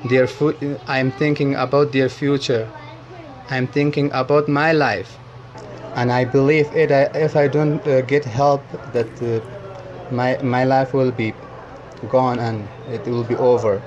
their 0.05 0.27
food, 0.27 0.81
I'm 0.87 1.11
thinking 1.13 1.55
about 1.55 1.93
their 1.93 2.09
future. 2.09 2.69
I'm 3.51 3.67
thinking 3.67 4.11
about 4.13 4.49
my 4.49 4.73
life. 4.73 5.19
And 5.95 6.13
I 6.13 6.25
believe 6.25 6.69
it, 6.75 6.91
if 6.91 7.37
I 7.37 7.49
don't 7.49 7.87
uh, 7.87 8.03
get 8.03 8.25
help, 8.25 8.63
that 8.93 9.11
uh, 9.23 9.41
my, 10.15 10.39
my 10.43 10.65
life 10.65 10.93
will 10.95 11.11
be 11.11 11.35
gone 12.09 12.39
and 12.39 12.69
it 12.91 13.05
will 13.07 13.25
be 13.25 13.37
over. 13.37 13.83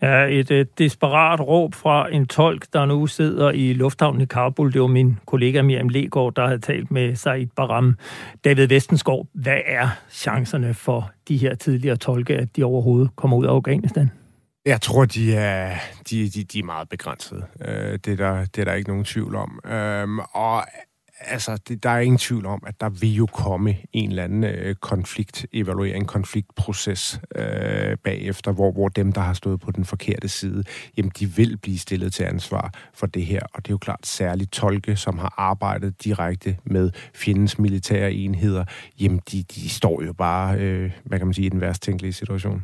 Er 0.00 0.26
et 0.26 0.50
et 0.50 0.78
desperat 0.78 1.40
råb 1.40 1.74
fra 1.74 2.14
en 2.14 2.26
tolk, 2.26 2.66
der 2.72 2.86
nu 2.86 3.06
sidder 3.06 3.50
i 3.50 3.72
lufthavnen 3.72 4.20
i 4.20 4.24
Kabul. 4.24 4.72
Det 4.72 4.80
var 4.80 4.86
min 4.86 5.18
kollega 5.26 5.62
Miriam 5.62 5.88
Legaard, 5.88 6.34
der 6.34 6.46
havde 6.46 6.60
talt 6.60 6.90
med 6.90 7.16
Said 7.16 7.46
Baram. 7.56 7.98
David 8.44 8.66
Vestenskov, 8.66 9.28
hvad 9.32 9.60
er 9.66 9.88
chancerne 10.10 10.74
for 10.74 11.10
de 11.28 11.36
her 11.36 11.54
tidligere 11.54 11.96
tolke, 11.96 12.36
at 12.36 12.56
de 12.56 12.64
overhovedet 12.64 13.10
kommer 13.16 13.36
ud 13.36 13.46
af 13.46 13.50
Afghanistan? 13.50 14.10
Jeg 14.66 14.80
tror, 14.80 15.04
de 15.04 15.34
er, 15.34 15.74
de, 16.10 16.28
de, 16.28 16.44
de 16.44 16.58
er 16.58 16.64
meget 16.64 16.88
begrænsede. 16.88 17.46
Øh, 17.60 17.98
det, 18.04 18.08
er 18.08 18.16
der, 18.16 18.44
det 18.44 18.58
er 18.58 18.64
der 18.64 18.74
ikke 18.74 18.90
nogen 18.90 19.04
tvivl 19.04 19.34
om. 19.34 19.60
Øhm, 19.66 20.18
og 20.18 20.64
altså, 21.20 21.56
det, 21.68 21.82
der 21.82 21.90
er 21.90 22.00
ingen 22.00 22.18
tvivl 22.18 22.46
om, 22.46 22.62
at 22.66 22.80
der 22.80 22.88
vil 22.88 23.14
jo 23.14 23.26
komme 23.26 23.76
en 23.92 24.10
eller 24.10 24.24
anden 24.24 24.44
øh, 24.44 24.74
konflikt, 24.74 25.46
evaluering, 25.52 26.06
konfliktproces 26.06 27.20
øh, 27.36 27.96
bagefter, 28.04 28.52
hvor, 28.52 28.72
hvor 28.72 28.88
dem, 28.88 29.12
der 29.12 29.20
har 29.20 29.34
stået 29.34 29.60
på 29.60 29.70
den 29.70 29.84
forkerte 29.84 30.28
side, 30.28 30.64
jamen, 30.96 31.12
de 31.18 31.26
vil 31.26 31.56
blive 31.56 31.78
stillet 31.78 32.12
til 32.12 32.24
ansvar 32.24 32.72
for 32.94 33.06
det 33.06 33.26
her. 33.26 33.40
Og 33.54 33.66
det 33.66 33.70
er 33.70 33.74
jo 33.74 33.78
klart 33.78 34.06
særligt 34.06 34.52
tolke, 34.52 34.96
som 34.96 35.18
har 35.18 35.34
arbejdet 35.36 36.04
direkte 36.04 36.56
med 36.64 36.90
fjendens 37.14 37.58
militære 37.58 38.12
enheder, 38.12 38.64
jamen, 39.00 39.20
de, 39.32 39.42
de 39.42 39.68
står 39.68 40.02
jo 40.02 40.12
bare, 40.12 40.58
øh, 40.58 40.90
hvad 41.04 41.18
kan 41.18 41.26
man 41.26 41.34
sige, 41.34 41.46
i 41.46 41.48
den 41.48 41.60
værst 41.60 41.82
tænkelige 41.82 42.12
situation. 42.12 42.62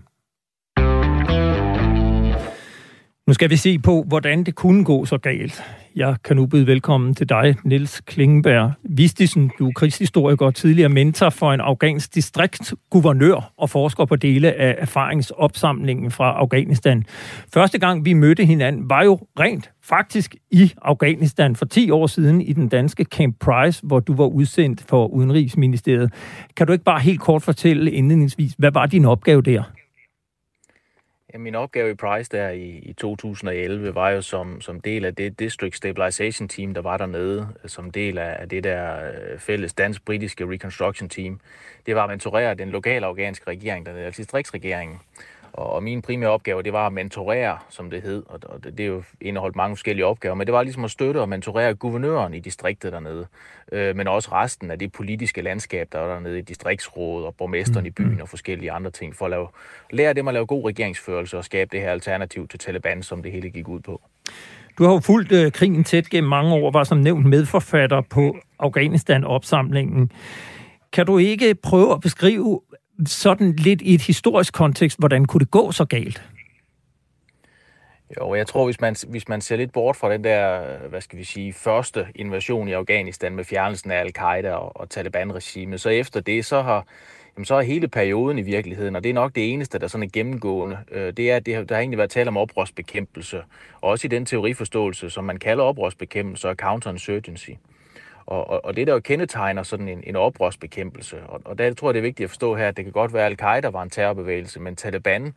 Nu 3.27 3.33
skal 3.33 3.51
vi 3.51 3.57
se 3.57 3.79
på, 3.79 4.05
hvordan 4.09 4.45
det 4.45 4.55
kunne 4.55 4.85
gå 4.85 5.05
så 5.05 5.19
galt. 5.19 5.63
Jeg 5.97 6.17
kan 6.25 6.37
nu 6.37 6.47
byde 6.47 6.67
velkommen 6.67 7.15
til 7.15 7.29
dig, 7.29 7.57
Niels 7.65 8.01
Klingenberg 8.01 8.73
Vistisen. 8.83 9.51
Du 9.59 9.69
er 9.69 9.73
krigshistoriker 9.73 10.47
og 10.47 10.55
tidligere 10.55 10.89
mentor 10.89 11.31
for 11.31 11.53
en 11.53 11.61
afghansk 11.61 12.15
distriktsguvernør 12.15 13.53
og 13.57 13.71
forsker 13.71 14.05
på 14.05 14.17
dele 14.17 14.53
af 14.53 14.75
erfaringsopsamlingen 14.79 16.11
fra 16.11 16.33
Afghanistan. 16.33 17.05
Første 17.55 17.79
gang 17.79 18.05
vi 18.05 18.13
mødte 18.13 18.45
hinanden 18.45 18.91
var 18.91 19.05
jo 19.05 19.19
rent 19.41 19.71
faktisk 19.83 20.35
i 20.51 20.73
Afghanistan 20.83 21.57
for 21.57 21.65
10 21.65 21.91
år 21.91 22.07
siden 22.07 22.41
i 22.41 22.53
den 22.53 22.69
danske 22.69 23.05
Camp 23.05 23.37
Price, 23.41 23.81
hvor 23.87 24.01
du 24.01 24.15
var 24.15 24.27
udsendt 24.27 24.85
for 24.89 25.07
Udenrigsministeriet. 25.07 26.13
Kan 26.57 26.67
du 26.67 26.73
ikke 26.73 26.85
bare 26.85 27.01
helt 27.01 27.21
kort 27.21 27.43
fortælle 27.43 27.91
indledningsvis, 27.91 28.55
hvad 28.59 28.73
var 28.73 28.87
din 28.87 29.05
opgave 29.05 29.43
der? 29.43 29.63
Ja, 31.33 31.38
min 31.38 31.55
opgave 31.55 31.90
i 31.90 31.95
Price 31.95 32.31
der 32.31 32.49
i, 32.49 32.68
i 32.68 32.92
2011 32.92 33.95
var 33.95 34.11
jo 34.11 34.23
som, 34.23 34.61
som 34.61 34.81
del 34.81 35.05
af 35.05 35.14
det 35.14 35.38
District 35.38 35.77
Stabilization 35.77 36.49
Team, 36.49 36.75
der 36.75 36.83
var 36.83 36.97
dernede, 36.97 37.49
som 37.66 37.90
del 37.90 38.18
af, 38.18 38.37
af 38.40 38.49
det 38.49 38.64
der 38.64 39.07
øh, 39.07 39.38
fælles 39.38 39.75
dansk-britiske 39.75 40.47
Reconstruction 40.51 41.09
Team. 41.09 41.40
Det 41.87 41.95
var 41.95 42.03
at 42.03 42.11
mentorere 42.11 42.55
den 42.55 42.71
lokale 42.71 43.07
afghanske 43.07 43.51
regering 43.51 43.87
dernede, 43.87 44.05
altså 44.05 44.23
distriktsregeringen. 44.23 45.01
Og 45.53 45.83
min 45.83 46.03
primære 46.03 46.31
opgave, 46.31 46.62
det 46.62 46.73
var 46.73 46.87
at 46.87 46.93
mentorere, 46.93 47.59
som 47.69 47.91
det 47.91 48.03
hed, 48.03 48.23
og 48.29 48.65
det, 48.65 48.79
det 48.79 48.85
er 48.85 48.88
jo 48.88 49.03
indeholdt 49.21 49.57
mange 49.57 49.77
forskellige 49.77 50.07
opgaver, 50.07 50.35
men 50.35 50.47
det 50.47 50.53
var 50.53 50.62
ligesom 50.62 50.85
at 50.85 50.91
støtte 50.91 51.21
og 51.21 51.29
mentorere 51.29 51.75
guvernøren 51.75 52.35
i 52.35 52.41
distriktet 52.41 52.93
dernede, 52.93 53.27
øh, 53.73 53.97
men 53.97 54.09
også 54.09 54.33
resten 54.33 54.71
af 54.71 54.79
det 54.79 54.93
politiske 54.93 55.43
landskab, 55.43 55.88
der 55.93 55.99
er 55.99 56.07
dernede 56.07 56.38
i 56.38 56.43
distriktsrådet 56.43 57.27
og 57.27 57.35
borgmesteren 57.35 57.85
mm. 57.85 57.87
i 57.87 57.91
byen 57.91 58.21
og 58.21 58.29
forskellige 58.29 58.73
andre 58.73 58.91
ting, 58.91 59.17
for 59.17 59.25
at 59.25 59.31
lave, 59.31 59.49
lære 59.91 60.12
dem 60.12 60.29
at 60.29 60.35
lave 60.35 60.47
god 60.47 60.69
regeringsførelse 60.69 61.38
og 61.38 61.45
skabe 61.45 61.69
det 61.73 61.81
her 61.81 61.91
alternativ 61.91 62.49
til 62.49 62.59
Taliban, 62.59 63.03
som 63.03 63.23
det 63.23 63.33
hele 63.33 63.51
gik 63.51 63.69
ud 63.69 63.81
på. 63.81 64.01
Du 64.79 64.85
har 64.85 64.93
jo 64.93 65.01
fulgt 65.01 65.33
øh, 65.33 65.53
krigen 65.53 65.85
tæt 65.85 66.11
gennem 66.11 66.29
mange 66.29 66.55
år, 66.55 66.71
var 66.71 66.85
som 66.85 66.99
nævnt 66.99 67.27
medforfatter 67.27 68.01
på 68.01 68.37
Afghanistan-opsamlingen. 68.59 70.11
Kan 70.93 71.07
du 71.07 71.19
ikke 71.19 71.55
prøve 71.55 71.93
at 71.93 72.01
beskrive, 72.01 72.61
sådan 73.07 73.57
lidt 73.57 73.83
i 73.83 73.94
et 73.94 74.02
historisk 74.02 74.55
kontekst, 74.55 74.98
hvordan 74.98 75.24
kunne 75.24 75.40
det 75.40 75.50
gå 75.50 75.72
så 75.72 75.85
galt? 75.85 76.22
Jo, 78.20 78.35
jeg 78.35 78.46
tror, 78.46 78.64
hvis 78.64 78.81
man, 78.81 78.96
hvis 79.09 79.28
man 79.28 79.40
ser 79.40 79.57
lidt 79.57 79.72
bort 79.72 79.96
fra 79.96 80.12
den 80.12 80.24
der, 80.24 80.62
hvad 80.88 81.00
skal 81.00 81.18
vi 81.18 81.24
sige, 81.24 81.52
første 81.52 82.07
invasion 82.14 82.68
i 82.68 82.72
Afghanistan 82.72 83.37
med 83.37 83.44
fjernelsen 83.44 83.90
af 83.90 84.00
al-Qaida 84.00 84.52
og, 84.52 84.76
og 84.81 84.90
Taliban-regimet, 84.90 85.81
så 85.81 85.88
efter 85.88 86.20
det, 86.20 86.44
så 86.44 86.62
har, 86.62 86.87
jamen, 87.37 87.44
så 87.44 87.55
har 87.55 87.62
hele 87.62 87.88
perioden 87.88 88.38
i 88.38 88.42
virkeligheden, 88.42 88.96
og 88.96 89.05
det 89.05 89.11
er 89.11 89.14
nok 89.14 89.35
det 89.35 89.52
eneste, 89.52 89.78
der 89.78 89.87
sådan 89.87 90.07
er 90.07 90.11
gennemgående, 90.12 90.78
øh, 90.90 91.12
det 91.12 91.31
er, 91.31 91.37
at 91.37 91.46
det, 91.46 91.68
der 91.68 91.74
har 91.74 91.81
egentlig 91.81 91.98
været 91.98 92.11
tale 92.11 92.28
om 92.28 92.37
oprørsbekæmpelse, 92.37 93.42
og 93.81 93.90
også 93.90 94.07
i 94.07 94.09
den 94.09 94.26
teoriforståelse, 94.26 95.11
som 95.11 95.24
man 95.24 95.37
kalder 95.37 95.64
oprørsbekæmpelse 95.64 96.48
og 96.48 96.55
counterinsurgency. 96.57 97.50
Og, 98.33 98.51
og, 98.51 98.64
og 98.64 98.77
det, 98.77 98.87
der 98.87 98.92
jo 98.92 99.01
kendetegner 99.01 99.62
sådan 99.62 99.88
en, 99.88 100.03
en 100.07 100.16
oprørsbekæmpelse, 100.16 101.23
og, 101.27 101.40
og 101.45 101.59
der 101.59 101.75
tror 101.75 101.88
jeg, 101.88 101.95
det 101.95 101.99
er 101.99 102.03
vigtigt 102.03 102.25
at 102.25 102.31
forstå 102.31 102.55
her, 102.55 102.68
at 102.68 102.77
det 102.77 102.85
kan 102.85 102.92
godt 102.92 103.14
være, 103.14 103.27
at 103.27 103.33
al-Qaida 103.33 103.68
var 103.68 103.83
en 103.83 103.90
terrorbevægelse, 103.90 104.61
men 104.61 104.77
Taliban 104.77 105.35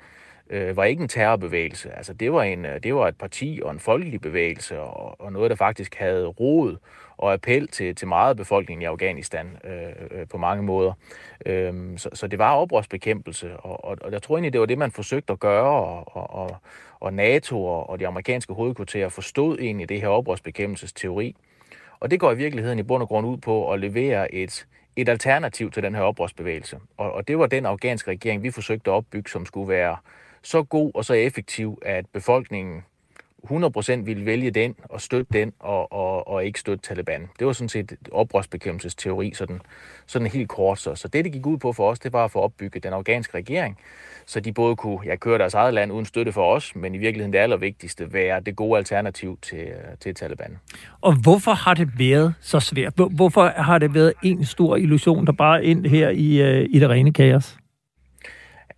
øh, 0.49 0.77
var 0.77 0.83
ikke 0.83 1.01
en 1.01 1.07
terrorbevægelse. 1.07 1.91
Altså, 1.97 2.13
det 2.13 2.33
var, 2.33 2.43
en, 2.43 2.65
øh, 2.65 2.83
det 2.83 2.95
var 2.95 3.07
et 3.07 3.17
parti 3.17 3.59
og 3.63 3.71
en 3.71 3.79
folkelig 3.79 4.21
bevægelse, 4.21 4.79
og, 4.79 5.21
og 5.21 5.31
noget, 5.31 5.49
der 5.49 5.55
faktisk 5.55 5.95
havde 5.95 6.25
rod 6.25 6.77
og 7.17 7.33
appel 7.33 7.67
til, 7.67 7.95
til 7.95 8.07
meget 8.07 8.29
af 8.29 8.37
befolkningen 8.37 8.81
i 8.81 8.85
Afghanistan 8.85 9.57
øh, 9.63 10.19
øh, 10.19 10.27
på 10.27 10.37
mange 10.37 10.63
måder. 10.63 10.93
Øh, 11.45 11.73
så, 11.97 12.09
så 12.13 12.27
det 12.27 12.39
var 12.39 12.55
oprørsbekæmpelse, 12.55 13.57
og, 13.57 13.85
og, 13.85 13.97
og 14.01 14.11
jeg 14.11 14.21
tror 14.21 14.35
egentlig, 14.35 14.53
det 14.53 14.59
var 14.59 14.67
det, 14.67 14.77
man 14.77 14.91
forsøgte 14.91 15.33
at 15.33 15.39
gøre, 15.39 15.85
og, 15.85 16.33
og, 16.35 16.57
og, 16.99 17.13
NATO 17.13 17.65
og, 17.65 17.89
og 17.89 17.99
de 17.99 18.07
amerikanske 18.07 18.53
hovedkvarterer 18.53 19.09
forstod 19.09 19.59
egentlig 19.59 19.89
det 19.89 20.01
her 20.01 20.07
oprørsbekæmpelsesteori. 20.07 21.35
Og 21.99 22.11
det 22.11 22.19
går 22.19 22.31
i 22.31 22.35
virkeligheden 22.35 22.79
i 22.79 22.83
bund 22.83 23.03
og 23.03 23.07
grund 23.07 23.27
ud 23.27 23.37
på 23.37 23.71
at 23.71 23.79
levere 23.79 24.33
et, 24.33 24.67
et 24.95 25.09
alternativ 25.09 25.71
til 25.71 25.83
den 25.83 25.95
her 25.95 26.01
oprørsbevægelse. 26.01 26.77
Og, 26.97 27.11
og 27.11 27.27
det 27.27 27.39
var 27.39 27.45
den 27.45 27.65
afghanske 27.65 28.11
regering, 28.11 28.43
vi 28.43 28.51
forsøgte 28.51 28.91
at 28.91 28.95
opbygge, 28.95 29.29
som 29.29 29.45
skulle 29.45 29.69
være 29.69 29.97
så 30.43 30.63
god 30.63 30.91
og 30.93 31.05
så 31.05 31.13
effektiv, 31.13 31.81
at 31.85 32.05
befolkningen 32.13 32.83
100% 33.45 33.95
ville 33.95 34.25
vælge 34.25 34.51
den 34.51 34.75
og 34.83 35.01
støtte 35.01 35.33
den 35.33 35.53
og, 35.59 35.91
og, 35.91 36.27
og 36.27 36.45
ikke 36.45 36.59
støtte 36.59 36.87
Taliban. 36.87 37.29
Det 37.39 37.47
var 37.47 37.53
sådan 37.53 37.69
set 37.69 37.95
oprørsbekæmpelsesteori, 38.11 39.33
sådan, 39.33 39.61
sådan 40.05 40.27
helt 40.27 40.49
kort. 40.49 40.79
Så, 40.79 40.95
så 40.95 41.07
det, 41.07 41.25
det 41.25 41.33
gik 41.33 41.45
ud 41.45 41.57
på 41.57 41.73
for 41.73 41.89
os, 41.89 41.99
det 41.99 42.13
var 42.13 42.25
at 42.25 42.31
få 42.31 42.39
opbygget 42.39 42.83
den 42.83 42.93
afghanske 42.93 43.37
regering, 43.37 43.77
så 44.25 44.39
de 44.39 44.53
både 44.53 44.75
kunne 44.75 44.99
ja, 45.05 45.15
køre 45.15 45.37
deres 45.37 45.53
eget 45.53 45.73
land 45.73 45.91
uden 45.91 46.05
støtte 46.05 46.31
for 46.31 46.55
os, 46.55 46.75
men 46.75 46.95
i 46.95 46.97
virkeligheden 46.97 47.33
det 47.33 47.39
allervigtigste 47.39 48.13
være 48.13 48.39
det 48.39 48.55
gode 48.55 48.77
alternativ 48.77 49.37
til, 49.41 49.67
til 49.99 50.15
Taliban. 50.15 50.59
Og 51.01 51.13
hvorfor 51.13 51.51
har 51.51 51.73
det 51.73 51.99
været 51.99 52.33
så 52.41 52.59
svært? 52.59 52.93
Hvorfor 53.11 53.45
har 53.45 53.79
det 53.79 53.93
været 53.93 54.13
en 54.23 54.45
stor 54.45 54.75
illusion, 54.75 55.25
der 55.25 55.31
bare 55.31 55.65
ind 55.65 55.85
her 55.85 56.09
i, 56.09 56.41
øh, 56.41 56.67
i 56.69 56.79
det 56.79 56.89
rene 56.89 57.13
kaos? 57.13 57.57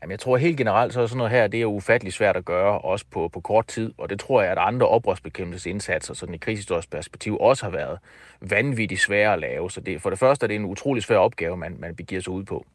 Jamen, 0.02 0.12
jeg 0.12 0.20
tror 0.20 0.38
helt 0.38 0.58
generelt, 0.58 0.94
så 0.94 1.02
er 1.02 1.08
sådan 1.08 1.18
noget 1.18 1.32
her, 1.32 1.48
det 1.48 1.62
er 1.62 1.66
ufattelig 1.66 2.14
svært 2.14 2.38
at 2.38 2.46
gøre, 2.46 2.80
også 2.80 3.06
på, 3.12 3.30
på 3.34 3.40
kort 3.40 3.68
tid, 3.68 3.94
og 3.98 4.10
det 4.10 4.20
tror 4.20 4.42
jeg, 4.42 4.52
at 4.52 4.58
andre 4.58 4.88
oprørsbekæmpelsesindsatser, 4.88 6.14
sådan 6.14 6.36
i 6.36 6.38
krigshistorisk 6.38 6.92
perspektiv, 6.92 7.38
også 7.40 7.64
har 7.64 7.72
været 7.72 8.00
vanvittigt 8.42 9.02
svære 9.02 9.34
at 9.34 9.40
lave. 9.40 9.72
Så 9.72 9.82
det, 9.82 10.02
for 10.02 10.10
det 10.10 10.20
første 10.20 10.44
er 10.44 10.48
det 10.48 10.56
en 10.56 10.66
utrolig 10.66 11.04
svær 11.04 11.18
opgave, 11.18 11.58
man, 11.58 11.76
man 11.80 11.96
begiver 11.96 12.22
sig 12.22 12.34
ud 12.34 12.44
på. 12.44 12.66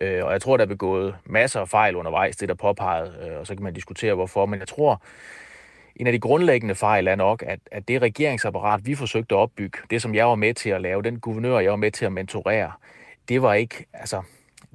Øh, 0.00 0.24
og 0.24 0.32
jeg 0.32 0.42
tror, 0.42 0.56
der 0.56 0.64
er 0.64 0.68
begået 0.68 1.14
masser 1.24 1.60
af 1.60 1.68
fejl 1.68 1.96
undervejs, 1.96 2.36
det 2.36 2.48
der 2.48 2.54
påpeget, 2.54 3.14
øh, 3.22 3.38
og 3.38 3.46
så 3.46 3.54
kan 3.54 3.62
man 3.62 3.74
diskutere 3.74 4.14
hvorfor, 4.14 4.46
men 4.46 4.60
jeg 4.60 4.68
tror, 4.68 5.02
en 5.96 6.06
af 6.06 6.12
de 6.12 6.18
grundlæggende 6.18 6.74
fejl 6.74 7.08
er 7.08 7.14
nok, 7.14 7.42
at, 7.46 7.58
at 7.72 7.88
det 7.88 8.02
regeringsapparat, 8.02 8.86
vi 8.86 8.94
forsøgte 8.94 9.34
at 9.34 9.38
opbygge, 9.38 9.78
det 9.90 10.02
som 10.02 10.14
jeg 10.14 10.26
var 10.26 10.34
med 10.34 10.54
til 10.54 10.70
at 10.70 10.80
lave, 10.80 11.02
den 11.02 11.20
guvernør, 11.20 11.58
jeg 11.58 11.70
var 11.70 11.76
med 11.76 11.90
til 11.90 12.04
at 12.04 12.12
mentorere, 12.12 12.72
det 13.28 13.42
var 13.42 13.54
ikke, 13.54 13.86
altså, 13.92 14.22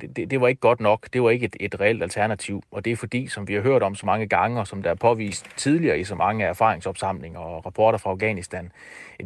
det, 0.02 0.16
det, 0.16 0.32
det 0.32 0.42
var 0.42 0.48
ikke 0.48 0.60
godt 0.60 0.80
nok. 0.80 1.08
Det 1.14 1.24
var 1.24 1.30
ikke 1.30 1.46
et, 1.46 1.56
et 1.60 1.80
reelt 1.80 2.04
alternativ. 2.04 2.64
Og 2.72 2.86
det 2.86 2.92
er 2.92 2.96
fordi, 2.96 3.28
som 3.28 3.48
vi 3.48 3.54
har 3.54 3.62
hørt 3.62 3.84
om 3.84 3.96
så 3.96 4.06
mange 4.06 4.28
gange, 4.28 4.60
og 4.60 4.68
som 4.68 4.84
der 4.84 4.90
er 4.90 4.96
påvist 4.96 5.48
tidligere 5.58 6.00
i 6.00 6.04
så 6.04 6.16
mange 6.16 6.46
erfaringsopsamlinger 6.46 7.40
og 7.40 7.66
rapporter 7.66 7.98
fra 7.98 8.10
Afghanistan, 8.10 8.72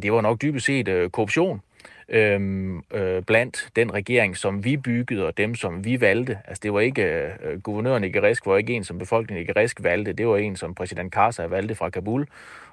det 0.02 0.12
var 0.12 0.20
nok 0.20 0.42
dybest 0.42 0.66
set 0.66 0.88
øh, 0.88 1.10
korruption 1.10 1.62
øhm, 2.10 2.82
øh, 2.94 3.22
blandt 3.22 3.68
den 3.76 3.94
regering, 3.94 4.36
som 4.36 4.64
vi 4.64 4.76
byggede, 4.76 5.26
og 5.26 5.36
dem, 5.36 5.54
som 5.54 5.84
vi 5.84 6.00
valgte. 6.00 6.38
Altså, 6.48 6.60
det 6.62 6.72
var 6.72 6.80
ikke, 6.80 7.32
øh, 7.42 7.60
guvernøren 7.60 8.04
i 8.04 8.12
Gerisk 8.12 8.46
var 8.46 8.56
ikke 8.56 8.72
en, 8.72 8.84
som 8.84 8.98
befolkningen 8.98 9.44
i 9.44 9.46
Gerisk 9.46 9.82
valgte. 9.82 10.12
Det 10.12 10.28
var 10.28 10.36
en, 10.36 10.56
som 10.56 10.74
præsident 10.74 11.12
Karzai 11.12 11.50
valgte 11.50 11.74
fra 11.74 11.90
Kabul, 11.90 12.26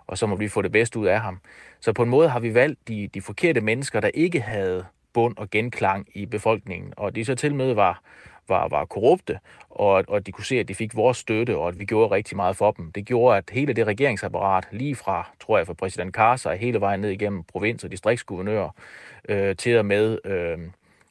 og 0.07 0.17
så 0.17 0.27
må 0.27 0.35
vi 0.35 0.47
få 0.47 0.61
det 0.61 0.71
bedste 0.71 0.99
ud 0.99 1.05
af 1.05 1.21
ham. 1.21 1.39
Så 1.79 1.93
på 1.93 2.03
en 2.03 2.09
måde 2.09 2.29
har 2.29 2.39
vi 2.39 2.53
valgt 2.53 2.87
de, 2.87 3.09
de 3.13 3.21
forkerte 3.21 3.61
mennesker, 3.61 3.99
der 3.99 4.09
ikke 4.13 4.41
havde 4.41 4.85
bund 5.13 5.37
og 5.37 5.49
genklang 5.49 6.07
i 6.13 6.25
befolkningen, 6.25 6.93
og 6.97 7.15
de 7.15 7.25
så 7.25 7.35
til 7.35 7.55
med 7.55 7.73
var, 7.73 8.01
var, 8.49 8.67
var 8.67 8.85
korrupte, 8.85 9.39
og, 9.69 10.03
og 10.07 10.25
de 10.25 10.31
kunne 10.31 10.45
se, 10.45 10.59
at 10.59 10.67
de 10.67 10.75
fik 10.75 10.95
vores 10.95 11.17
støtte, 11.17 11.57
og 11.57 11.67
at 11.67 11.79
vi 11.79 11.85
gjorde 11.85 12.15
rigtig 12.15 12.35
meget 12.35 12.55
for 12.55 12.71
dem. 12.71 12.91
Det 12.91 13.05
gjorde, 13.05 13.37
at 13.37 13.43
hele 13.51 13.73
det 13.73 13.87
regeringsapparat, 13.87 14.67
lige 14.71 14.95
fra, 14.95 15.29
tror 15.39 15.57
jeg, 15.57 15.67
fra 15.67 15.73
præsident 15.73 16.13
Karzai, 16.13 16.57
hele 16.57 16.81
vejen 16.81 16.99
ned 16.99 17.09
igennem 17.09 17.43
provins- 17.53 17.83
og 17.83 17.91
distriktsguvernører, 17.91 18.69
øh, 19.29 19.55
til 19.55 19.77
og 19.77 19.85
med 19.85 20.17
øh, 20.25 20.57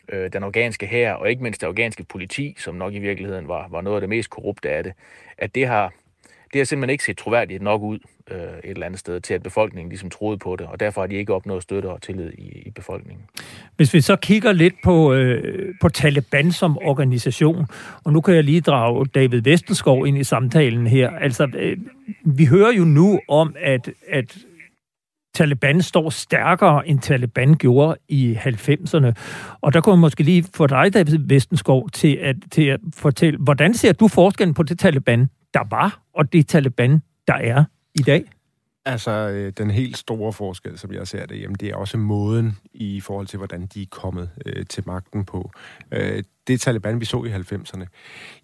øh, 0.09 0.33
den 0.33 0.43
afghanske 0.43 0.87
hær, 0.87 1.13
og 1.13 1.31
ikke 1.31 1.43
mindst 1.43 1.61
det 1.61 1.67
afghanske 1.67 2.05
politi, 2.05 2.55
som 2.59 2.75
nok 2.75 2.95
i 2.95 2.99
virkeligheden 2.99 3.49
var, 3.49 3.69
var 3.69 3.81
noget 3.81 3.97
af 3.97 4.01
det 4.01 4.09
mest 4.09 4.31
korrupte 4.31 4.71
af 4.71 4.85
det, 4.85 4.93
at 5.39 5.55
det 5.55 5.67
har, 5.67 5.93
det 6.53 6.59
har 6.61 6.65
simpelthen 6.65 6.91
ikke 6.91 7.05
set 7.05 7.19
troværdigt 7.19 7.63
nok 7.63 7.83
ud 7.83 7.99
øh, 8.31 8.39
et 8.39 8.49
eller 8.65 8.87
andet 8.87 9.01
sted, 9.01 9.21
til 9.21 9.35
at 9.35 9.43
befolkningen 9.43 9.89
ligesom 9.89 10.11
troede 10.11 10.39
på 10.39 10.57
det, 10.57 10.67
og 10.67 10.81
derfor 10.81 11.01
har 11.01 11.07
de 11.07 11.15
ikke 11.15 11.35
opnået 11.35 11.63
støtte 11.63 11.87
og 11.87 12.03
tillid 12.03 12.33
i, 12.39 12.63
i 12.67 12.71
befolkningen. 12.71 13.25
Hvis 13.77 13.95
vi 13.95 14.01
så 14.01 14.17
kigger 14.17 14.53
lidt 14.53 14.75
på, 14.85 15.13
øh, 15.13 15.75
på 15.81 15.89
Taliban 15.89 16.53
som 16.53 16.79
organisation, 16.79 17.67
og 18.05 18.13
nu 18.13 18.21
kan 18.21 18.35
jeg 18.35 18.45
lige 18.45 18.61
drage 18.61 19.07
David 19.07 19.41
Vestenskov 19.41 20.07
ind 20.07 20.19
i 20.19 20.25
samtalen 20.25 20.87
her. 20.87 21.11
Altså, 21.11 21.49
øh, 21.59 21.79
vi 22.25 22.45
hører 22.45 22.73
jo 22.73 22.85
nu 22.85 23.21
om, 23.29 23.55
at, 23.61 23.91
at 24.09 24.37
Taliban 25.35 25.83
står 25.83 26.11
stærkere, 26.11 26.89
end 26.89 26.99
Taliban 26.99 27.55
gjorde 27.55 27.97
i 28.09 28.39
90'erne. 28.41 29.13
Og 29.61 29.73
der 29.75 29.81
kunne 29.81 29.93
jeg 29.93 30.01
måske 30.01 30.23
lige 30.23 30.45
få 30.55 30.67
dig, 30.67 30.95
David 30.95 31.19
Vestenskov, 31.19 31.91
til 31.91 32.19
at, 32.23 32.37
til 32.51 32.63
at 32.63 32.81
fortælle, 32.95 33.39
hvordan 33.39 33.75
ser 33.75 33.93
du 33.93 34.09
forskellen 34.09 34.55
på 34.55 34.63
det 34.63 34.79
Taliban, 34.79 35.29
der 35.55 35.61
var, 35.71 36.01
og 36.15 36.33
det 36.33 36.49
Taliban, 36.49 37.03
der 37.27 37.35
er 37.35 37.65
i 38.01 38.03
dag? 38.03 38.25
Altså, 38.87 39.11
øh, 39.11 39.53
den 39.59 39.71
helt 39.71 39.97
store 39.97 40.33
forskel, 40.33 40.79
som 40.79 40.93
jeg 40.93 41.07
ser 41.07 41.27
det, 41.27 41.41
jamen, 41.41 41.57
det 41.61 41.69
er 41.69 41.77
også 41.77 41.97
måden 41.97 42.59
i 42.75 43.01
forhold 43.01 43.27
til, 43.27 43.37
hvordan 43.37 43.67
de 43.67 43.83
er 43.83 43.87
kommet 43.91 44.31
øh, 44.47 44.67
til 44.67 44.83
magten 44.87 45.25
på. 45.25 45.51
Øh, 45.93 46.23
det 46.47 46.61
Taliban, 46.61 47.01
vi 47.01 47.05
så 47.05 47.25
i 47.25 47.33
90'erne, 47.33 47.87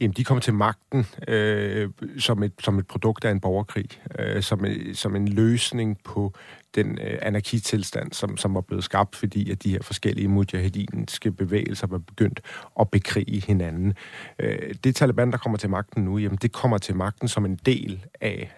jamen, 0.01 0.15
de 0.17 0.25
kom 0.25 0.41
til 0.41 0.55
magten 0.55 1.07
øh, 1.29 1.91
som, 2.19 2.43
et, 2.43 2.53
som 2.61 2.79
et 2.79 2.87
produkt 2.87 3.25
af 3.25 3.31
en 3.31 3.41
borgerkrig, 3.41 3.89
øh, 4.19 4.43
som, 4.43 4.65
som 4.95 5.17
en 5.17 5.29
løsning 5.29 5.99
på 6.05 6.33
den 6.75 6.99
øh, 6.99 7.19
anarkitilstand, 7.23 8.13
som, 8.13 8.37
som 8.37 8.55
var 8.55 8.61
blevet 8.61 8.85
skabt, 8.85 9.17
fordi 9.17 9.51
at 9.51 9.63
de 9.63 9.71
her 9.71 9.83
forskellige 9.83 10.29
mujahedinske 10.29 11.33
bevægelser 11.33 11.87
var 11.87 11.99
begyndt 11.99 12.41
at 12.81 12.91
bekrige 12.91 13.41
hinanden. 13.47 13.95
Øh, 14.39 14.75
det 14.85 14.97
Taliban, 14.97 15.33
der 15.33 15.39
kommer 15.39 15.59
til 15.59 15.71
magten 15.71 16.05
nu, 16.05 16.19
jamen, 16.19 16.39
det 16.43 16.53
kommer 16.53 16.79
til 16.79 16.97
magten 16.97 17.29
som 17.29 17.45
en 17.45 17.57
del 17.57 18.07
af, 18.21 18.53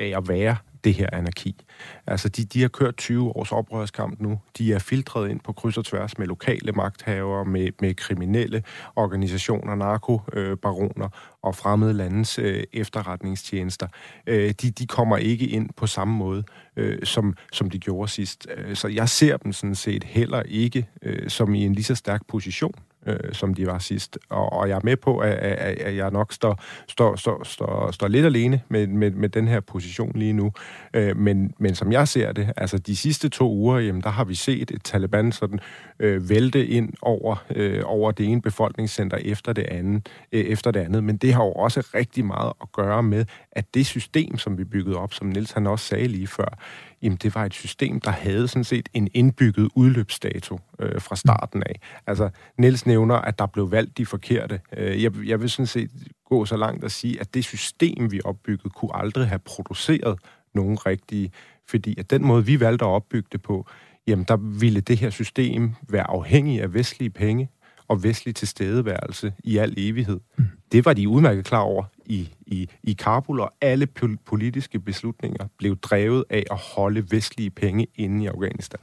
af 0.00 0.12
at 0.16 0.28
være 0.28 0.56
det 0.84 0.94
her 0.94 1.08
anarki. 1.12 1.64
Altså, 2.06 2.28
de, 2.28 2.44
de 2.44 2.60
har 2.60 2.68
kørt 2.68 2.96
20 2.96 3.36
års 3.36 3.52
oprørskamp 3.52 4.20
nu. 4.20 4.40
De 4.58 4.72
er 4.72 4.78
filtreret 4.78 5.30
ind 5.30 5.40
på 5.40 5.52
kryds 5.52 5.78
og 5.78 5.84
tværs 5.84 6.18
med 6.18 6.26
lokale 6.26 6.72
magthavere, 6.72 7.44
med, 7.44 7.68
med 7.80 7.94
kriminelle 7.94 8.62
organisationer, 8.96 9.74
narkobaroner 9.74 11.04
øh, 11.04 11.10
og 11.42 11.54
fremmede 11.54 11.92
landes 11.92 12.38
øh, 12.38 12.64
efterretningstjenester. 12.72 13.86
Øh, 14.26 14.50
de, 14.62 14.70
de 14.70 14.86
kommer 14.86 15.16
ikke 15.16 15.46
ind 15.46 15.70
på 15.76 15.86
samme 15.86 16.14
måde, 16.14 16.44
øh, 16.76 16.98
som, 17.04 17.36
som 17.52 17.70
de 17.70 17.78
gjorde 17.78 18.10
sidst. 18.10 18.46
Øh, 18.56 18.76
så 18.76 18.88
jeg 18.88 19.08
ser 19.08 19.36
dem 19.36 19.52
sådan 19.52 19.74
set 19.74 20.04
heller 20.04 20.42
ikke 20.42 20.88
øh, 21.02 21.28
som 21.28 21.54
i 21.54 21.64
en 21.64 21.72
lige 21.72 21.84
så 21.84 21.94
stærk 21.94 22.20
position 22.28 22.74
øh, 23.06 23.32
som 23.32 23.54
de 23.54 23.66
var 23.66 23.78
sidst. 23.78 24.18
Og, 24.28 24.52
og 24.52 24.68
jeg 24.68 24.76
er 24.76 24.80
med 24.84 24.96
på, 24.96 25.18
at, 25.18 25.32
at, 25.32 25.78
at 25.78 25.96
jeg 25.96 26.10
nok 26.10 26.32
står, 26.32 26.62
står, 26.88 27.16
står, 27.16 27.44
står, 27.44 27.90
står 27.90 28.08
lidt 28.08 28.26
alene 28.26 28.60
med, 28.68 28.86
med, 28.86 29.10
med 29.10 29.28
den 29.28 29.48
her 29.48 29.60
position 29.60 30.12
lige 30.14 30.32
nu. 30.32 30.52
Øh, 30.94 31.16
men, 31.16 31.54
men 31.58 31.74
som 31.74 31.92
jeg 31.92 32.08
ser 32.08 32.32
det, 32.32 32.52
altså 32.56 32.78
de 32.78 32.96
sidste 32.96 33.28
to 33.28 33.52
uger, 33.52 33.78
jamen, 33.78 34.02
der 34.02 34.10
har 34.10 34.24
vi 34.24 34.34
set 34.34 34.70
et 34.70 34.82
Taliban 34.84 35.32
sådan 35.32 35.60
øh, 35.98 36.28
vælte 36.28 36.66
ind 36.66 36.92
over, 37.02 37.44
øh, 37.56 37.82
over 37.84 38.10
det 38.10 38.26
ene 38.26 38.42
befolkningscenter 38.42 39.16
efter 39.16 39.52
det 39.52 39.62
andet, 39.62 40.08
øh, 40.32 40.40
efter 40.40 40.70
det 40.70 40.80
andet. 40.80 41.04
Men 41.04 41.16
det 41.16 41.34
har 41.34 41.44
jo 41.44 41.52
også 41.52 41.80
rigtig 41.94 42.24
meget 42.24 42.52
at 42.62 42.72
gøre 42.72 43.02
med, 43.02 43.24
at 43.52 43.74
det 43.74 43.86
system, 43.86 44.38
som 44.38 44.58
vi 44.58 44.64
byggede 44.64 44.96
op, 44.96 45.14
som 45.14 45.26
Nils 45.26 45.52
han 45.52 45.66
også 45.66 45.84
sagde 45.84 46.08
lige 46.08 46.26
før, 46.26 46.58
jamen 47.02 47.18
det 47.22 47.34
var 47.34 47.44
et 47.44 47.54
system, 47.54 48.00
der 48.00 48.10
havde 48.10 48.48
sådan 48.48 48.64
set 48.64 48.88
en 48.94 49.08
indbygget 49.14 49.68
udløbsdato 49.74 50.60
øh, 50.78 51.00
fra 51.00 51.16
starten 51.16 51.62
af. 51.62 51.80
Altså, 52.06 52.30
Niels 52.58 52.86
nævner, 52.86 53.14
at 53.14 53.38
der 53.38 53.46
blev 53.46 53.70
valgt 53.70 53.98
de 53.98 54.06
forkerte. 54.06 54.60
Øh, 54.76 55.02
jeg, 55.02 55.12
jeg 55.26 55.40
vil 55.40 55.50
sådan 55.50 55.66
set 55.66 55.90
gå 56.26 56.44
så 56.44 56.56
langt 56.56 56.84
at 56.84 56.92
sige, 56.92 57.20
at 57.20 57.34
det 57.34 57.44
system, 57.44 58.12
vi 58.12 58.20
opbyggede, 58.24 58.70
kunne 58.70 58.96
aldrig 58.96 59.28
have 59.28 59.38
produceret 59.38 60.18
nogen 60.54 60.86
rigtige, 60.86 61.30
fordi 61.68 61.98
at 61.98 62.10
den 62.10 62.24
måde, 62.24 62.46
vi 62.46 62.60
valgte 62.60 62.84
at 62.84 62.88
opbygge 62.88 63.28
det 63.32 63.42
på, 63.42 63.66
jamen 64.06 64.24
der 64.28 64.36
ville 64.36 64.80
det 64.80 64.98
her 64.98 65.10
system 65.10 65.74
være 65.88 66.10
afhængig 66.10 66.62
af 66.62 66.74
vestlige 66.74 67.10
penge, 67.10 67.50
og 67.90 68.02
vestlig 68.02 68.34
tilstedeværelse 68.34 69.32
i 69.44 69.56
al 69.56 69.74
evighed. 69.76 70.20
Mm. 70.38 70.44
Det 70.72 70.84
var 70.84 70.92
de 70.92 71.08
udmærket 71.08 71.44
klar 71.44 71.60
over 71.60 71.84
i, 72.10 72.34
i, 72.46 72.68
i 72.82 72.92
Kabul, 72.92 73.40
og 73.40 73.52
alle 73.60 73.86
politiske 74.26 74.80
beslutninger 74.80 75.46
blev 75.58 75.76
drevet 75.76 76.24
af 76.30 76.44
at 76.50 76.58
holde 76.76 77.12
vestlige 77.12 77.50
penge 77.50 77.86
inde 77.94 78.24
i 78.24 78.26
Afghanistan. 78.26 78.80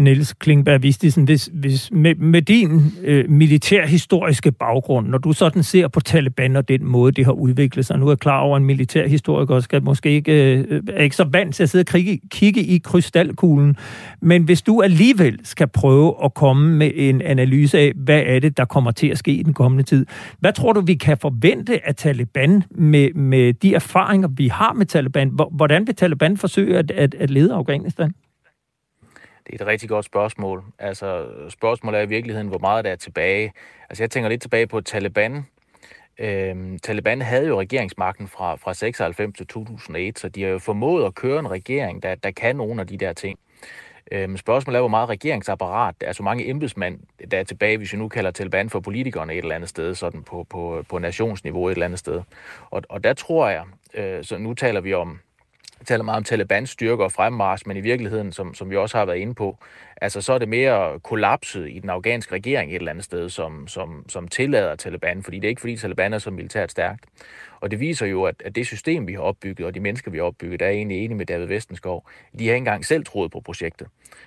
Niels 0.00 0.32
Klingberg 0.32 0.82
Vistisen, 0.82 1.24
hvis, 1.24 1.50
hvis 1.52 1.90
med, 1.92 2.14
med 2.14 2.42
din 2.42 2.82
øh, 3.04 3.30
militærhistoriske 3.30 4.52
baggrund, 4.52 5.08
når 5.08 5.18
du 5.18 5.32
sådan 5.32 5.62
ser 5.62 5.88
på 5.88 6.00
Taliban 6.00 6.56
og 6.56 6.68
den 6.68 6.84
måde, 6.84 7.12
det 7.12 7.24
har 7.24 7.32
udviklet 7.32 7.86
sig, 7.86 7.98
nu 7.98 8.06
er 8.06 8.10
jeg 8.10 8.18
klar 8.18 8.40
over, 8.40 8.56
at 8.56 8.60
en 8.60 8.66
militærhistoriker 8.66 9.60
skal 9.60 9.82
måske 9.82 10.10
ikke, 10.10 10.54
øh, 10.54 10.82
er 10.88 11.02
ikke 11.02 11.16
så 11.16 11.24
vant 11.24 11.54
til 11.54 11.62
at 11.62 11.70
sidde 11.70 11.82
og 11.82 11.86
kigge, 11.86 12.20
kigge 12.30 12.60
i 12.60 12.78
krystalkuglen, 12.78 13.76
men 14.20 14.42
hvis 14.42 14.62
du 14.62 14.82
alligevel 14.82 15.38
skal 15.44 15.66
prøve 15.66 16.14
at 16.24 16.34
komme 16.34 16.76
med 16.76 16.90
en 16.94 17.22
analyse 17.22 17.78
af, 17.78 17.92
hvad 17.96 18.22
er 18.26 18.38
det, 18.38 18.56
der 18.56 18.64
kommer 18.64 18.90
til 18.90 19.06
at 19.06 19.18
ske 19.18 19.32
i 19.32 19.42
den 19.42 19.54
kommende 19.54 19.84
tid, 19.84 20.06
hvad 20.38 20.52
tror 20.52 20.72
du, 20.72 20.80
vi 20.80 20.94
kan 20.94 21.18
forvente 21.18 21.88
af 21.88 21.94
Taliban 21.94 22.62
med, 22.70 23.12
med 23.14 23.52
de 23.52 23.74
erfaringer, 23.74 24.28
vi 24.28 24.48
har 24.48 24.72
med 24.72 24.86
Taliban? 24.86 25.38
Hvordan 25.50 25.86
vil 25.86 25.96
Taliban 25.96 26.36
forsøge 26.36 26.78
at, 26.78 26.90
at, 26.90 27.14
at 27.14 27.30
lede 27.30 27.54
Afghanistan? 27.54 28.14
Det 29.50 29.60
er 29.60 29.64
et 29.64 29.70
rigtig 29.70 29.88
godt 29.88 30.04
spørgsmål. 30.04 30.64
Altså, 30.78 31.26
spørgsmålet 31.48 31.98
er 31.98 32.02
i 32.02 32.08
virkeligheden, 32.08 32.48
hvor 32.48 32.58
meget 32.58 32.84
der 32.84 32.90
er 32.90 32.96
tilbage. 32.96 33.52
Altså, 33.90 34.02
jeg 34.02 34.10
tænker 34.10 34.28
lidt 34.28 34.42
tilbage 34.42 34.66
på 34.66 34.80
Taliban. 34.80 35.46
Øhm, 36.18 36.78
Taliban 36.78 37.22
havde 37.22 37.46
jo 37.46 37.60
regeringsmagten 37.60 38.28
fra, 38.28 38.54
fra 38.54 38.74
96 38.74 39.36
til 39.36 39.46
2001, 39.46 40.18
så 40.18 40.28
de 40.28 40.42
har 40.42 40.50
jo 40.50 40.58
formået 40.58 41.06
at 41.06 41.14
køre 41.14 41.38
en 41.38 41.50
regering, 41.50 42.02
der, 42.02 42.14
der 42.14 42.30
kan 42.30 42.56
nogle 42.56 42.80
af 42.80 42.86
de 42.86 42.96
der 42.96 43.12
ting. 43.12 43.38
Øhm, 44.12 44.36
spørgsmålet 44.36 44.76
er, 44.76 44.80
hvor 44.80 44.88
meget 44.88 45.08
regeringsapparat, 45.08 45.94
altså 46.00 46.22
mange 46.22 46.48
embedsmænd, 46.48 46.98
der 47.30 47.38
er 47.38 47.44
tilbage, 47.44 47.76
hvis 47.76 47.92
vi 47.92 47.98
nu 47.98 48.08
kalder 48.08 48.30
Taliban 48.30 48.70
for 48.70 48.80
politikerne 48.80 49.32
et 49.32 49.38
eller 49.38 49.54
andet 49.54 49.68
sted, 49.68 49.94
sådan 49.94 50.22
på, 50.22 50.46
på, 50.50 50.84
på 50.88 50.98
nationsniveau 50.98 51.68
et 51.68 51.72
eller 51.72 51.86
andet 51.86 51.98
sted. 51.98 52.22
Og, 52.70 52.82
og 52.88 53.04
der 53.04 53.12
tror 53.12 53.48
jeg, 53.48 53.64
øh, 53.94 54.24
så 54.24 54.38
nu 54.38 54.54
taler 54.54 54.80
vi 54.80 54.94
om 54.94 55.20
taler 55.86 56.04
meget 56.04 56.16
om 56.16 56.24
Talibans 56.24 56.70
styrker 56.70 57.04
og 57.04 57.12
fremmars, 57.12 57.66
men 57.66 57.76
i 57.76 57.80
virkeligheden, 57.80 58.32
som, 58.32 58.54
som 58.54 58.70
vi 58.70 58.76
også 58.76 58.98
har 58.98 59.04
været 59.04 59.16
inde 59.16 59.34
på, 59.34 59.58
altså 60.00 60.20
så 60.20 60.32
er 60.32 60.38
det 60.38 60.48
mere 60.48 61.00
kollapset 61.00 61.68
i 61.70 61.78
den 61.78 61.90
afghanske 61.90 62.34
regering 62.34 62.70
et 62.70 62.76
eller 62.76 62.90
andet 62.90 63.04
sted, 63.04 63.28
som, 63.28 63.68
som, 63.68 64.04
som 64.08 64.28
tillader 64.28 64.76
Taliban, 64.76 65.22
fordi 65.22 65.36
det 65.36 65.44
er 65.44 65.48
ikke 65.48 65.60
fordi 65.60 65.76
Taliban 65.76 66.12
er 66.12 66.18
så 66.18 66.30
militært 66.30 66.70
stærkt. 66.70 67.04
Og 67.60 67.70
det 67.70 67.80
viser 67.80 68.06
jo, 68.06 68.24
at, 68.24 68.42
at 68.44 68.54
det 68.54 68.66
system, 68.66 69.06
vi 69.06 69.12
har 69.12 69.20
opbygget, 69.20 69.66
og 69.66 69.74
de 69.74 69.80
mennesker, 69.80 70.10
vi 70.10 70.18
har 70.18 70.24
opbygget, 70.24 70.60
der 70.60 70.66
er 70.66 70.70
egentlig 70.70 71.04
enige 71.04 71.16
med 71.16 71.26
David 71.26 71.46
Vestenskov, 71.46 72.08
de 72.38 72.46
har 72.46 72.54
ikke 72.54 72.58
engang 72.58 72.84
selv 72.84 73.04
troet 73.04 73.30
på 73.30 73.40
projektet. 73.40 73.86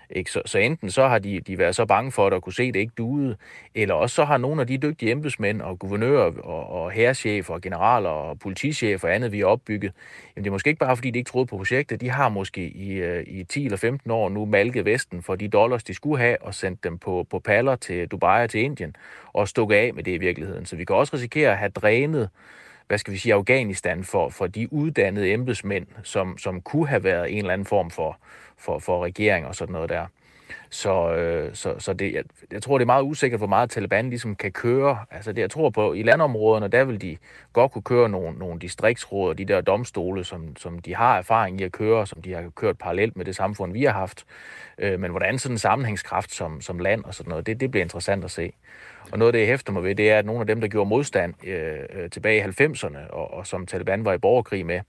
Ikke? 0.09 0.31
Så, 0.31 0.41
så 0.45 0.59
enten 0.59 0.91
så 0.91 1.07
har 1.07 1.19
de, 1.19 1.39
de 1.39 1.57
været 1.57 1.75
så 1.75 1.85
bange 1.85 2.11
for 2.11 2.29
det, 2.29 2.35
at 2.35 2.41
kunne 2.41 2.53
se, 2.53 2.63
at 2.63 2.73
det 2.73 2.79
ikke 2.79 2.93
duede, 2.97 3.35
eller 3.75 3.95
også 3.95 4.15
så 4.15 4.23
har 4.23 4.37
nogle 4.37 4.61
af 4.61 4.67
de 4.67 4.77
dygtige 4.77 5.11
embedsmænd 5.11 5.61
og 5.61 5.79
guvernører 5.79 6.31
og, 6.43 6.69
og 6.69 6.91
herrechefer 6.91 7.53
og 7.53 7.61
generaler 7.61 8.09
og 8.09 8.39
politichefer 8.39 9.07
og 9.07 9.15
andet, 9.15 9.31
vi 9.31 9.39
har 9.39 9.45
opbygget, 9.45 9.93
jamen 10.35 10.43
det 10.43 10.49
er 10.49 10.51
måske 10.51 10.69
ikke 10.69 10.79
bare, 10.79 10.97
fordi 10.97 11.11
de 11.11 11.19
ikke 11.19 11.29
troede 11.29 11.45
på 11.45 11.57
projektet, 11.57 12.01
de 12.01 12.09
har 12.09 12.29
måske 12.29 12.67
i, 12.69 12.91
øh, 12.93 13.23
i 13.27 13.43
10 13.43 13.65
eller 13.65 13.77
15 13.77 14.11
år 14.11 14.29
nu 14.29 14.45
malket 14.45 14.85
Vesten 14.85 15.23
for 15.23 15.35
de 15.35 15.47
dollars, 15.47 15.83
de 15.83 15.93
skulle 15.93 16.19
have, 16.19 16.41
og 16.41 16.53
sendt 16.53 16.83
dem 16.83 16.97
på, 16.97 17.27
på 17.29 17.39
paller 17.39 17.75
til 17.75 18.07
Dubai 18.07 18.43
og 18.43 18.49
til 18.49 18.61
Indien, 18.61 18.95
og 19.33 19.47
stukket 19.47 19.75
af 19.75 19.93
med 19.93 20.03
det 20.03 20.11
i 20.11 20.17
virkeligheden. 20.17 20.65
Så 20.65 20.75
vi 20.75 20.85
kan 20.85 20.95
også 20.95 21.15
risikere 21.15 21.51
at 21.51 21.57
have 21.57 21.69
drænet 21.69 22.29
hvad 22.87 22.97
skal 22.97 23.13
vi 23.13 23.17
sige, 23.17 23.33
Afghanistan 23.33 24.03
for, 24.03 24.29
for 24.29 24.47
de 24.47 24.73
uddannede 24.73 25.31
embedsmænd, 25.31 25.87
som, 26.03 26.37
som 26.37 26.61
kunne 26.61 26.87
have 26.87 27.03
været 27.03 27.31
en 27.31 27.37
eller 27.37 27.53
anden 27.53 27.65
form 27.65 27.89
for, 27.89 28.17
for, 28.57 28.79
for 28.79 29.03
regering 29.03 29.45
og 29.45 29.55
sådan 29.55 29.73
noget 29.73 29.89
der. 29.89 30.05
Så, 30.69 31.13
øh, 31.15 31.55
så, 31.55 31.75
så 31.79 31.93
det, 31.93 32.13
jeg, 32.13 32.23
jeg 32.51 32.61
tror, 32.61 32.77
det 32.77 32.83
er 32.83 32.85
meget 32.85 33.03
usikkert, 33.03 33.39
hvor 33.39 33.47
meget 33.47 33.69
Taliban 33.69 34.09
ligesom 34.09 34.35
kan 34.35 34.51
køre. 34.51 34.97
Altså 35.11 35.31
det, 35.31 35.41
jeg 35.41 35.51
tror 35.51 35.69
på, 35.69 35.93
i 35.93 36.03
landområderne, 36.03 36.67
der 36.67 36.83
vil 36.83 37.01
de 37.01 37.17
godt 37.53 37.71
kunne 37.71 37.81
køre 37.81 38.09
nogle, 38.09 38.37
nogle 38.39 38.59
distriktsråd, 38.59 39.35
de 39.35 39.45
der 39.45 39.61
domstole, 39.61 40.23
som, 40.23 40.55
som 40.55 40.79
de 40.79 40.95
har 40.95 41.17
erfaring 41.17 41.61
i 41.61 41.63
at 41.63 41.71
køre, 41.71 42.07
som 42.07 42.21
de 42.21 42.33
har 42.33 42.49
kørt 42.55 42.77
parallelt 42.77 43.17
med 43.17 43.25
det 43.25 43.35
samfund, 43.35 43.73
vi 43.73 43.83
har 43.83 43.91
haft. 43.91 44.25
Øh, 44.77 44.99
men 44.99 45.11
hvordan 45.11 45.39
sådan 45.39 45.53
en 45.53 45.59
sammenhængskraft 45.59 46.33
som, 46.33 46.61
som 46.61 46.79
land 46.79 47.03
og 47.03 47.13
sådan 47.13 47.29
noget, 47.29 47.45
det, 47.45 47.59
det 47.59 47.71
bliver 47.71 47.83
interessant 47.83 48.23
at 48.23 48.31
se. 48.31 48.53
Og 49.11 49.19
noget 49.19 49.27
af 49.29 49.33
det, 49.33 49.39
jeg 49.39 49.47
hæfter 49.47 49.73
mig 49.73 49.83
ved, 49.83 49.95
det 49.95 50.11
er, 50.11 50.19
at 50.19 50.25
nogle 50.25 50.41
af 50.41 50.47
dem, 50.47 50.61
der 50.61 50.67
gjorde 50.67 50.89
modstand 50.89 51.47
øh, 51.47 51.79
øh 51.89 52.09
tilbage 52.09 52.37
i 52.37 52.65
90'erne, 52.65 53.09
og, 53.09 53.33
og 53.33 53.47
som 53.47 53.65
Taliban 53.65 54.05
var 54.05 54.13
i 54.13 54.17
borgerkrig 54.17 54.65
med, 54.65 54.79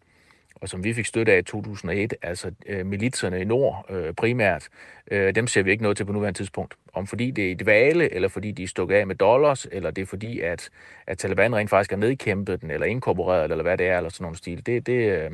og 0.55 0.69
som 0.69 0.85
vi 0.85 0.93
fik 0.93 1.07
støtte 1.07 1.33
af 1.33 1.39
i 1.39 1.43
2001, 1.43 2.15
altså 2.23 2.51
øh, 2.67 2.87
militserne 2.87 3.41
i 3.41 3.45
nord 3.45 3.87
øh, 3.91 4.15
primært, 4.15 4.69
øh, 5.11 5.35
dem 5.35 5.47
ser 5.47 5.63
vi 5.63 5.71
ikke 5.71 5.83
noget 5.83 5.97
til 5.97 6.05
på 6.05 6.13
nuværende 6.13 6.39
tidspunkt. 6.39 6.75
Om 6.93 7.07
fordi 7.07 7.31
det 7.31 7.47
er 7.47 7.51
i 7.51 7.55
dvale, 7.55 8.15
eller 8.15 8.29
fordi 8.29 8.51
de 8.51 8.63
er 8.63 8.67
stukket 8.67 8.97
af 8.97 9.07
med 9.07 9.15
dollars, 9.15 9.67
eller 9.73 9.91
det 9.91 10.03
er 10.03 10.07
fordi, 10.07 10.41
at, 10.41 10.71
at 11.07 11.19
Taliban 11.19 11.57
rent 11.57 11.71
faktisk 11.71 11.91
har 11.91 11.99
nedkæmpet 11.99 12.61
den, 12.61 12.71
eller 12.71 12.87
inkorporeret, 12.87 13.51
eller 13.51 13.63
hvad 13.63 13.79
det 13.79 13.87
er, 13.87 13.97
eller 13.97 14.11
sådan 14.11 14.25
nogle 14.25 14.37
stil. 14.37 14.67
Det, 14.67 14.87
det, 14.87 14.93
øh, 14.93 15.31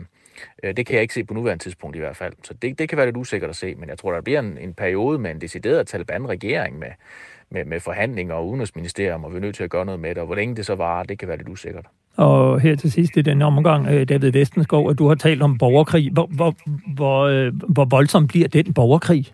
øh, 0.63 0.77
det 0.77 0.87
kan 0.87 0.95
jeg 0.95 1.03
ikke 1.03 1.15
se 1.15 1.25
på 1.25 1.35
nuværende 1.35 1.65
tidspunkt 1.65 1.97
i 1.97 1.99
hvert 1.99 2.17
fald. 2.17 2.33
Så 2.43 2.55
det, 2.55 2.79
det 2.79 2.89
kan 2.89 2.99
være 2.99 3.07
lidt 3.07 3.17
usikkert 3.17 3.51
at 3.51 3.57
se, 3.57 3.75
men 3.75 3.89
jeg 3.89 3.99
tror, 3.99 4.13
der 4.13 4.21
bliver 4.21 4.41
en, 4.41 4.59
en 4.59 4.75
periode 4.75 5.19
med 5.19 5.31
en 5.31 5.41
decideret 5.41 5.87
Taliban-regering 5.87 6.79
med, 6.79 6.91
med, 7.51 7.65
med 7.65 7.81
forhandlinger 7.81 8.35
og 8.35 8.49
udenrigsministerium, 8.49 9.25
og 9.25 9.33
vi 9.33 9.37
er 9.37 9.41
nødt 9.41 9.57
til 9.57 9.65
at 9.65 9.71
gøre 9.71 9.85
noget 9.85 10.01
med 10.01 10.11
det, 10.11 10.19
og 10.19 10.27
hvor 10.27 10.35
længe 10.35 10.57
det 10.57 10.67
så 10.67 10.75
varer, 10.75 11.03
det 11.03 11.19
kan 11.19 11.29
være 11.29 11.37
lidt 11.37 11.49
usikkert. 11.49 11.87
Og 12.21 12.61
her 12.61 12.77
til 12.77 12.93
sidst 12.93 13.17
i 13.17 13.23
denne 13.23 13.45
omgang, 13.45 13.87
øh, 13.87 14.09
David 14.09 14.33
Vestenskov, 14.33 14.91
at 14.91 14.99
du 14.99 15.09
har 15.09 15.15
talt 15.15 15.43
om 15.43 15.59
borgerkrig. 15.59 16.11
Hvor, 16.13 16.27
hvor, 16.27 16.55
hvor, 16.95 17.21
øh, 17.21 17.53
hvor 17.69 17.85
voldsom 17.85 18.27
bliver 18.27 18.49
den 18.49 18.75
borgerkrig? 18.75 19.27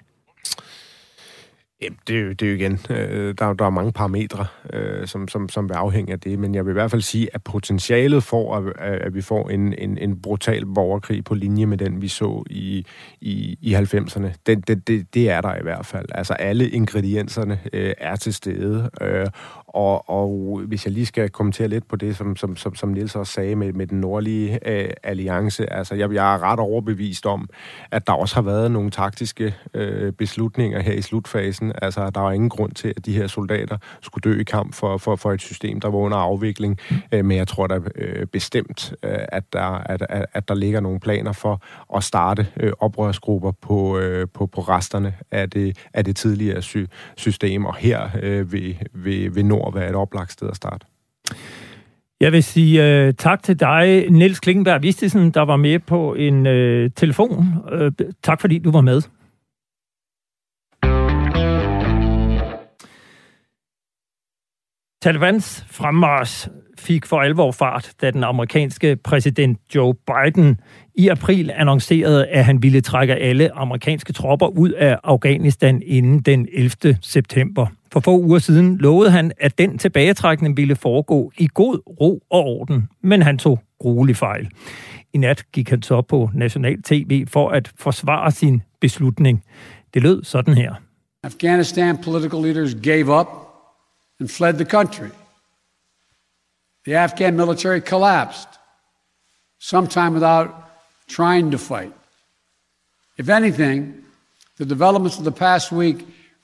Jamen, 1.83 1.99
det, 2.09 2.17
er 2.17 2.21
jo, 2.21 2.33
det 2.33 2.43
er 2.43 2.51
jo 2.51 2.57
igen, 2.57 2.81
øh, 2.91 3.35
der, 3.39 3.53
der 3.53 3.65
er 3.65 3.71
mange 3.71 3.93
parametre, 3.93 4.47
øh, 4.73 5.07
som, 5.07 5.29
som, 5.29 5.49
som 5.49 5.69
vil 5.69 5.75
afhænge 5.75 6.13
af 6.13 6.21
det, 6.21 6.39
men 6.39 6.55
jeg 6.55 6.67
vil 6.67 6.71
i 6.71 6.73
hvert 6.73 6.91
fald 6.91 7.03
sige, 7.03 7.29
at 7.35 7.43
potentialet 7.43 8.23
for, 8.23 8.57
at, 8.57 8.73
at 8.81 9.15
vi 9.15 9.23
får 9.23 9.51
en, 9.51 9.75
en, 9.79 9.99
en 9.99 10.21
brutal 10.23 10.67
borgerkrig 10.67 11.25
på 11.25 11.35
linje 11.35 11.67
med 11.67 11.79
den, 11.79 12.03
vi 12.03 12.09
så 12.09 12.43
i, 12.51 12.87
i, 13.21 13.59
i 13.61 13.75
90'erne, 13.75 14.29
det, 14.47 14.69
det, 14.69 14.89
det, 14.89 15.15
det 15.15 15.31
er 15.31 15.41
der 15.41 15.55
i 15.55 15.63
hvert 15.63 15.87
fald. 15.87 16.07
Altså 16.15 16.33
alle 16.33 16.71
ingredienserne 16.71 17.61
øh, 17.73 17.95
er 17.99 18.17
til 18.17 18.35
stede, 18.35 18.91
øh, 19.01 19.27
og, 19.77 20.11
og 20.11 20.61
hvis 20.67 20.87
jeg 20.87 20.93
lige 20.93 21.07
skal 21.07 21.31
kommentere 21.31 21.69
lidt 21.69 21.89
på 21.89 21.97
det, 21.97 22.17
som, 22.17 22.37
som, 22.37 22.57
som, 22.57 22.75
som 22.75 22.89
Niels 22.89 23.17
også 23.17 23.33
sagde 23.33 23.57
med, 23.57 23.73
med 23.73 23.87
den 23.87 24.01
nordlige 24.01 24.59
øh, 24.69 24.91
alliance, 25.03 25.73
altså 25.73 25.95
jeg, 25.95 26.13
jeg 26.13 26.35
er 26.35 26.43
ret 26.43 26.61
overbevist 26.61 27.27
om, 27.27 27.49
at 27.91 28.07
der 28.07 28.13
også 28.13 28.35
har 28.35 28.43
været 28.43 28.71
nogle 28.71 28.91
taktiske 28.91 29.55
øh, 29.75 30.13
beslutninger 30.13 30.81
her 30.81 30.93
i 30.93 31.03
slutfasen. 31.03 31.73
Altså 31.83 32.11
der 32.11 32.21
var 32.21 32.33
ingen 32.33 32.49
grund 32.49 32.73
til, 32.73 32.93
at 32.97 33.07
de 33.07 33.13
her 33.13 33.27
soldater 33.27 33.77
skulle 34.01 34.33
dø 34.33 34.41
i 34.41 34.45
kamp 34.45 34.75
for, 34.75 34.99
for, 34.99 35.17
for 35.17 35.33
et 35.33 35.41
system, 35.41 35.81
der 35.81 35.89
var 35.89 35.99
under 35.99 36.17
afvikling. 36.17 36.79
Øh, 37.13 37.25
men 37.25 37.37
jeg 37.37 37.49
tror 37.49 37.67
da 37.67 37.81
øh, 37.95 38.27
bestemt, 38.27 38.95
øh, 39.03 39.19
at, 39.29 39.53
der, 39.53 39.63
at, 39.63 40.03
at, 40.09 40.27
at 40.33 40.49
der 40.49 40.55
ligger 40.55 40.81
nogle 40.81 41.01
planer 41.01 41.33
for 41.33 41.63
at 41.97 42.05
starte 42.05 42.47
øh, 42.61 42.73
oprørsgrupper 42.79 43.53
på, 43.53 43.99
øh, 43.99 44.29
på, 44.35 44.47
på 44.47 44.61
resterne 44.61 45.15
af 45.31 45.51
det, 45.51 45.79
af 45.95 46.05
det 46.05 46.17
tidligere 46.17 46.63
sy- 46.63 46.91
system. 47.17 47.65
Og 47.65 47.77
her 47.77 48.09
øh, 48.23 48.53
ved, 48.53 48.75
ved, 48.95 49.31
ved 49.31 49.43
Nord 49.43 49.66
at 49.67 49.75
være 49.75 49.89
et 49.89 49.95
oplagt 49.95 50.33
sted 50.33 50.49
at 50.49 50.57
starte. 50.57 50.87
Jeg 52.21 52.33
vil 52.33 52.43
sige 52.43 53.07
uh, 53.09 53.15
tak 53.15 53.43
til 53.43 53.61
dig, 53.61 54.11
Niels 54.11 54.41
Klingenberg 54.41 54.83
Vistisen, 54.83 55.31
der 55.31 55.43
var 55.43 55.57
med 55.57 55.79
på 55.79 56.15
en 56.15 56.47
uh, 56.47 56.91
telefon. 56.97 57.55
Uh, 57.73 58.07
tak 58.23 58.41
fordi 58.41 58.59
du 58.59 58.71
var 58.71 58.81
med. 58.81 59.03
Talibans 65.03 65.65
fremmars 65.71 66.49
fik 66.79 67.07
for 67.07 67.21
alvor 67.21 67.53
fart, 67.53 67.93
da 68.01 68.11
den 68.11 68.25
amerikanske 68.25 68.97
præsident 68.97 69.59
Joe 69.75 69.95
Biden 69.95 70.61
i 70.95 71.09
april 71.09 71.51
annoncerede, 71.55 72.27
at 72.27 72.45
han 72.45 72.63
ville 72.63 72.81
trække 72.81 73.15
alle 73.15 73.55
amerikanske 73.55 74.13
tropper 74.13 74.47
ud 74.47 74.71
af 74.71 74.99
Afghanistan 75.05 75.83
inden 75.87 76.21
den 76.21 76.49
11. 76.53 76.99
september. 77.03 77.67
For 77.97 78.01
få 78.01 78.19
uger 78.19 78.39
siden 78.39 78.77
lovede 78.77 79.11
han, 79.11 79.33
at 79.41 79.59
den 79.59 79.79
tilbagetrækning 79.79 80.57
ville 80.57 80.77
foregå 80.77 81.33
i 81.39 81.49
god 81.55 82.01
ro 82.01 82.23
og 82.31 82.45
orden, 82.45 82.89
men 83.01 83.23
han 83.23 83.39
tog 83.39 83.61
gruelig 83.79 84.17
fejl. 84.17 84.51
I 85.13 85.19
nat 85.19 85.45
gik 85.53 85.71
han 85.71 85.83
så 85.83 86.03
på 86.03 86.31
national 86.35 86.83
tv 86.83 87.27
for 87.27 87.51
at 87.51 87.73
forsvare 87.77 88.33
sin 88.33 88.63
beslutning. 88.81 89.45
Det 89.95 90.03
lød 90.03 90.25
sådan 90.25 90.55
her. 90.55 90.75
Afghanistan 91.23 91.99
political 91.99 92.41
leaders 92.43 92.75
gave 92.75 93.21
up 93.21 93.27
and 94.21 94.29
fled 94.29 94.55
the 94.55 94.65
country. 94.65 95.09
The 96.87 96.99
Afghan 96.99 97.37
military 97.37 97.81
collapsed, 97.81 98.49
sometime 99.61 100.11
without 100.11 100.49
trying 101.09 101.53
to 101.53 101.59
fight. 101.59 101.93
If 103.19 103.29
anything, 103.29 103.95
the 104.61 104.69
developments 104.69 105.19
of 105.19 105.23
the 105.23 105.39
past 105.39 105.73
week 105.73 105.97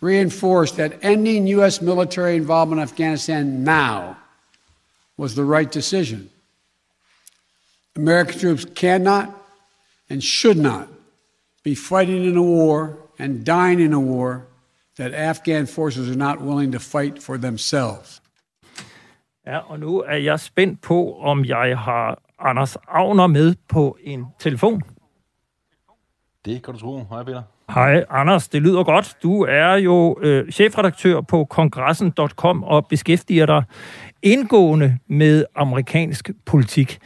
reinforced 0.02 0.76
that 0.76 0.98
ending 1.02 1.46
U.S. 1.46 1.80
military 1.80 2.36
involvement 2.36 2.80
in 2.80 2.82
Afghanistan 2.82 3.64
now 3.64 4.16
was 5.16 5.34
the 5.34 5.44
right 5.44 5.70
decision. 5.70 6.28
American 7.96 8.38
troops 8.38 8.64
cannot 8.74 9.30
and 10.10 10.22
should 10.22 10.58
not 10.58 10.88
be 11.62 11.74
fighting 11.74 12.24
in 12.24 12.36
a 12.36 12.42
war 12.42 12.98
and 13.18 13.44
dying 13.44 13.80
in 13.80 13.92
a 13.92 14.00
war 14.00 14.46
that 14.96 15.14
Afghan 15.14 15.66
forces 15.66 16.10
are 16.10 16.18
not 16.18 16.40
willing 16.40 16.72
to 16.72 16.80
fight 16.80 17.22
for 17.22 17.38
themselves. 17.38 18.20
Ja, 19.46 19.58
og 19.58 19.80
nu 19.80 20.00
er 20.00 20.16
jeg 20.16 20.40
spændt 20.40 20.80
på, 20.80 21.18
om 21.18 21.44
jeg 21.44 21.78
har 21.78 22.22
Anders 22.38 22.76
Agner 22.88 23.26
med 23.26 23.54
på 23.68 23.96
en 24.00 24.26
telefon. 24.38 24.82
Det 26.44 26.62
kan 26.62 26.74
du 26.74 26.80
tro. 26.80 27.06
Hej 27.10 27.22
Peter. 27.22 27.42
Hej 27.74 28.04
Anders, 28.10 28.48
det 28.48 28.62
lyder 28.62 28.84
godt. 28.84 29.16
Du 29.22 29.42
er 29.42 29.74
jo 29.74 30.18
øh, 30.20 30.52
chefredaktør 30.52 31.20
på 31.20 31.44
kongressen.com 31.44 32.64
og 32.64 32.86
beskæftiger 32.86 33.46
dig 33.46 33.64
indgående 34.22 34.98
med 35.06 35.44
amerikansk 35.54 36.30
politik. 36.46 36.98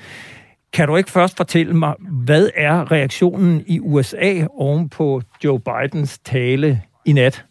Kan 0.72 0.88
du 0.88 0.96
ikke 0.96 1.10
først 1.10 1.36
fortælle 1.36 1.74
mig, 1.74 1.94
hvad 1.98 2.50
er 2.54 2.92
reaktionen 2.92 3.64
i 3.66 3.80
USA 3.80 4.46
oven 4.50 4.88
på 4.88 5.22
Joe 5.44 5.60
Bidens 5.60 6.18
tale 6.18 6.82
i 7.04 7.12
nat? 7.12 7.44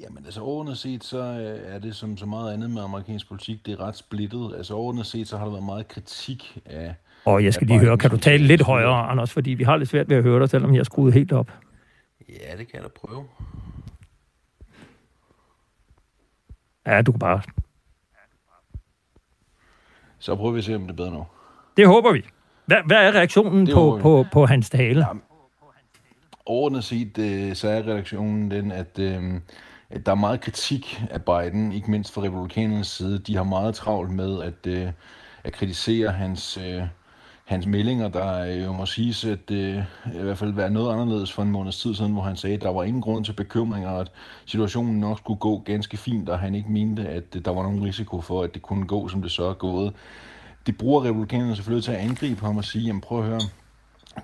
Jamen 0.00 0.24
altså 0.24 0.40
overordnet 0.40 0.78
set, 0.78 1.04
så 1.04 1.18
øh, 1.18 1.74
er 1.74 1.78
det 1.78 1.96
som 1.96 2.16
så 2.16 2.26
meget 2.26 2.52
andet 2.52 2.70
med 2.70 2.82
amerikansk 2.82 3.28
politik, 3.28 3.66
det 3.66 3.72
er 3.72 3.80
ret 3.80 3.96
splittet. 3.96 4.54
Altså 4.56 4.74
overordnet 4.74 5.06
set, 5.06 5.28
så 5.28 5.36
har 5.36 5.44
der 5.44 5.52
været 5.52 5.64
meget 5.64 5.88
kritik 5.88 6.58
af... 6.64 6.94
Og 7.26 7.44
jeg 7.44 7.54
skal 7.54 7.66
lige 7.66 7.80
høre, 7.80 7.98
kan 7.98 8.10
du 8.10 8.16
tale 8.16 8.46
lidt 8.46 8.62
højere, 8.62 9.08
Anders, 9.08 9.32
fordi 9.32 9.50
vi 9.50 9.64
har 9.64 9.76
lidt 9.76 9.88
svært 9.88 10.08
ved 10.08 10.16
at 10.16 10.22
høre 10.22 10.40
dig, 10.40 10.50
selvom 10.50 10.72
jeg 10.72 10.78
har 10.78 10.84
skruet 10.84 11.14
helt 11.14 11.32
op. 11.32 11.50
Ja, 12.28 12.56
det 12.56 12.68
kan 12.68 12.74
jeg 12.74 12.82
da 12.82 12.88
prøve. 12.88 13.24
Ja, 16.86 17.02
du 17.02 17.12
kan 17.12 17.18
bare... 17.18 17.40
Så 20.18 20.36
prøver 20.36 20.52
vi 20.52 20.58
at 20.58 20.64
se, 20.64 20.74
om 20.74 20.82
det 20.82 20.90
er 20.90 20.94
bedre 20.94 21.10
nu. 21.10 21.26
Det 21.76 21.86
håber 21.86 22.12
vi. 22.12 22.24
Hvad, 22.66 22.76
hvad 22.86 22.96
er 22.96 23.12
reaktionen 23.12 23.66
på, 23.74 23.98
på, 24.02 24.24
på 24.32 24.46
hans 24.46 24.70
tale? 24.70 25.00
Ja, 25.00 25.12
overordnet 26.46 26.84
set, 26.84 27.18
øh, 27.18 27.54
så 27.54 27.68
er 27.68 27.82
reaktionen 27.82 28.50
den, 28.50 28.72
at, 28.72 28.98
øh, 28.98 29.40
at 29.90 30.06
der 30.06 30.12
er 30.12 30.16
meget 30.16 30.40
kritik 30.40 31.02
af 31.10 31.24
Biden, 31.24 31.72
ikke 31.72 31.90
mindst 31.90 32.14
fra 32.14 32.22
republikanernes 32.22 32.86
side. 32.86 33.18
De 33.18 33.36
har 33.36 33.44
meget 33.44 33.74
travlt 33.74 34.10
med 34.10 34.42
at, 34.42 34.66
øh, 34.66 34.88
at 35.44 35.52
kritisere 35.52 36.12
hans, 36.12 36.56
øh, 36.56 36.82
hans 37.46 37.66
meldinger, 37.66 38.08
der 38.08 38.44
jo 38.44 38.72
må 38.72 38.86
siges 38.86 39.24
at 39.24 39.50
øh, 39.50 39.76
i 40.14 40.22
hvert 40.22 40.38
fald 40.38 40.52
være 40.52 40.70
noget 40.70 40.92
anderledes 40.92 41.32
for 41.32 41.42
en 41.42 41.50
måneds 41.50 41.78
tid 41.78 41.94
siden, 41.94 42.12
hvor 42.12 42.22
han 42.22 42.36
sagde, 42.36 42.56
at 42.56 42.62
der 42.62 42.72
var 42.72 42.82
ingen 42.82 43.02
grund 43.02 43.24
til 43.24 43.32
bekymringer, 43.32 43.88
og 43.90 44.00
at 44.00 44.12
situationen 44.46 45.00
nok 45.00 45.18
skulle 45.18 45.38
gå 45.38 45.58
ganske 45.58 45.96
fint, 45.96 46.28
og 46.28 46.38
han 46.38 46.54
ikke 46.54 46.72
mente, 46.72 47.08
at 47.08 47.24
øh, 47.36 47.44
der 47.44 47.50
var 47.50 47.62
nogen 47.62 47.84
risiko 47.84 48.20
for, 48.20 48.42
at 48.42 48.54
det 48.54 48.62
kunne 48.62 48.86
gå, 48.86 49.08
som 49.08 49.22
det 49.22 49.30
så 49.30 49.44
er 49.44 49.54
gået. 49.54 49.92
Det 50.66 50.78
bruger 50.78 51.04
republikanerne 51.04 51.56
selvfølgelig 51.56 51.84
til 51.84 51.92
at 51.92 51.98
angribe 51.98 52.40
ham 52.40 52.56
og 52.56 52.64
sige, 52.64 52.84
jamen 52.84 53.00
prøv 53.00 53.18
at 53.18 53.24
høre, 53.24 53.40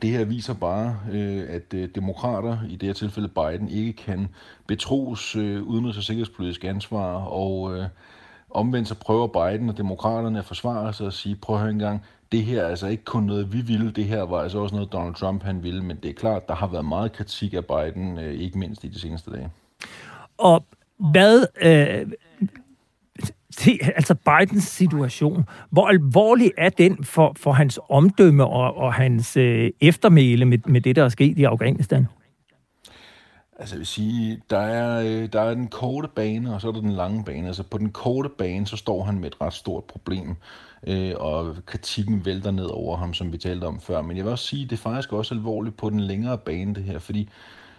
det 0.03 0.11
her 0.11 0.25
viser 0.25 0.55
bare, 0.55 0.97
øh, 1.13 1.45
at 1.49 1.75
øh, 1.75 1.89
demokrater, 1.95 2.59
i 2.69 2.77
det 2.77 2.87
her 2.87 2.95
tilfælde 2.95 3.29
Biden, 3.29 3.69
ikke 3.69 3.93
kan 3.93 4.29
betros 4.67 5.37
øh, 5.37 5.63
udenrigs- 5.63 5.99
og 5.99 6.03
sikkerhedspolitisk 6.03 6.65
ansvar, 6.65 7.15
og 7.15 7.77
øh, 7.77 7.85
omvendt 8.51 8.89
så 8.89 8.95
prøver 8.95 9.27
Biden 9.27 9.69
og 9.69 9.77
demokraterne 9.77 10.39
at 10.39 10.45
forsvare 10.45 10.93
sig 10.93 11.07
og 11.07 11.13
sige, 11.13 11.37
prøv 11.37 11.57
at 11.57 11.63
høre 11.63 11.71
engang, 11.71 12.03
det 12.33 12.45
her 12.45 12.63
er 12.63 12.69
altså 12.69 12.87
ikke 12.87 13.05
kun 13.05 13.23
noget, 13.23 13.53
vi 13.53 13.61
ville, 13.61 13.91
det 13.91 14.05
her 14.05 14.23
var 14.23 14.39
altså 14.43 14.59
også 14.59 14.75
noget, 14.75 14.93
Donald 14.93 15.15
Trump 15.15 15.43
han 15.43 15.63
ville, 15.63 15.85
men 15.85 15.97
det 16.03 16.09
er 16.09 16.15
klart, 16.15 16.49
der 16.49 16.55
har 16.55 16.67
været 16.67 16.85
meget 16.85 17.13
kritik 17.13 17.55
af 17.55 17.65
Biden, 17.65 18.19
øh, 18.19 18.35
ikke 18.35 18.59
mindst 18.59 18.85
i 18.85 18.89
de 18.89 19.01
seneste 19.01 19.31
dage. 19.31 19.51
Og 20.39 20.65
hvad, 20.99 21.47
øh, 21.63 22.13
se, 23.51 23.79
altså 23.83 24.15
Bidens 24.15 24.65
situation, 24.65 25.45
hvor 25.71 25.89
alvorlig 25.89 26.53
er 26.59 26.69
den 26.69 27.05
for, 27.05 27.33
for 27.37 27.53
hans 27.53 27.81
omdømme 27.89 28.47
og, 28.47 28.77
og 28.77 28.95
hans 28.95 29.37
øh, 29.37 29.71
eftermæle 29.81 30.45
med, 30.45 30.59
med 30.67 30.81
det, 30.81 30.97
der 30.97 31.05
er 31.05 31.09
sket 31.09 31.39
i 31.39 31.45
Afghanistan? 31.45 32.07
Altså 33.59 33.75
jeg 33.75 33.79
vil 33.79 33.87
sige, 33.87 34.43
der 34.51 34.59
er, 34.59 35.01
øh, 35.01 35.33
der 35.33 35.41
er 35.41 35.55
den 35.55 35.69
korte 35.69 36.09
bane, 36.09 36.55
og 36.55 36.61
så 36.61 36.69
er 36.69 36.73
der 36.73 36.81
den 36.81 36.93
lange 36.93 37.25
bane. 37.25 37.47
Altså 37.47 37.63
på 37.63 37.79
den 37.79 37.91
korte 37.91 38.29
bane, 38.29 38.67
så 38.67 38.77
står 38.77 39.05
han 39.05 39.19
med 39.19 39.29
et 39.29 39.41
ret 39.41 39.53
stort 39.53 39.85
problem, 39.85 40.37
øh, 40.87 41.15
og 41.17 41.57
kritikken 41.67 42.25
vælter 42.25 42.51
ned 42.51 42.65
over 42.65 42.97
ham, 42.97 43.15
som 43.15 43.33
vi 43.33 43.39
talte 43.39 43.65
om 43.65 43.81
før. 43.81 44.03
Men 44.03 44.17
jeg 44.17 44.25
vil 44.25 44.33
også 44.33 44.47
sige, 44.47 44.65
det 44.65 44.73
er 44.73 44.77
faktisk 44.77 45.13
også 45.13 45.35
alvorligt 45.35 45.77
på 45.77 45.91
den 45.91 46.01
længere 46.01 46.39
bane, 46.39 46.75
det 46.75 46.85
her, 46.85 46.99
fordi 46.99 47.29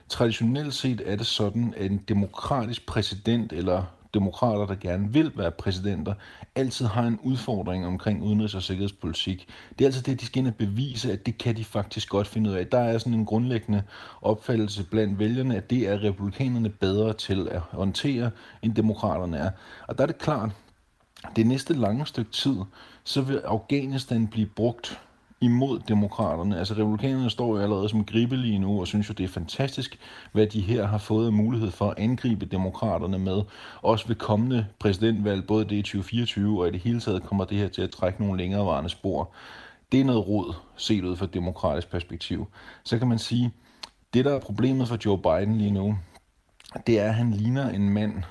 traditionelt 0.09 0.73
set 0.73 1.01
er 1.05 1.15
det 1.15 1.25
sådan, 1.25 1.73
at 1.77 1.91
en 1.91 1.97
demokratisk 1.97 2.85
præsident 2.85 3.53
eller 3.53 3.83
demokrater, 4.13 4.65
der 4.65 4.75
gerne 4.75 5.13
vil 5.13 5.31
være 5.35 5.51
præsidenter, 5.51 6.13
altid 6.55 6.85
har 6.85 7.03
en 7.03 7.19
udfordring 7.23 7.85
omkring 7.85 8.23
udenrigs- 8.23 8.55
og 8.55 8.63
sikkerhedspolitik. 8.63 9.47
Det 9.69 9.85
er 9.85 9.87
altså 9.87 10.01
det, 10.01 10.21
de 10.21 10.25
skal 10.25 10.39
ind 10.39 10.47
og 10.47 10.55
bevise, 10.55 11.11
at 11.11 11.25
det 11.25 11.37
kan 11.37 11.57
de 11.57 11.65
faktisk 11.65 12.09
godt 12.09 12.27
finde 12.27 12.49
ud 12.49 12.55
af. 12.55 12.67
Der 12.67 12.79
er 12.79 12.97
sådan 12.97 13.13
en 13.13 13.25
grundlæggende 13.25 13.83
opfattelse 14.21 14.83
blandt 14.83 15.19
vælgerne, 15.19 15.55
at 15.55 15.69
det 15.69 15.89
er 15.89 16.03
republikanerne 16.03 16.69
bedre 16.69 17.13
til 17.13 17.47
at 17.51 17.59
håndtere, 17.59 18.31
end 18.61 18.75
demokraterne 18.75 19.37
er. 19.37 19.49
Og 19.87 19.97
der 19.97 20.03
er 20.03 20.07
det 20.07 20.17
klart, 20.17 20.49
det 21.35 21.47
næste 21.47 21.73
lange 21.73 22.05
stykke 22.05 22.31
tid, 22.31 22.55
så 23.03 23.21
vil 23.21 23.37
Afghanistan 23.37 24.27
blive 24.27 24.47
brugt 24.47 24.99
imod 25.43 25.79
demokraterne. 25.79 26.59
Altså 26.59 26.73
republikanerne 26.73 27.29
står 27.29 27.47
jo 27.47 27.63
allerede 27.63 27.89
som 27.89 28.05
gribe 28.05 28.35
lige 28.35 28.59
nu, 28.59 28.79
og 28.79 28.87
synes 28.87 29.09
jo, 29.09 29.13
det 29.13 29.23
er 29.23 29.27
fantastisk, 29.27 29.99
hvad 30.31 30.47
de 30.47 30.61
her 30.61 30.85
har 30.87 30.97
fået 30.97 31.33
mulighed 31.33 31.71
for 31.71 31.89
at 31.89 31.93
angribe 31.97 32.45
demokraterne 32.45 33.19
med. 33.19 33.41
Også 33.81 34.07
ved 34.07 34.15
kommende 34.15 34.67
præsidentvalg, 34.79 35.47
både 35.47 35.65
det 35.65 35.75
i 35.75 35.81
2024 35.81 36.61
og 36.61 36.67
i 36.67 36.71
det 36.71 36.79
hele 36.79 36.99
taget, 36.99 37.23
kommer 37.23 37.45
det 37.45 37.57
her 37.57 37.67
til 37.67 37.81
at 37.81 37.89
trække 37.89 38.21
nogle 38.21 38.37
længerevarende 38.37 38.89
spor. 38.89 39.31
Det 39.91 39.99
er 39.99 40.05
noget 40.05 40.27
råd, 40.27 40.53
set 40.77 41.03
ud 41.03 41.15
fra 41.15 41.25
et 41.25 41.33
demokratisk 41.33 41.91
perspektiv. 41.91 42.47
Så 42.83 42.97
kan 42.99 43.07
man 43.07 43.19
sige, 43.19 43.51
det 44.13 44.25
der 44.25 44.35
er 44.35 44.39
problemet 44.39 44.87
for 44.87 44.97
Joe 45.05 45.17
Biden 45.17 45.57
lige 45.57 45.71
nu, 45.71 45.97
det 46.87 46.99
er, 46.99 47.07
at 47.07 47.15
han 47.15 47.31
ligner 47.31 47.69
en 47.69 47.89
mand, 47.89 48.23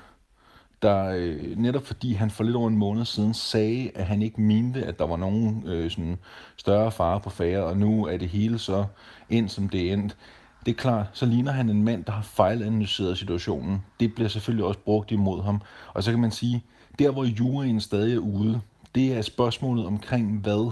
der 0.83 1.09
øh, 1.15 1.57
netop 1.57 1.85
fordi 1.85 2.13
han 2.13 2.31
for 2.31 2.43
lidt 2.43 2.55
over 2.55 2.67
en 2.67 2.77
måned 2.77 3.05
siden 3.05 3.33
sagde, 3.33 3.91
at 3.95 4.05
han 4.05 4.21
ikke 4.21 4.41
mente, 4.41 4.83
at 4.83 4.99
der 4.99 5.07
var 5.07 5.17
nogen 5.17 5.63
øh, 5.65 5.91
sådan 5.91 6.17
større 6.57 6.91
fare 6.91 7.19
på 7.19 7.29
færre, 7.29 7.63
og 7.63 7.77
nu 7.77 8.05
er 8.05 8.17
det 8.17 8.29
hele 8.29 8.59
så 8.59 8.85
ind, 9.29 9.49
som 9.49 9.69
det 9.69 9.89
er 9.89 9.93
endt. 9.93 10.17
Det 10.65 10.71
er 10.71 10.75
klart, 10.75 11.05
så 11.13 11.25
ligner 11.25 11.51
han 11.51 11.69
en 11.69 11.83
mand, 11.83 12.05
der 12.05 12.11
har 12.11 12.21
fejlanalyseret 12.21 13.17
situationen. 13.17 13.85
Det 13.99 14.15
bliver 14.15 14.29
selvfølgelig 14.29 14.65
også 14.65 14.79
brugt 14.79 15.11
imod 15.11 15.43
ham. 15.43 15.61
Og 15.93 16.03
så 16.03 16.11
kan 16.11 16.19
man 16.19 16.31
sige, 16.31 16.63
der 16.99 17.11
hvor 17.11 17.23
juryen 17.23 17.81
stadig 17.81 18.15
er 18.15 18.19
ude, 18.19 18.61
det 18.95 19.17
er 19.17 19.21
spørgsmålet 19.21 19.85
omkring, 19.85 20.39
hvad 20.39 20.71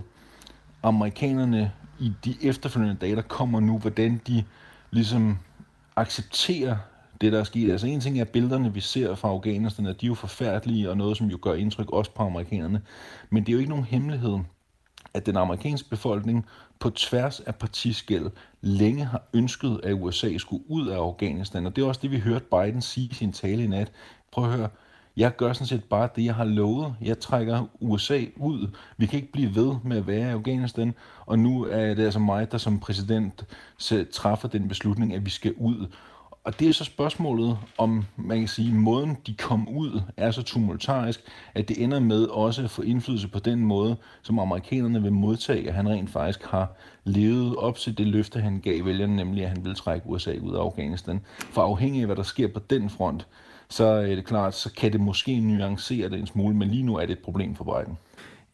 amerikanerne 0.83 1.71
i 1.99 2.13
de 2.25 2.35
efterfølgende 2.41 2.95
dage, 2.95 3.15
der 3.15 3.21
kommer 3.21 3.59
nu, 3.59 3.77
hvordan 3.77 4.21
de 4.27 4.43
ligesom 4.91 5.37
accepterer 5.95 6.77
det, 7.21 7.31
der 7.31 7.39
er 7.39 7.43
sket. 7.43 7.71
Altså 7.71 7.87
en 7.87 7.99
ting 7.99 8.19
er 8.19 8.25
billederne, 8.25 8.73
vi 8.73 8.79
ser 8.79 9.15
fra 9.15 9.29
Afghanistan, 9.29 9.85
at 9.85 10.01
de 10.01 10.05
er 10.05 10.07
jo 10.07 10.13
forfærdelige, 10.15 10.89
og 10.89 10.97
noget, 10.97 11.17
som 11.17 11.27
jo 11.27 11.37
gør 11.41 11.53
indtryk 11.53 11.91
også 11.91 12.11
på 12.11 12.23
amerikanerne. 12.23 12.81
Men 13.29 13.43
det 13.43 13.49
er 13.49 13.53
jo 13.53 13.59
ikke 13.59 13.69
nogen 13.69 13.85
hemmelighed, 13.85 14.39
at 15.13 15.25
den 15.25 15.37
amerikanske 15.37 15.89
befolkning 15.89 16.45
på 16.79 16.89
tværs 16.89 17.39
af 17.39 17.55
partiskæld 17.55 18.29
længe 18.61 19.05
har 19.05 19.23
ønsket, 19.33 19.79
at 19.83 19.93
USA 19.93 20.37
skulle 20.37 20.63
ud 20.67 20.87
af 20.87 20.97
Afghanistan. 20.97 21.65
Og 21.65 21.75
det 21.75 21.83
er 21.83 21.87
også 21.87 21.99
det, 22.03 22.11
vi 22.11 22.19
hørte 22.19 22.45
Biden 22.51 22.81
sige 22.81 23.07
i 23.11 23.13
sin 23.13 23.31
tale 23.31 23.63
i 23.63 23.67
nat. 23.67 23.91
Prøv 24.31 24.51
at 24.51 24.57
høre, 24.57 24.69
jeg 25.17 25.35
gør 25.35 25.53
sådan 25.53 25.67
set 25.67 25.83
bare 25.83 26.09
det, 26.15 26.25
jeg 26.25 26.35
har 26.35 26.43
lovet. 26.43 26.95
Jeg 27.01 27.19
trækker 27.19 27.65
USA 27.79 28.25
ud. 28.35 28.67
Vi 28.97 29.05
kan 29.05 29.19
ikke 29.19 29.31
blive 29.31 29.55
ved 29.55 29.75
med 29.83 29.97
at 29.97 30.07
være 30.07 30.29
i 30.29 30.33
Afghanistan, 30.33 30.93
og 31.25 31.39
nu 31.39 31.63
er 31.63 31.93
det 31.93 32.05
altså 32.05 32.19
mig, 32.19 32.51
der 32.51 32.57
som 32.57 32.79
præsident 32.79 33.45
træffer 34.11 34.47
den 34.47 34.67
beslutning, 34.67 35.13
at 35.13 35.25
vi 35.25 35.29
skal 35.29 35.53
ud. 35.57 35.87
Og 36.43 36.59
det 36.59 36.69
er 36.69 36.73
så 36.73 36.83
spørgsmålet, 36.83 37.57
om 37.77 38.05
man 38.17 38.39
kan 38.39 38.47
sige, 38.47 38.73
måden 38.73 39.17
de 39.27 39.33
kom 39.35 39.69
ud 39.69 40.01
er 40.17 40.31
så 40.31 40.43
tumultarisk, 40.43 41.19
at 41.53 41.69
det 41.69 41.83
ender 41.83 41.99
med 41.99 42.23
også 42.23 42.63
at 42.63 42.69
få 42.69 42.81
indflydelse 42.81 43.27
på 43.27 43.39
den 43.39 43.65
måde, 43.65 43.95
som 44.21 44.39
amerikanerne 44.39 45.01
vil 45.01 45.13
modtage, 45.13 45.67
at 45.67 45.73
han 45.73 45.89
rent 45.89 46.09
faktisk 46.09 46.43
har 46.43 46.75
levet 47.03 47.55
op 47.55 47.77
til 47.77 47.97
det 47.97 48.07
løfte, 48.07 48.39
han 48.39 48.59
gav 48.59 48.85
vælgerne, 48.85 49.15
nemlig 49.15 49.43
at 49.43 49.49
han 49.49 49.65
vil 49.65 49.75
trække 49.75 50.07
USA 50.07 50.37
ud 50.41 50.55
af 50.55 50.59
Afghanistan. 50.59 51.21
For 51.39 51.61
afhængig 51.61 52.01
af, 52.01 52.07
hvad 52.07 52.15
der 52.15 52.23
sker 52.23 52.47
på 52.47 52.59
den 52.69 52.89
front, 52.89 53.27
så 53.69 53.83
er 53.83 54.15
det 54.15 54.25
klart, 54.25 54.55
så 54.55 54.73
kan 54.73 54.91
det 54.91 55.01
måske 55.01 55.39
nuancere 55.39 56.09
det 56.09 56.19
en 56.19 56.27
smule, 56.27 56.55
men 56.55 56.67
lige 56.67 56.83
nu 56.83 56.95
er 56.95 57.05
det 57.05 57.11
et 57.11 57.19
problem 57.19 57.55
for 57.55 57.63
Biden. 57.63 57.97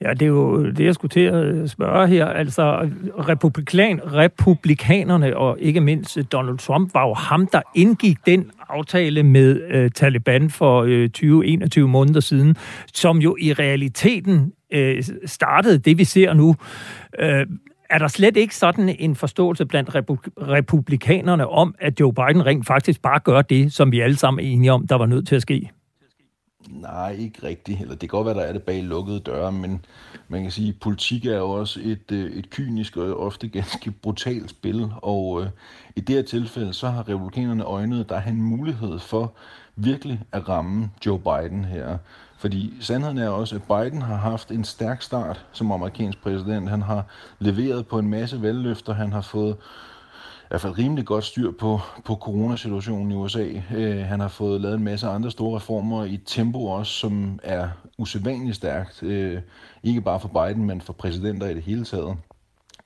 Ja, 0.01 0.13
det 0.13 0.21
er 0.21 0.25
jo 0.25 0.71
det, 0.71 0.85
jeg 0.85 0.93
skulle 0.93 1.09
til 1.09 1.19
at 1.19 1.69
spørge 1.69 2.07
her. 2.07 2.25
Altså, 2.25 2.89
republikan, 3.19 3.99
republikanerne 4.13 5.37
og 5.37 5.57
ikke 5.59 5.81
mindst 5.81 6.19
Donald 6.31 6.57
Trump 6.57 6.93
var 6.93 7.07
jo 7.07 7.13
ham, 7.13 7.47
der 7.47 7.61
indgik 7.75 8.17
den 8.25 8.51
aftale 8.69 9.23
med 9.23 9.61
øh, 9.69 9.91
Taliban 9.91 10.49
for 10.49 10.83
øh, 10.87 11.09
20-21 11.77 11.79
måneder 11.79 12.19
siden, 12.19 12.55
som 12.93 13.17
jo 13.17 13.35
i 13.39 13.53
realiteten 13.53 14.53
øh, 14.73 15.03
startede 15.25 15.77
det, 15.77 15.97
vi 15.97 16.03
ser 16.03 16.33
nu. 16.33 16.55
Øh, 17.19 17.45
er 17.89 17.97
der 17.97 18.07
slet 18.07 18.37
ikke 18.37 18.55
sådan 18.55 18.95
en 18.99 19.15
forståelse 19.15 19.65
blandt 19.65 19.95
republikanerne 20.37 21.47
om, 21.47 21.75
at 21.79 21.99
Joe 21.99 22.13
Biden 22.13 22.45
rent 22.45 22.67
faktisk 22.67 23.01
bare 23.01 23.19
gør 23.19 23.41
det, 23.41 23.73
som 23.73 23.91
vi 23.91 23.99
alle 23.99 24.17
sammen 24.17 24.45
er 24.45 24.49
enige 24.49 24.71
om, 24.71 24.87
der 24.87 24.95
var 24.95 25.05
nødt 25.05 25.27
til 25.27 25.35
at 25.35 25.41
ske? 25.41 25.69
Nej, 26.67 27.11
ikke 27.11 27.47
rigtigt. 27.47 27.81
Eller 27.81 27.95
det 27.95 28.09
kan 28.09 28.17
godt 28.17 28.25
være, 28.25 28.35
der 28.35 28.41
er 28.41 28.53
det 28.53 28.63
bag 28.63 28.83
lukkede 28.83 29.19
døre, 29.19 29.51
men 29.51 29.85
man 30.27 30.41
kan 30.41 30.51
sige, 30.51 30.69
at 30.69 30.79
politik 30.81 31.25
er 31.25 31.37
jo 31.37 31.49
også 31.49 31.79
et, 31.83 32.11
øh, 32.11 32.31
et 32.31 32.49
kynisk 32.49 32.97
og 32.97 33.19
ofte 33.19 33.47
ganske 33.47 33.91
brutalt 33.91 34.49
spil. 34.49 34.91
Og 34.95 35.41
øh, 35.41 35.49
i 35.95 35.99
det 35.99 36.15
her 36.15 36.23
tilfælde, 36.23 36.73
så 36.73 36.89
har 36.89 37.09
republikanerne 37.09 37.63
øjnet, 37.63 38.09
der 38.09 38.15
er 38.15 38.29
en 38.29 38.41
mulighed 38.41 38.99
for 38.99 39.33
virkelig 39.75 40.21
at 40.31 40.49
ramme 40.49 40.91
Joe 41.05 41.19
Biden 41.19 41.65
her. 41.65 41.97
Fordi 42.37 42.73
sandheden 42.79 43.17
er 43.17 43.29
også, 43.29 43.55
at 43.55 43.63
Biden 43.63 44.01
har 44.01 44.15
haft 44.15 44.51
en 44.51 44.63
stærk 44.63 45.01
start 45.01 45.45
som 45.51 45.71
amerikansk 45.71 46.21
præsident. 46.21 46.69
Han 46.69 46.81
har 46.81 47.05
leveret 47.39 47.87
på 47.87 47.99
en 47.99 48.09
masse 48.09 48.41
valgløfter. 48.41 48.93
Han 48.93 49.13
har 49.13 49.21
fået 49.21 49.55
i 50.47 50.49
hvert 50.49 50.61
fald 50.61 50.77
rimelig 50.77 51.05
godt 51.05 51.23
styr 51.23 51.51
på, 51.51 51.79
på 52.05 52.15
coronasituationen 52.15 53.11
i 53.11 53.15
USA. 53.15 53.47
Øh, 53.75 53.99
han 53.99 54.19
har 54.19 54.27
fået 54.27 54.61
lavet 54.61 54.75
en 54.75 54.83
masse 54.83 55.07
andre 55.07 55.31
store 55.31 55.55
reformer 55.55 56.03
i 56.03 56.13
et 56.13 56.21
tempo 56.25 56.65
også, 56.65 56.91
som 56.91 57.39
er 57.43 57.69
usædvanligt 57.97 58.55
stærkt. 58.55 59.03
Øh, 59.03 59.41
ikke 59.83 60.01
bare 60.01 60.19
for 60.19 60.27
Biden, 60.27 60.65
men 60.65 60.81
for 60.81 60.93
præsidenter 60.93 61.47
i 61.47 61.53
det 61.53 61.63
hele 61.63 61.85
taget. 61.85 62.17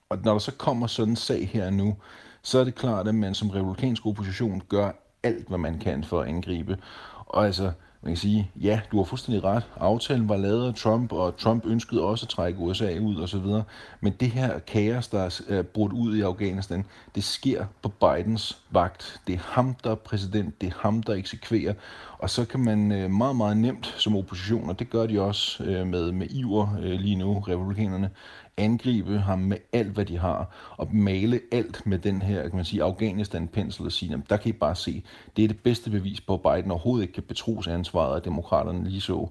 Og 0.10 0.18
når 0.24 0.32
der 0.32 0.40
så 0.40 0.52
kommer 0.52 0.88
sådan 0.88 1.12
en 1.12 1.16
sag 1.16 1.50
her 1.54 1.70
nu, 1.70 1.96
så 2.42 2.60
er 2.60 2.64
det 2.64 2.76
klart, 2.76 3.08
at 3.08 3.16
man 3.16 3.34
som 3.34 3.50
republikansk 3.50 4.06
opposition 4.06 4.62
gør 4.70 4.92
alt, 5.24 5.48
hvad 5.48 5.58
man 5.58 5.80
kan 5.80 6.04
for 6.04 6.22
at 6.22 6.28
angribe. 6.28 6.78
Og 7.26 7.46
altså, 7.46 7.72
man 8.04 8.12
kan 8.12 8.18
sige, 8.18 8.52
ja, 8.62 8.82
du 8.92 8.98
har 8.98 9.04
fuldstændig 9.04 9.44
ret. 9.44 9.64
Aftalen 9.80 10.30
var 10.30 10.38
lavet 10.38 10.68
af 10.68 10.76
Trump, 10.76 11.12
og 11.12 11.38
Trump 11.38 11.66
ønskede 11.66 12.02
også 12.02 12.26
at 12.26 12.30
trække 12.30 12.60
USA 12.60 13.00
ud 13.00 13.16
og 13.16 13.30
så 13.30 13.40
videre. 13.40 13.64
Men 14.02 14.14
det 14.20 14.28
her 14.28 14.60
kaos, 14.60 15.08
der 15.08 15.42
er 15.50 15.62
brudt 15.62 15.94
ud 15.94 16.16
i 16.16 16.22
Afghanistan, 16.22 16.86
det 17.16 17.24
sker 17.24 17.66
på 17.82 17.90
Bidens 17.90 18.58
vagt. 18.70 19.22
Det 19.28 19.36
er 19.36 19.40
ham, 19.44 19.76
der 19.84 19.92
er 19.92 19.96
præsident. 19.96 20.62
Det 20.62 20.68
er 20.68 20.74
ham, 20.80 21.04
der 21.04 21.14
eksekverer. 21.14 21.74
Og 22.18 22.30
så 22.30 22.46
kan 22.46 22.60
man 22.60 22.92
øh, 22.92 23.12
meget, 23.12 23.36
meget 23.36 23.58
nemt 23.58 23.96
som 23.98 24.16
opposition, 24.16 24.70
og 24.70 24.80
det 24.80 24.90
gør 24.90 25.06
de 25.06 25.22
også 25.22 25.64
øh, 25.64 25.88
med, 25.88 26.12
med 26.12 26.28
iver 26.30 26.78
øh, 26.82 26.92
lige 26.92 27.16
nu, 27.16 27.40
republikanerne, 27.40 28.10
angribe 28.58 29.20
ham 29.20 29.40
med 29.40 29.58
alt, 29.74 29.88
hvad 29.88 30.06
de 30.06 30.18
har, 30.18 30.50
og 30.78 30.96
male 30.96 31.40
alt 31.52 31.86
med 31.86 32.00
den 32.00 32.22
her, 32.22 32.42
kan 32.42 32.56
man 32.56 32.66
sige, 32.66 32.84
Afghanistan-pensel 32.84 33.86
og 33.86 33.92
sige, 33.92 34.24
der 34.30 34.38
kan 34.38 34.50
I 34.50 34.52
bare 34.52 34.76
se, 34.76 35.04
det 35.36 35.44
er 35.44 35.48
det 35.48 35.60
bedste 35.60 35.90
bevis 35.90 36.22
på, 36.22 36.34
at 36.34 36.42
Biden 36.42 36.72
overhovedet 36.72 37.04
ikke 37.04 37.14
kan 37.14 37.24
betros 37.24 37.68
ansvaret 37.68 38.16
af 38.16 38.22
demokraterne 38.22 38.90
lige 38.90 39.02
så. 39.02 39.28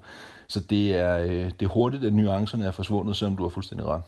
Så 0.49 0.61
det 0.61 0.97
er, 0.97 1.19
øh, 1.19 1.31
det 1.31 1.63
er 1.63 1.67
hurtigt, 1.67 2.05
at 2.05 2.13
nuancerne 2.13 2.65
er 2.65 2.71
forsvundet, 2.71 3.17
selvom 3.17 3.37
du 3.37 3.43
har 3.43 3.51
fuldstændig 3.51 3.87
ret. 3.87 4.03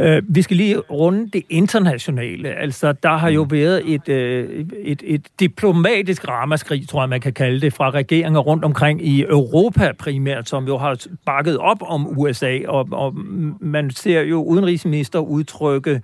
Øh, 0.00 0.22
vi 0.28 0.42
skal 0.42 0.56
lige 0.56 0.78
runde 0.78 1.30
det 1.32 1.42
internationale. 1.50 2.48
Altså, 2.48 2.92
der 2.92 3.16
har 3.16 3.28
jo 3.28 3.44
mm. 3.44 3.50
været 3.50 3.94
et, 3.94 4.08
øh, 4.08 4.66
et, 4.84 5.02
et 5.06 5.26
diplomatisk 5.40 6.28
ramaskrig, 6.28 6.88
tror 6.88 7.02
jeg, 7.02 7.08
man 7.08 7.20
kan 7.20 7.32
kalde 7.32 7.60
det, 7.60 7.72
fra 7.72 7.90
regeringer 7.90 8.40
rundt 8.40 8.64
omkring 8.64 9.06
i 9.06 9.22
Europa 9.22 9.92
primært, 9.98 10.48
som 10.48 10.66
jo 10.66 10.78
har 10.78 11.06
bakket 11.26 11.58
op 11.58 11.82
om 11.82 12.18
USA, 12.18 12.58
og, 12.68 12.88
og 12.92 13.14
man 13.60 13.90
ser 13.90 14.20
jo 14.20 14.42
udenrigsminister 14.42 15.18
udtrykke 15.18 16.02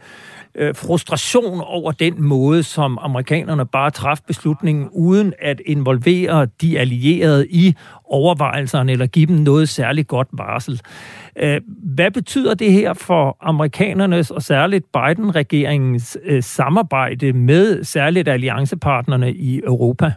øh, 0.55 0.75
frustration 0.75 1.61
over 1.61 1.93
den 1.93 2.23
måde, 2.23 2.63
som 2.63 2.99
amerikanerne 3.01 3.67
bare 3.67 3.91
traf 3.91 4.19
beslutningen, 4.27 4.89
uden 4.93 5.33
at 5.39 5.61
involvere 5.67 6.47
de 6.61 6.79
allierede 6.79 7.49
i 7.49 7.75
overvejelserne, 8.05 8.93
eller 8.93 9.07
give 9.07 9.27
dem 9.27 9.37
noget 9.37 9.69
særligt 9.69 10.09
godt 10.09 10.29
varsel. 10.33 10.73
Øh, 10.75 11.24
Øh, 11.37 11.61
hvad 11.67 12.11
betyder 12.11 12.55
det 12.55 12.73
her 12.73 12.93
for 12.95 13.37
amerikanernes 13.41 14.31
og 14.31 14.43
særligt 14.43 14.85
Biden-regeringens 14.93 16.19
øh, 16.25 16.43
samarbejde 16.43 17.33
med 17.33 17.85
særligt 17.85 18.29
alliancepartnerne 18.29 19.33
i 19.33 19.61
Europa? 19.65 20.13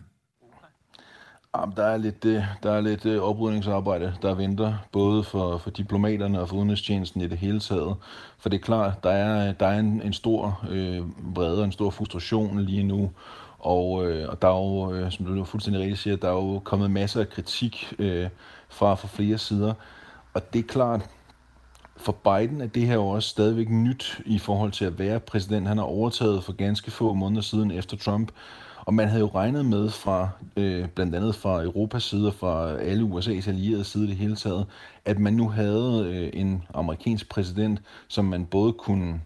Jamen, 1.57 1.75
der 1.75 1.83
er 1.85 1.97
lidt, 1.97 2.25
øh, 2.25 2.43
der 2.63 2.71
er 2.71 2.81
lidt 2.81 3.05
oprydningsarbejde, 3.05 4.13
der 4.21 4.35
venter, 4.35 4.73
både 4.91 5.23
for, 5.23 5.57
for 5.57 5.69
diplomaterne 5.69 6.41
og 6.41 6.49
for 6.49 6.55
udenrigstjenesten 6.55 7.21
i 7.21 7.27
det 7.27 7.37
hele 7.37 7.59
taget. 7.59 7.95
For 8.39 8.49
det 8.49 8.57
er 8.57 8.61
klart, 8.61 9.03
der 9.03 9.09
er, 9.09 9.53
der 9.53 9.67
er 9.67 9.79
en, 9.79 10.01
en 10.05 10.13
stor 10.13 10.65
øh, 10.69 11.01
vrede 11.35 11.59
og 11.59 11.65
en 11.65 11.71
stor 11.71 11.89
frustration 11.89 12.59
lige 12.59 12.83
nu 12.83 13.11
Og, 13.59 14.05
øh, 14.05 14.29
og 14.29 14.41
der 14.41 14.47
er 14.47 14.57
jo, 14.57 14.93
øh, 14.93 15.11
som 15.11 15.25
du 15.25 15.43
fuldstændig 15.43 15.81
rigtigt 15.81 15.99
siger, 15.99 16.15
der 16.15 16.27
er 16.27 16.33
jo 16.33 16.59
kommet 16.59 16.91
masser 16.91 17.19
af 17.21 17.29
kritik 17.29 17.93
øh, 17.99 18.29
fra, 18.69 18.95
fra 18.95 19.07
flere 19.07 19.37
sider. 19.37 19.73
Og 20.37 20.53
det 20.53 20.59
er 20.59 20.67
klart, 20.67 21.09
for 21.95 22.11
Biden 22.11 22.61
er 22.61 22.67
det 22.67 22.87
her 22.87 22.93
jo 22.93 23.07
også 23.07 23.29
stadigvæk 23.29 23.69
nyt 23.69 24.21
i 24.25 24.39
forhold 24.39 24.71
til 24.71 24.85
at 24.85 24.99
være 24.99 25.19
præsident. 25.19 25.67
Han 25.67 25.77
har 25.77 25.85
overtaget 25.85 26.43
for 26.43 26.53
ganske 26.53 26.91
få 26.91 27.13
måneder 27.13 27.41
siden 27.41 27.71
efter 27.71 27.97
Trump. 27.97 28.31
Og 28.85 28.93
man 28.93 29.07
havde 29.07 29.19
jo 29.19 29.31
regnet 29.35 29.65
med 29.65 29.89
fra, 29.89 30.29
øh, 30.57 30.87
blandt 30.87 31.15
andet 31.15 31.35
fra 31.35 31.63
Europas 31.63 32.03
side 32.03 32.27
og 32.27 32.33
fra 32.33 32.77
alle 32.79 33.03
USA's 33.03 33.49
allierede 33.49 33.83
side 33.83 34.07
det 34.07 34.15
hele 34.15 34.35
taget, 34.35 34.65
at 35.05 35.19
man 35.19 35.33
nu 35.33 35.49
havde 35.49 36.05
øh, 36.09 36.41
en 36.41 36.63
amerikansk 36.73 37.29
præsident, 37.29 37.81
som 38.07 38.25
man 38.25 38.45
både 38.45 38.73
kunne 38.73 39.21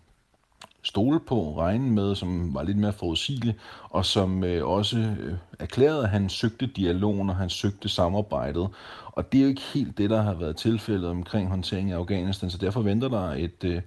stole 0.83 1.19
på, 1.19 1.57
regne 1.57 1.91
med, 1.91 2.15
som 2.15 2.53
var 2.55 2.63
lidt 2.63 2.77
mere 2.77 2.93
forudsigelig, 2.93 3.55
og 3.89 4.05
som 4.05 4.43
øh, 4.43 4.67
også 4.67 4.97
øh, 4.97 5.33
erklærede, 5.59 6.03
at 6.03 6.09
han 6.09 6.29
søgte 6.29 6.65
dialogen, 6.65 7.29
og 7.29 7.35
han 7.35 7.49
søgte 7.49 7.89
samarbejdet. 7.89 8.67
Og 9.05 9.31
det 9.31 9.37
er 9.37 9.41
jo 9.41 9.49
ikke 9.49 9.61
helt 9.73 9.97
det, 9.97 10.09
der 10.09 10.21
har 10.21 10.33
været 10.33 10.55
tilfældet 10.55 11.09
omkring 11.09 11.49
håndteringen 11.49 11.93
af 11.93 11.97
Afghanistan, 11.97 12.49
så 12.49 12.57
derfor 12.57 12.81
venter 12.81 13.07
der 13.07 13.33
et, 13.33 13.63
øh, 13.63 13.81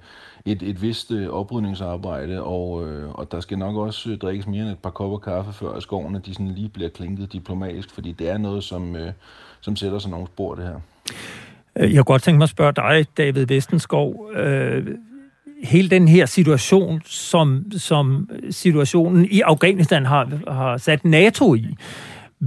et, 0.45 0.63
et 0.63 0.83
vist 0.83 1.11
øh, 1.11 1.29
oprydningsarbejde, 1.29 2.43
og, 2.43 2.89
øh, 2.89 3.11
og 3.11 3.33
der 3.33 3.41
skal 3.41 3.59
nok 3.59 3.77
også 3.77 4.11
øh, 4.11 4.19
drikkes 4.19 4.47
mere 4.47 4.63
end 4.63 4.71
et 4.71 4.79
par 4.79 4.91
kopper 4.91 5.19
kaffe, 5.19 5.53
før 5.53 5.81
skovene 5.81 6.19
de 6.19 6.33
sådan 6.33 6.51
lige 6.51 6.69
bliver 6.69 6.91
klinket 6.91 7.33
diplomatisk, 7.33 7.95
fordi 7.95 8.13
det 8.13 8.29
er 8.29 8.39
noget, 8.39 8.65
som, 8.65 8.97
øh, 8.97 9.13
som 9.61 9.77
sætter 9.77 9.99
sig 9.99 10.11
nogle 10.11 10.27
spor, 10.27 10.55
det 10.55 10.65
her. 10.65 10.81
Jeg 11.77 11.95
kunne 11.95 12.05
godt 12.05 12.23
tænke 12.23 12.39
mig 12.39 12.45
at 12.45 12.51
spørge 12.51 12.73
dig, 12.73 13.07
David 13.17 13.47
Vestenskov. 13.47 14.31
Øh, 14.35 14.87
hele 15.63 15.91
den 15.91 16.09
her 16.09 16.27
situation, 16.27 17.03
som, 17.05 17.65
som 17.77 18.31
situationen 18.51 19.29
i 19.31 19.41
Afghanistan 19.41 20.07
har, 20.07 20.53
har 20.53 20.77
sat 20.77 21.05
NATO 21.05 21.55
i, 21.55 21.77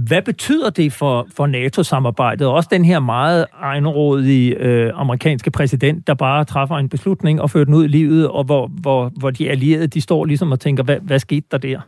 hvad 0.06 0.22
betyder 0.22 0.70
det 0.70 0.92
for, 0.92 1.26
for 1.34 1.46
NATO-samarbejdet? 1.46 2.46
Også 2.46 2.68
den 2.72 2.84
her 2.84 3.00
meget 3.00 3.46
egenrådige 3.52 4.54
øh, 4.54 4.92
amerikanske 4.94 5.50
præsident, 5.50 6.06
der 6.06 6.14
bare 6.14 6.44
træffer 6.44 6.76
en 6.76 6.88
beslutning 6.88 7.40
og 7.40 7.50
fører 7.50 7.64
den 7.64 7.74
ud 7.74 7.84
i 7.84 7.88
livet, 7.88 8.28
og 8.28 8.44
hvor, 8.44 8.66
hvor, 8.66 9.12
hvor 9.16 9.30
de 9.30 9.50
allierede, 9.50 9.86
de 9.86 10.00
står 10.00 10.24
ligesom 10.24 10.52
og 10.52 10.60
tænker, 10.60 10.82
hvad, 10.82 10.96
hvad 11.00 11.18
skete 11.18 11.46
der 11.50 11.58
der? 11.58 11.80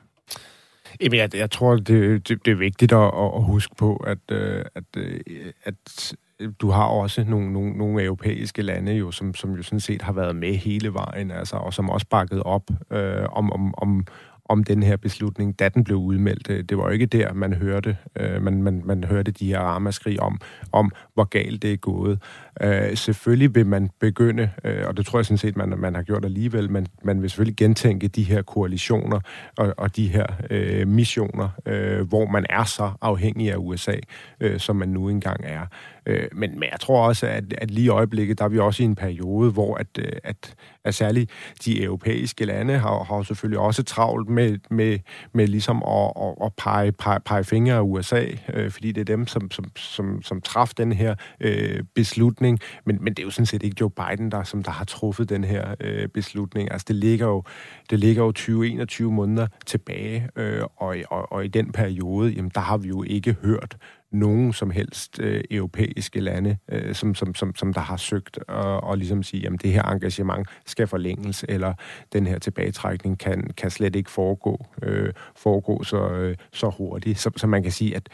Jamen, 1.01 1.18
jeg, 1.18 1.35
jeg 1.35 1.51
tror, 1.51 1.77
det, 1.77 2.29
det, 2.29 2.45
det 2.45 2.51
er 2.51 2.57
vigtigt 2.57 2.93
at, 2.93 3.11
at 3.37 3.43
huske 3.43 3.75
på, 3.79 3.97
at, 3.97 4.18
øh, 4.31 4.64
at, 4.75 4.85
øh, 4.97 5.21
at 5.64 6.14
du 6.61 6.70
har 6.70 6.84
også 6.84 7.24
nogle, 7.24 7.53
nogle, 7.53 7.72
nogle 7.72 8.05
europæiske 8.05 8.62
lande, 8.62 8.93
jo, 8.93 9.11
som, 9.11 9.34
som 9.34 9.55
jo 9.55 9.62
sådan 9.62 9.80
set 9.80 10.03
har 10.03 10.12
været 10.12 10.36
med 10.36 10.55
hele 10.55 10.95
vejen, 10.95 11.30
altså, 11.30 11.57
og 11.57 11.74
som 11.74 11.91
også 11.91 12.07
bakket 12.11 12.43
op 12.43 12.70
øh, 12.91 13.24
om, 13.32 13.53
om, 13.53 13.74
om, 13.78 14.07
om 14.45 14.64
den 14.64 14.82
her 14.82 14.97
beslutning, 14.97 15.59
da 15.59 15.68
den 15.68 15.84
blev 15.84 15.97
udmeldt. 15.97 16.51
Øh, 16.51 16.64
det 16.64 16.78
var 16.78 16.84
jo 16.84 16.91
ikke 16.91 17.07
der, 17.07 17.32
man 17.32 17.53
hørte, 17.53 17.97
øh, 18.20 18.43
man, 18.43 18.62
man, 18.62 18.82
man 18.84 19.05
hørte 19.05 19.30
de 19.30 19.47
her 19.47 19.61
ramaskrig 19.61 20.20
om, 20.20 20.41
om, 20.72 20.93
hvor 21.14 21.24
galt 21.24 21.62
det 21.62 21.72
er 21.72 21.76
gået. 21.76 22.22
Øh, 22.63 22.97
selvfølgelig 22.97 23.55
vil 23.55 23.67
man 23.67 23.91
begynde, 24.01 24.51
øh, 24.65 24.87
og 24.87 24.97
det 24.97 25.07
tror 25.07 25.19
jeg 25.19 25.27
sådan 25.27 25.39
set, 25.39 25.57
man, 25.57 25.75
man 25.79 25.95
har 25.95 26.03
gjort 26.03 26.25
alligevel, 26.25 26.71
men 26.71 26.87
man 27.05 27.23
vil 27.23 27.31
selvfølgelig 27.31 27.57
gentænke 27.57 28.09
de 28.09 28.23
her 28.23 28.43
koalitioner 28.43 29.21
og, 29.57 29.75
og 29.77 29.97
de 29.97 30.09
her 30.09 30.27
øh, 30.51 30.89
missioner, 30.89 31.49
øh, 31.67 32.09
hvor 32.09 32.27
man 32.27 32.47
er 32.51 32.65
så 32.65 32.91
afhængig 33.01 33.53
af 33.53 33.57
USA, 33.57 33.95
øh, 34.41 34.61
som 34.61 34.77
man 34.77 34.89
nu 34.89 35.09
engang 35.09 35.41
er. 35.45 35.67
Øh, 36.07 36.29
men, 36.33 36.51
men 36.51 36.69
jeg 36.73 36.81
tror 36.81 37.07
også, 37.07 37.27
at, 37.27 37.45
at 37.59 37.71
lige 37.71 37.85
i 37.85 37.89
øjeblikket, 37.89 38.39
der 38.39 38.45
er 38.45 38.49
vi 38.49 38.59
også 38.59 38.83
i 38.83 38.87
en 38.87 38.95
periode, 38.95 39.53
hvor 39.53 39.75
at, 39.75 39.87
øh, 39.99 40.13
at, 40.25 40.55
at 40.85 40.95
særligt 40.95 41.31
de 41.65 41.83
europæiske 41.83 42.45
lande 42.45 42.79
har, 42.79 43.05
har 43.05 43.23
selvfølgelig 43.23 43.59
også 43.59 43.83
travlt 43.83 44.29
med, 44.29 44.59
med, 44.71 44.99
med 45.33 45.47
ligesom 45.47 45.83
at, 45.83 46.13
at, 46.23 46.35
at 46.45 46.53
pege, 46.57 46.93
pege, 46.93 47.21
pege 47.21 47.45
fingre 47.45 47.75
af 47.75 47.81
USA, 47.81 48.27
øh, 48.55 48.71
fordi 48.71 48.93
det 48.93 49.01
er 49.01 49.17
dem, 49.17 49.27
som, 49.27 49.51
som, 49.51 49.65
som, 49.77 50.23
som 50.23 50.41
traf 50.41 50.69
den 50.77 50.93
her 50.93 51.15
øh, 51.41 51.83
beslutning. 51.95 52.50
Men, 52.85 52.99
men 53.01 53.15
det 53.15 53.19
er 53.19 53.25
jo 53.25 53.31
sådan 53.31 53.47
set 53.47 53.63
ikke 53.63 53.77
Joe 53.81 53.91
Biden, 53.91 54.31
der, 54.31 54.43
som 54.43 54.63
der 54.63 54.71
har 54.71 54.85
truffet 54.85 55.29
den 55.29 55.45
her 55.45 55.75
øh, 55.81 56.09
beslutning. 56.09 56.73
Altså 56.73 56.85
det 56.89 56.97
ligger 56.97 57.27
jo, 57.27 57.43
det 57.91 57.99
ligger 57.99 58.25
jo 58.25 58.33
20-21 58.39 59.03
måneder 59.03 59.47
tilbage, 59.67 60.29
øh, 60.37 60.63
og, 60.77 60.97
og, 61.11 61.33
og 61.33 61.45
i 61.45 61.49
den 61.49 61.73
periode, 61.73 62.31
jamen, 62.31 62.51
der 62.55 62.61
har 62.61 62.77
vi 62.77 62.89
jo 62.89 63.03
ikke 63.03 63.37
hørt 63.43 63.77
nogen 64.13 64.53
som 64.53 64.71
helst 64.71 65.21
øh, 65.21 65.45
europæiske 65.51 66.21
lande, 66.21 66.57
øh, 66.69 66.95
som, 66.95 67.15
som, 67.15 67.35
som, 67.35 67.55
som 67.55 67.73
der 67.73 67.81
har 67.81 67.97
søgt 67.97 68.39
og, 68.49 68.81
og 68.81 68.99
ligesom 68.99 69.23
sige, 69.23 69.47
at 69.47 69.53
det 69.63 69.73
her 69.73 69.83
engagement 69.83 70.49
skal 70.67 70.87
forlænges, 70.87 71.45
eller 71.49 71.75
den 72.13 72.27
her 72.27 72.39
tilbagetrækning 72.39 73.19
kan, 73.19 73.51
kan 73.57 73.71
slet 73.71 73.97
ikke 73.97 74.11
foregå, 74.11 74.67
øh, 74.83 75.13
foregå 75.37 75.83
så, 75.83 76.09
øh, 76.09 76.37
så 76.53 76.69
hurtigt. 76.69 77.19
Så, 77.19 77.31
så 77.37 77.47
man 77.47 77.63
kan 77.63 77.73
sige, 77.73 77.97
at 77.97 78.09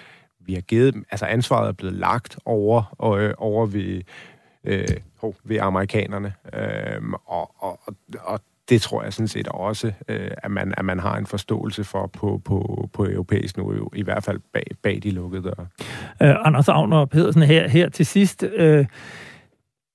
vi 0.46 0.54
har 0.54 0.60
givet, 0.60 0.94
altså 1.10 1.26
ansvaret 1.26 1.68
er 1.68 1.72
blevet 1.72 1.94
lagt 1.94 2.38
over, 2.44 3.14
øh, 3.18 3.34
over 3.38 3.66
ved, 3.66 4.02
øh, 4.64 4.88
ved 5.44 5.58
amerikanerne, 5.60 6.32
øh, 6.54 7.02
og, 7.26 7.54
og, 7.58 7.80
og 8.20 8.40
det 8.68 8.82
tror 8.82 9.02
jeg 9.02 9.12
sådan 9.12 9.28
set 9.28 9.48
også, 9.48 9.92
øh, 10.08 10.30
at, 10.36 10.50
man, 10.50 10.74
at 10.76 10.84
man 10.84 10.98
har 10.98 11.16
en 11.16 11.26
forståelse 11.26 11.84
for 11.84 12.06
på, 12.06 12.40
på, 12.44 12.88
på 12.92 13.04
europæisk 13.04 13.56
niveau, 13.56 13.90
i 13.94 14.02
hvert 14.02 14.24
fald 14.24 14.40
bag, 14.52 14.66
bag 14.82 15.00
de 15.02 15.10
lukkede 15.10 15.42
døre. 15.42 15.66
Øh, 16.22 16.46
Anders 16.46 16.68
Agner 16.68 17.04
Pedersen 17.04 17.42
her, 17.42 17.68
her 17.68 17.88
til 17.88 18.06
sidst. 18.06 18.42
Øh, 18.42 18.86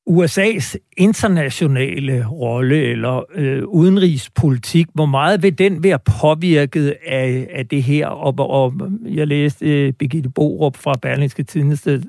USA's 0.09 0.75
internationale 0.97 2.25
rolle 2.31 2.75
eller 2.75 3.23
øh, 3.35 3.63
udenrigspolitik, 3.63 4.87
hvor 4.93 5.05
meget 5.05 5.43
vil 5.43 5.57
den 5.57 5.83
være 5.83 5.99
påvirket 6.21 6.95
af, 7.07 7.47
af 7.51 7.67
det 7.67 7.83
her? 7.83 8.07
Og, 8.07 8.49
og 8.49 8.73
jeg 9.05 9.27
læste 9.27 9.65
øh, 9.65 9.93
Birgitte 9.93 10.29
Borup 10.29 10.77
fra 10.77 10.93
Berlingske 11.01 11.43
Tidene, 11.43 11.77
øh, 11.87 12.01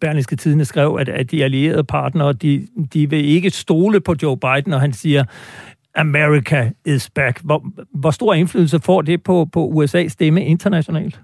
Berlingske 0.00 0.36
Tidene 0.36 0.64
skrev, 0.64 0.96
at, 1.00 1.08
at 1.08 1.30
de 1.30 1.44
allierede 1.44 1.84
partnere, 1.84 2.32
de, 2.32 2.66
de 2.94 3.10
vil 3.10 3.24
ikke 3.24 3.50
stole 3.50 4.00
på 4.00 4.14
Joe 4.22 4.36
Biden, 4.36 4.72
og 4.72 4.80
han 4.80 4.92
siger, 4.92 5.24
America 5.94 6.70
is 6.86 7.10
back. 7.10 7.40
Hvor, 7.44 7.66
hvor 7.94 8.10
stor 8.10 8.34
indflydelse 8.34 8.80
får 8.80 9.02
det 9.02 9.22
på, 9.22 9.48
på 9.52 9.72
USA's 9.74 10.08
stemme 10.08 10.44
internationalt? 10.44 11.20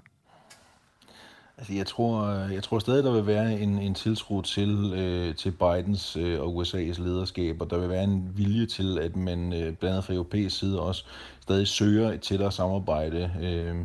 Altså, 1.65 1.77
jeg 1.77 1.87
tror, 1.87 2.23
øh, 2.23 2.53
jeg 2.53 2.63
tror 2.63 2.79
stadig, 2.79 3.03
der 3.03 3.11
vil 3.11 3.27
være 3.27 3.59
en, 3.59 3.79
en 3.79 3.93
tiltro 3.93 4.41
til, 4.41 4.93
øh, 4.95 5.35
til 5.35 5.51
Bidens 5.51 6.17
øh, 6.17 6.41
og 6.41 6.61
USA's 6.61 7.01
lederskab, 7.01 7.61
og 7.61 7.69
der 7.69 7.77
vil 7.77 7.89
være 7.89 8.03
en 8.03 8.31
vilje 8.35 8.65
til, 8.65 8.99
at 8.99 9.15
man 9.15 9.53
øh, 9.53 9.59
blandt 9.59 9.83
andet 9.83 10.03
fra 10.03 10.13
europæisk 10.13 10.59
side 10.59 10.81
også 10.81 11.05
stadig 11.41 11.67
søger 11.67 12.11
et 12.11 12.21
tættere 12.21 12.51
samarbejde. 12.51 13.31
Øh, 13.41 13.75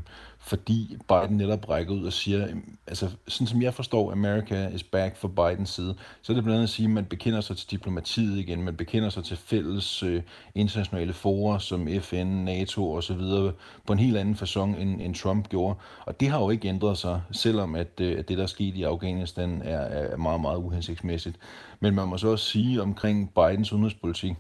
fordi 0.43 0.97
Biden 1.09 1.37
netop 1.37 1.69
rækker 1.69 1.95
ud 1.95 2.05
og 2.05 2.13
siger, 2.13 2.49
altså 2.87 3.09
sådan 3.29 3.47
som 3.47 3.63
jeg 3.63 3.75
forstår 3.75 4.13
America 4.13 4.69
is 4.69 4.83
back 4.83 5.17
for 5.17 5.29
Bidens 5.29 5.71
side, 5.71 5.95
så 6.23 6.33
er 6.33 6.35
det 6.35 6.45
blandt 6.45 6.55
andet 6.57 6.69
at 6.69 6.71
sige, 6.71 6.87
at 6.87 6.91
man 6.91 7.05
bekender 7.05 7.41
sig 7.41 7.57
til 7.57 7.71
diplomatiet 7.71 8.39
igen, 8.39 8.63
man 8.63 8.77
bekender 8.77 9.09
sig 9.09 9.25
til 9.25 9.37
fælles 9.37 10.03
øh, 10.03 10.23
internationale 10.55 11.13
forer 11.13 11.59
som 11.59 11.89
FN, 12.01 12.27
NATO 12.27 12.91
og 12.91 13.03
så 13.03 13.15
videre 13.15 13.53
på 13.87 13.93
en 13.93 13.99
helt 13.99 14.17
anden 14.17 14.35
façon 14.35 14.81
end, 14.81 15.01
end 15.01 15.15
Trump 15.15 15.49
gjorde. 15.49 15.75
Og 16.07 16.21
det 16.21 16.29
har 16.29 16.41
jo 16.41 16.51
ikke 16.51 16.69
ændret 16.69 16.99
sig, 16.99 17.23
selvom 17.33 17.75
at, 17.75 18.01
øh, 18.01 18.19
at 18.19 18.29
det, 18.29 18.37
der 18.37 18.43
er 18.43 18.47
sket 18.47 18.75
i 18.75 18.83
Afghanistan, 18.83 19.63
er, 19.65 19.79
er 19.79 20.17
meget, 20.17 20.41
meget 20.41 20.59
uhensigtsmæssigt. 20.59 21.37
Men 21.81 21.95
man 21.95 22.09
må 22.09 22.17
så 22.17 22.29
også 22.29 22.45
sige 22.45 22.83
omkring 22.83 23.33
Bidens 23.35 23.73
udenrigspolitik, 23.73 24.37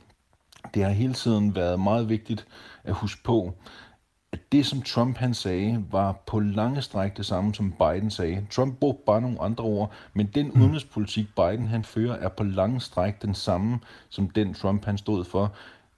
det 0.74 0.84
har 0.84 0.90
hele 0.90 1.14
tiden 1.14 1.54
været 1.54 1.80
meget 1.80 2.08
vigtigt 2.08 2.46
at 2.84 2.94
huske 2.94 3.22
på, 3.22 3.54
at 4.32 4.52
det, 4.52 4.66
som 4.66 4.82
Trump 4.82 5.16
han 5.16 5.34
sagde, 5.34 5.84
var 5.90 6.22
på 6.26 6.40
lange 6.40 6.82
stræk 6.82 7.16
det 7.16 7.26
samme, 7.26 7.54
som 7.54 7.72
Biden 7.72 8.10
sagde. 8.10 8.46
Trump 8.50 8.78
brugte 8.78 9.02
bare 9.06 9.20
nogle 9.20 9.40
andre 9.40 9.64
ord, 9.64 9.92
men 10.14 10.26
den 10.26 10.50
mm. 10.54 10.60
udenrigspolitik, 10.62 11.26
Biden 11.36 11.66
han 11.66 11.84
fører, 11.84 12.14
er 12.14 12.28
på 12.28 12.44
lange 12.44 12.80
stræk 12.80 13.22
den 13.22 13.34
samme, 13.34 13.78
som 14.08 14.30
den 14.30 14.54
Trump 14.54 14.84
han 14.84 14.98
stod 14.98 15.24
for 15.24 15.54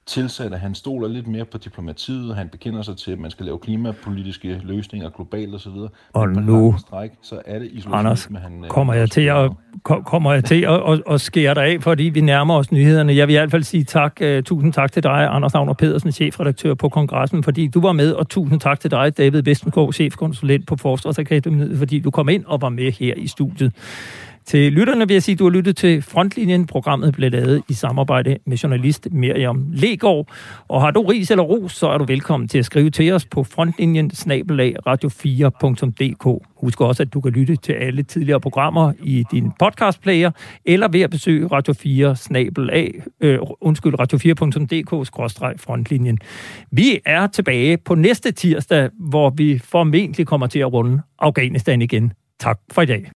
tilsat, 0.07 0.53
at 0.53 0.61
han 0.61 0.75
stoler 0.75 1.09
lidt 1.09 1.27
mere 1.27 1.45
på 1.45 1.59
diplomatiet, 1.59 2.37
han 2.37 2.49
bekender 2.49 2.83
sig 2.83 2.97
til, 2.97 3.13
at 3.13 3.19
man 3.19 3.31
skal 3.31 3.47
lave 3.47 3.59
klimapolitiske 3.59 4.61
løsninger 4.65 5.11
globalt 5.11 5.55
osv. 5.55 5.73
Og 6.13 6.29
nu, 6.29 6.75
stræk, 6.79 7.11
så 7.23 7.41
er 7.47 7.59
det 7.59 7.87
Anders, 7.93 8.29
han, 8.43 8.65
øh, 8.65 8.71
kommer 8.71 8.95
jeg 8.95 9.11
til 9.11 9.21
at, 9.21 9.51
kommer 9.85 10.33
jeg 10.33 10.45
til 10.45 10.63
at, 10.63 10.93
at, 10.93 11.03
at 11.11 11.21
skære 11.21 11.55
dig 11.55 11.65
af, 11.65 11.83
fordi 11.83 12.03
vi 12.03 12.21
nærmer 12.21 12.55
os 12.55 12.73
nyhederne. 12.73 13.17
Jeg 13.17 13.29
vil 13.29 13.35
i 13.35 13.39
hvert 13.39 13.51
fald 13.51 13.63
sige 13.63 13.85
tak, 13.85 14.21
uh, 14.25 14.43
tusind 14.43 14.73
tak 14.73 14.93
til 14.93 15.03
dig, 15.03 15.29
Anders 15.31 15.55
Agner 15.55 15.73
Pedersen, 15.73 16.13
chefredaktør 16.13 16.75
på 16.75 16.89
kongressen, 16.89 17.43
fordi 17.43 17.69
du 17.69 17.81
var 17.81 17.93
med, 17.93 18.13
og 18.13 18.29
tusind 18.29 18.61
tak 18.61 18.81
til 18.81 18.91
dig, 18.91 19.19
David 19.19 19.43
Vestengaard, 19.43 19.93
chefkonsulent 19.93 20.67
på 20.67 20.77
Forsvarsakademiet, 20.77 21.79
fordi 21.79 22.01
du 22.01 22.11
kom 22.11 22.29
ind 22.29 22.45
og 22.45 22.63
var 22.63 22.69
med 22.69 22.93
her 22.93 23.15
i 23.17 23.27
studiet. 23.27 23.73
Til 24.47 24.73
lytterne 24.73 25.09
vil 25.09 25.15
jeg 25.15 25.23
sige, 25.23 25.33
at 25.33 25.39
du 25.39 25.45
har 25.45 25.51
lyttet 25.51 25.77
til 25.77 26.03
Frontlinjen. 26.03 26.67
Programmet 26.67 27.15
blev 27.15 27.31
lavet 27.31 27.63
i 27.69 27.73
samarbejde 27.73 28.39
med 28.47 28.57
journalist 28.57 29.09
Miriam 29.13 29.67
Legård. 29.73 30.29
Og 30.69 30.81
har 30.81 30.91
du 30.91 31.03
ris 31.03 31.31
eller 31.31 31.45
ros, 31.45 31.73
så 31.73 31.89
er 31.89 31.99
du 31.99 32.05
velkommen 32.05 32.49
til 32.49 32.59
at 32.59 32.65
skrive 32.65 32.91
til 32.91 33.13
os 33.13 33.27
på 33.27 33.45
frontlinjen 33.45 34.11
radio4.dk. 34.87 36.47
Husk 36.57 36.81
også, 36.81 37.03
at 37.03 37.15
du 37.15 37.21
kan 37.21 37.33
lytte 37.33 37.57
til 37.57 37.73
alle 37.73 38.03
tidligere 38.03 38.41
programmer 38.41 38.93
i 39.03 39.25
din 39.31 39.53
podcastplayer, 39.59 40.31
eller 40.65 40.89
ved 40.89 41.01
at 41.01 41.11
besøge 41.11 41.47
Radio 41.47 41.73
4 41.73 42.17
snabelag, 42.17 43.03
øh, 43.21 43.39
undskyld, 43.61 43.95
radio4.dk-frontlinjen. 44.01 46.19
Vi 46.71 47.01
er 47.05 47.27
tilbage 47.27 47.77
på 47.77 47.95
næste 47.95 48.33
tirsdag, 48.33 48.91
hvor 48.99 49.31
vi 49.31 49.59
formentlig 49.59 50.27
kommer 50.27 50.47
til 50.47 50.59
at 50.59 50.73
runde 50.73 51.03
Afghanistan 51.19 51.83
igen. 51.83 52.13
Tak 52.41 52.59
for 52.73 52.83
i 52.83 52.87
dag. 52.87 53.11